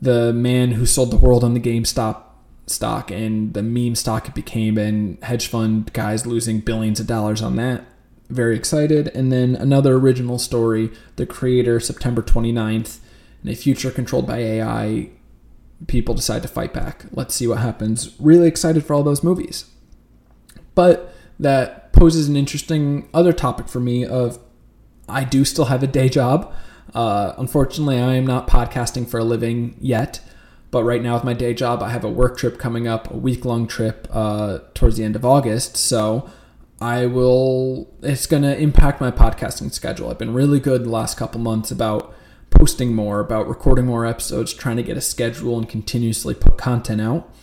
the 0.00 0.32
man 0.32 0.72
who 0.72 0.86
sold 0.86 1.10
the 1.10 1.16
world 1.16 1.44
on 1.44 1.54
the 1.54 1.60
GameStop 1.60 2.22
stock 2.66 3.10
and 3.10 3.54
the 3.54 3.62
meme 3.62 3.94
stock 3.94 4.28
it 4.28 4.34
became, 4.34 4.76
and 4.78 5.22
hedge 5.22 5.46
fund 5.46 5.92
guys 5.92 6.26
losing 6.26 6.60
billions 6.60 7.00
of 7.00 7.06
dollars 7.06 7.42
on 7.42 7.56
that 7.56 7.84
very 8.28 8.56
excited. 8.56 9.08
And 9.08 9.32
then 9.32 9.54
another 9.54 9.94
original 9.94 10.38
story, 10.38 10.90
The 11.16 11.26
Creator, 11.26 11.80
September 11.80 12.22
29th. 12.22 12.98
In 13.44 13.50
a 13.50 13.54
future 13.54 13.90
controlled 13.90 14.26
by 14.26 14.38
AI, 14.38 15.10
people 15.86 16.14
decide 16.14 16.42
to 16.42 16.48
fight 16.48 16.72
back. 16.72 17.06
Let's 17.12 17.34
see 17.34 17.46
what 17.46 17.58
happens. 17.58 18.14
Really 18.18 18.48
excited 18.48 18.84
for 18.84 18.94
all 18.94 19.02
those 19.02 19.22
movies. 19.22 19.70
But 20.74 21.14
that 21.38 21.92
poses 21.92 22.28
an 22.28 22.36
interesting 22.36 23.08
other 23.14 23.32
topic 23.32 23.68
for 23.68 23.80
me 23.80 24.04
of 24.04 24.38
I 25.08 25.24
do 25.24 25.44
still 25.44 25.66
have 25.66 25.82
a 25.82 25.86
day 25.86 26.08
job. 26.08 26.52
Uh, 26.94 27.34
unfortunately, 27.38 27.98
I 28.00 28.14
am 28.14 28.26
not 28.26 28.48
podcasting 28.48 29.08
for 29.08 29.18
a 29.18 29.24
living 29.24 29.76
yet. 29.80 30.20
But 30.76 30.84
right 30.84 31.02
now, 31.02 31.14
with 31.14 31.24
my 31.24 31.32
day 31.32 31.54
job, 31.54 31.82
I 31.82 31.88
have 31.88 32.04
a 32.04 32.10
work 32.10 32.36
trip 32.36 32.58
coming 32.58 32.86
up, 32.86 33.10
a 33.10 33.16
week 33.16 33.46
long 33.46 33.66
trip 33.66 34.06
uh, 34.10 34.58
towards 34.74 34.98
the 34.98 35.04
end 35.04 35.16
of 35.16 35.24
August. 35.24 35.74
So 35.74 36.28
I 36.82 37.06
will, 37.06 37.90
it's 38.02 38.26
going 38.26 38.42
to 38.42 38.54
impact 38.58 39.00
my 39.00 39.10
podcasting 39.10 39.72
schedule. 39.72 40.10
I've 40.10 40.18
been 40.18 40.34
really 40.34 40.60
good 40.60 40.84
the 40.84 40.90
last 40.90 41.16
couple 41.16 41.40
months 41.40 41.70
about 41.70 42.14
posting 42.50 42.94
more, 42.94 43.20
about 43.20 43.48
recording 43.48 43.86
more 43.86 44.04
episodes, 44.04 44.52
trying 44.52 44.76
to 44.76 44.82
get 44.82 44.98
a 44.98 45.00
schedule 45.00 45.56
and 45.56 45.66
continuously 45.66 46.34
put 46.34 46.58
content 46.58 47.00
out. 47.00 47.34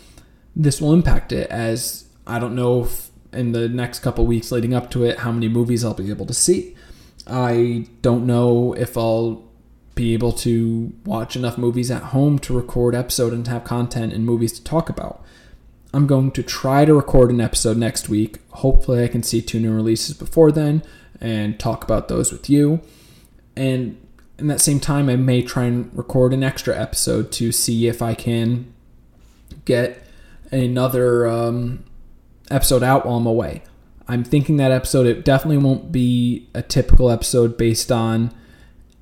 This 0.55 0.79
will 0.79 0.93
impact 0.93 1.31
it 1.31 1.49
as 1.49 2.05
I 2.27 2.37
don't 2.37 2.53
know 2.53 2.87
in 3.31 3.51
the 3.51 3.67
next 3.67 4.01
couple 4.01 4.27
weeks 4.27 4.51
leading 4.51 4.75
up 4.75 4.91
to 4.91 5.05
it 5.05 5.17
how 5.17 5.31
many 5.31 5.47
movies 5.47 5.83
I'll 5.83 5.95
be 5.95 6.11
able 6.11 6.27
to 6.27 6.35
see. 6.35 6.75
I 7.25 7.87
don't 8.03 8.27
know 8.27 8.73
if 8.73 8.95
I'll 8.95 9.49
be 9.95 10.13
able 10.13 10.31
to 10.31 10.93
watch 11.05 11.35
enough 11.35 11.57
movies 11.57 11.91
at 11.91 12.03
home 12.03 12.39
to 12.39 12.55
record 12.55 12.95
episode 12.95 13.33
and 13.33 13.47
have 13.47 13.63
content 13.63 14.13
and 14.13 14.25
movies 14.25 14.53
to 14.53 14.63
talk 14.63 14.89
about. 14.89 15.23
I'm 15.93 16.07
going 16.07 16.31
to 16.31 16.41
try 16.41 16.85
to 16.85 16.95
record 16.95 17.29
an 17.29 17.39
episode 17.39 17.77
next 17.77 18.09
week. 18.09 18.39
Hopefully, 18.51 19.03
I 19.03 19.07
can 19.07 19.21
see 19.21 19.41
two 19.41 19.59
new 19.59 19.73
releases 19.73 20.15
before 20.15 20.51
then 20.51 20.83
and 21.21 21.59
talk 21.59 21.83
about 21.83 22.07
those 22.07 22.31
with 22.31 22.49
you. 22.49 22.81
And 23.55 23.99
in 24.39 24.47
that 24.47 24.61
same 24.61 24.79
time, 24.79 25.09
I 25.09 25.15
may 25.15 25.43
try 25.43 25.65
and 25.65 25.95
record 25.95 26.33
an 26.33 26.43
extra 26.43 26.75
episode 26.75 27.31
to 27.33 27.51
see 27.51 27.87
if 27.87 28.01
I 28.01 28.15
can 28.15 28.73
get 29.65 30.07
another 30.51 31.27
um, 31.27 31.83
episode 32.49 32.81
out 32.81 33.05
while 33.05 33.17
I'm 33.17 33.27
away. 33.27 33.61
I'm 34.07 34.23
thinking 34.23 34.57
that 34.57 34.71
episode, 34.71 35.05
it 35.05 35.23
definitely 35.23 35.63
won't 35.63 35.91
be 35.91 36.49
a 36.53 36.61
typical 36.61 37.09
episode 37.09 37.55
based 37.55 37.91
on 37.91 38.33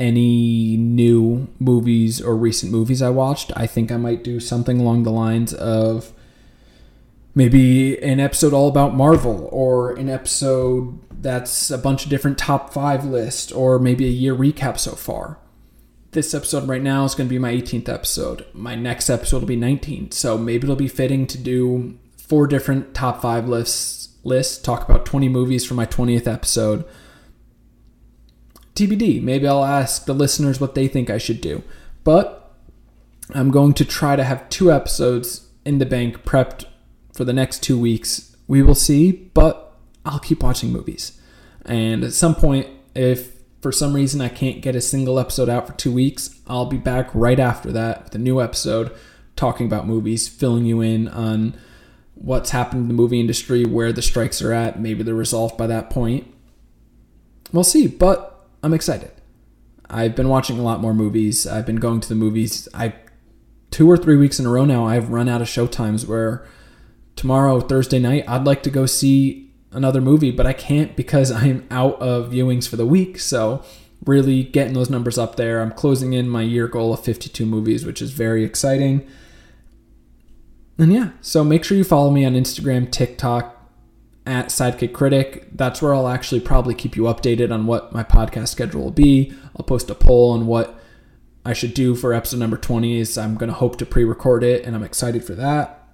any 0.01 0.75
new 0.77 1.47
movies 1.59 2.19
or 2.19 2.35
recent 2.35 2.71
movies 2.71 3.03
I 3.03 3.11
watched. 3.11 3.51
I 3.55 3.67
think 3.67 3.91
I 3.91 3.97
might 3.97 4.23
do 4.23 4.39
something 4.39 4.79
along 4.79 5.03
the 5.03 5.11
lines 5.11 5.53
of 5.53 6.11
maybe 7.35 8.01
an 8.01 8.19
episode 8.19 8.51
all 8.51 8.67
about 8.67 8.95
Marvel 8.95 9.47
or 9.51 9.95
an 9.95 10.09
episode 10.09 10.99
that's 11.21 11.69
a 11.69 11.77
bunch 11.77 12.03
of 12.03 12.09
different 12.09 12.39
top 12.39 12.73
five 12.73 13.05
lists 13.05 13.51
or 13.51 13.77
maybe 13.77 14.05
a 14.05 14.09
year 14.09 14.35
recap 14.35 14.79
so 14.79 14.93
far. 14.93 15.37
This 16.11 16.33
episode 16.33 16.67
right 16.67 16.81
now 16.81 17.05
is 17.05 17.13
going 17.13 17.29
to 17.29 17.33
be 17.33 17.39
my 17.39 17.53
18th 17.53 17.87
episode. 17.87 18.45
My 18.53 18.73
next 18.75 19.07
episode 19.07 19.41
will 19.41 19.47
be 19.47 19.55
19. 19.55 20.11
So 20.11 20.35
maybe 20.35 20.65
it'll 20.65 20.75
be 20.75 20.87
fitting 20.87 21.27
to 21.27 21.37
do 21.37 21.97
four 22.17 22.47
different 22.47 22.95
top 22.95 23.21
five 23.21 23.47
lists, 23.47 24.09
lists 24.23 24.61
talk 24.61 24.83
about 24.89 25.05
20 25.05 25.29
movies 25.29 25.63
for 25.63 25.75
my 25.75 25.85
20th 25.85 26.27
episode. 26.27 26.85
TBD. 28.75 29.21
Maybe 29.21 29.47
I'll 29.47 29.65
ask 29.65 30.05
the 30.05 30.13
listeners 30.13 30.59
what 30.59 30.75
they 30.75 30.87
think 30.87 31.09
I 31.09 31.17
should 31.17 31.41
do. 31.41 31.63
But 32.03 32.53
I'm 33.33 33.51
going 33.51 33.73
to 33.75 33.85
try 33.85 34.15
to 34.15 34.23
have 34.23 34.49
two 34.49 34.71
episodes 34.71 35.47
in 35.65 35.77
the 35.77 35.85
bank 35.85 36.23
prepped 36.23 36.65
for 37.13 37.23
the 37.23 37.33
next 37.33 37.61
two 37.63 37.77
weeks. 37.79 38.35
We 38.47 38.61
will 38.61 38.75
see, 38.75 39.11
but 39.11 39.77
I'll 40.05 40.19
keep 40.19 40.43
watching 40.43 40.71
movies. 40.71 41.19
And 41.65 42.03
at 42.03 42.13
some 42.13 42.35
point, 42.35 42.67
if 42.95 43.33
for 43.61 43.71
some 43.71 43.93
reason 43.93 44.21
I 44.21 44.29
can't 44.29 44.61
get 44.61 44.75
a 44.75 44.81
single 44.81 45.19
episode 45.19 45.49
out 45.49 45.67
for 45.67 45.73
two 45.73 45.91
weeks, 45.91 46.39
I'll 46.47 46.65
be 46.65 46.77
back 46.77 47.09
right 47.13 47.39
after 47.39 47.71
that 47.71 48.05
with 48.05 48.15
a 48.15 48.19
new 48.19 48.41
episode 48.41 48.91
talking 49.35 49.67
about 49.67 49.87
movies, 49.87 50.27
filling 50.27 50.65
you 50.65 50.81
in 50.81 51.07
on 51.07 51.55
what's 52.15 52.51
happened 52.51 52.81
in 52.81 52.87
the 52.87 52.93
movie 52.93 53.19
industry, 53.19 53.65
where 53.65 53.93
the 53.93 54.01
strikes 54.01 54.41
are 54.41 54.51
at. 54.51 54.79
Maybe 54.79 55.03
they're 55.03 55.13
resolved 55.13 55.57
by 55.57 55.67
that 55.67 55.89
point. 55.89 56.31
we'll 57.51 57.63
see. 57.63 57.87
But 57.87 58.30
I'm 58.63 58.73
excited. 58.73 59.11
I've 59.89 60.15
been 60.15 60.29
watching 60.29 60.57
a 60.57 60.63
lot 60.63 60.79
more 60.79 60.93
movies. 60.93 61.45
I've 61.45 61.65
been 61.65 61.77
going 61.77 61.99
to 61.99 62.09
the 62.09 62.15
movies. 62.15 62.67
I 62.73 62.93
two 63.71 63.89
or 63.89 63.97
three 63.97 64.17
weeks 64.17 64.39
in 64.39 64.45
a 64.45 64.49
row 64.49 64.65
now. 64.65 64.85
I've 64.85 65.09
run 65.09 65.27
out 65.27 65.41
of 65.41 65.49
show 65.49 65.67
times 65.67 66.05
where 66.05 66.45
tomorrow 67.15 67.59
Thursday 67.59 67.99
night 67.99 68.23
I'd 68.27 68.45
like 68.45 68.63
to 68.63 68.69
go 68.69 68.85
see 68.85 69.51
another 69.71 70.01
movie, 70.01 70.31
but 70.31 70.45
I 70.45 70.53
can't 70.53 70.95
because 70.95 71.31
I'm 71.43 71.67
out 71.71 71.99
of 72.01 72.31
viewings 72.31 72.67
for 72.67 72.75
the 72.75 72.85
week. 72.85 73.19
So 73.19 73.63
really 74.05 74.43
getting 74.43 74.73
those 74.73 74.89
numbers 74.89 75.17
up 75.17 75.35
there. 75.35 75.61
I'm 75.61 75.71
closing 75.71 76.13
in 76.13 76.29
my 76.29 76.41
year 76.41 76.67
goal 76.67 76.93
of 76.93 77.03
52 77.03 77.45
movies, 77.45 77.85
which 77.85 78.01
is 78.01 78.11
very 78.11 78.43
exciting. 78.43 79.07
And 80.77 80.91
yeah, 80.91 81.11
so 81.21 81.43
make 81.43 81.63
sure 81.63 81.77
you 81.77 81.83
follow 81.83 82.09
me 82.09 82.25
on 82.25 82.33
Instagram, 82.33 82.91
TikTok, 82.91 83.50
at 84.31 84.47
Sidekick 84.47 84.93
Critic. 84.93 85.45
That's 85.51 85.81
where 85.81 85.93
I'll 85.93 86.07
actually 86.07 86.39
probably 86.39 86.73
keep 86.73 86.95
you 86.95 87.03
updated 87.03 87.51
on 87.51 87.67
what 87.67 87.91
my 87.91 88.01
podcast 88.01 88.47
schedule 88.47 88.81
will 88.81 88.89
be. 88.91 89.33
I'll 89.57 89.65
post 89.65 89.89
a 89.89 89.95
poll 89.95 90.31
on 90.31 90.47
what 90.47 90.79
I 91.45 91.51
should 91.51 91.73
do 91.73 91.95
for 91.95 92.13
episode 92.13 92.39
number 92.39 92.55
20 92.55 92.97
is 92.97 93.17
I'm 93.17 93.35
going 93.35 93.49
to 93.49 93.55
hope 93.55 93.77
to 93.79 93.85
pre-record 93.85 94.41
it 94.41 94.63
and 94.63 94.73
I'm 94.73 94.83
excited 94.83 95.25
for 95.25 95.35
that. 95.35 95.85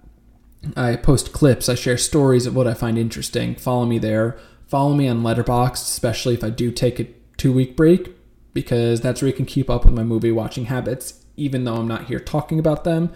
I 0.75 0.97
post 0.97 1.33
clips, 1.33 1.67
I 1.67 1.73
share 1.73 1.97
stories 1.97 2.45
of 2.45 2.55
what 2.55 2.67
I 2.67 2.75
find 2.75 2.95
interesting. 2.97 3.55
Follow 3.55 3.87
me 3.87 3.97
there. 3.97 4.37
Follow 4.67 4.93
me 4.93 5.07
on 5.07 5.23
Letterboxd, 5.23 5.73
especially 5.73 6.35
if 6.35 6.43
I 6.43 6.51
do 6.51 6.71
take 6.71 6.99
a 6.99 7.07
2-week 7.39 7.75
break 7.75 8.15
because 8.53 9.01
that's 9.01 9.23
where 9.23 9.29
you 9.29 9.35
can 9.35 9.45
keep 9.45 9.67
up 9.67 9.83
with 9.83 9.95
my 9.95 10.03
movie 10.03 10.31
watching 10.31 10.65
habits 10.65 11.25
even 11.37 11.63
though 11.63 11.75
I'm 11.75 11.87
not 11.87 12.05
here 12.05 12.19
talking 12.19 12.59
about 12.59 12.83
them 12.83 13.11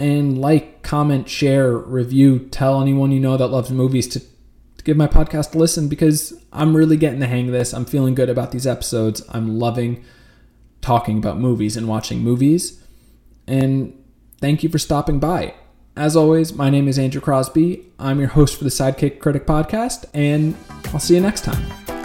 and 0.00 0.40
like, 0.40 0.82
comment, 0.82 1.28
share, 1.28 1.76
review, 1.76 2.38
tell 2.50 2.80
anyone 2.80 3.12
you 3.12 3.20
know 3.20 3.36
that 3.36 3.48
loves 3.48 3.70
movies 3.70 4.08
to, 4.08 4.20
to 4.20 4.84
give 4.84 4.96
my 4.96 5.06
podcast 5.06 5.54
a 5.54 5.58
listen 5.58 5.90
because 5.90 6.32
I'm 6.54 6.74
really 6.74 6.96
getting 6.96 7.20
the 7.20 7.26
hang 7.26 7.48
of 7.48 7.52
this. 7.52 7.74
I'm 7.74 7.84
feeling 7.84 8.14
good 8.14 8.30
about 8.30 8.50
these 8.50 8.66
episodes. 8.66 9.22
I'm 9.28 9.58
loving 9.58 10.02
talking 10.80 11.18
about 11.18 11.36
movies 11.36 11.76
and 11.76 11.86
watching 11.86 12.20
movies. 12.20 12.82
And 13.46 14.02
thank 14.40 14.62
you 14.62 14.70
for 14.70 14.78
stopping 14.78 15.18
by. 15.18 15.52
As 15.96 16.16
always, 16.16 16.54
my 16.54 16.70
name 16.70 16.88
is 16.88 16.98
Andrew 16.98 17.20
Crosby. 17.20 17.84
I'm 17.98 18.20
your 18.20 18.28
host 18.28 18.56
for 18.56 18.64
the 18.64 18.70
Sidekick 18.70 19.18
Critic 19.18 19.46
podcast, 19.46 20.06
and 20.14 20.56
I'll 20.94 21.00
see 21.00 21.14
you 21.14 21.20
next 21.20 21.44
time. 21.44 21.99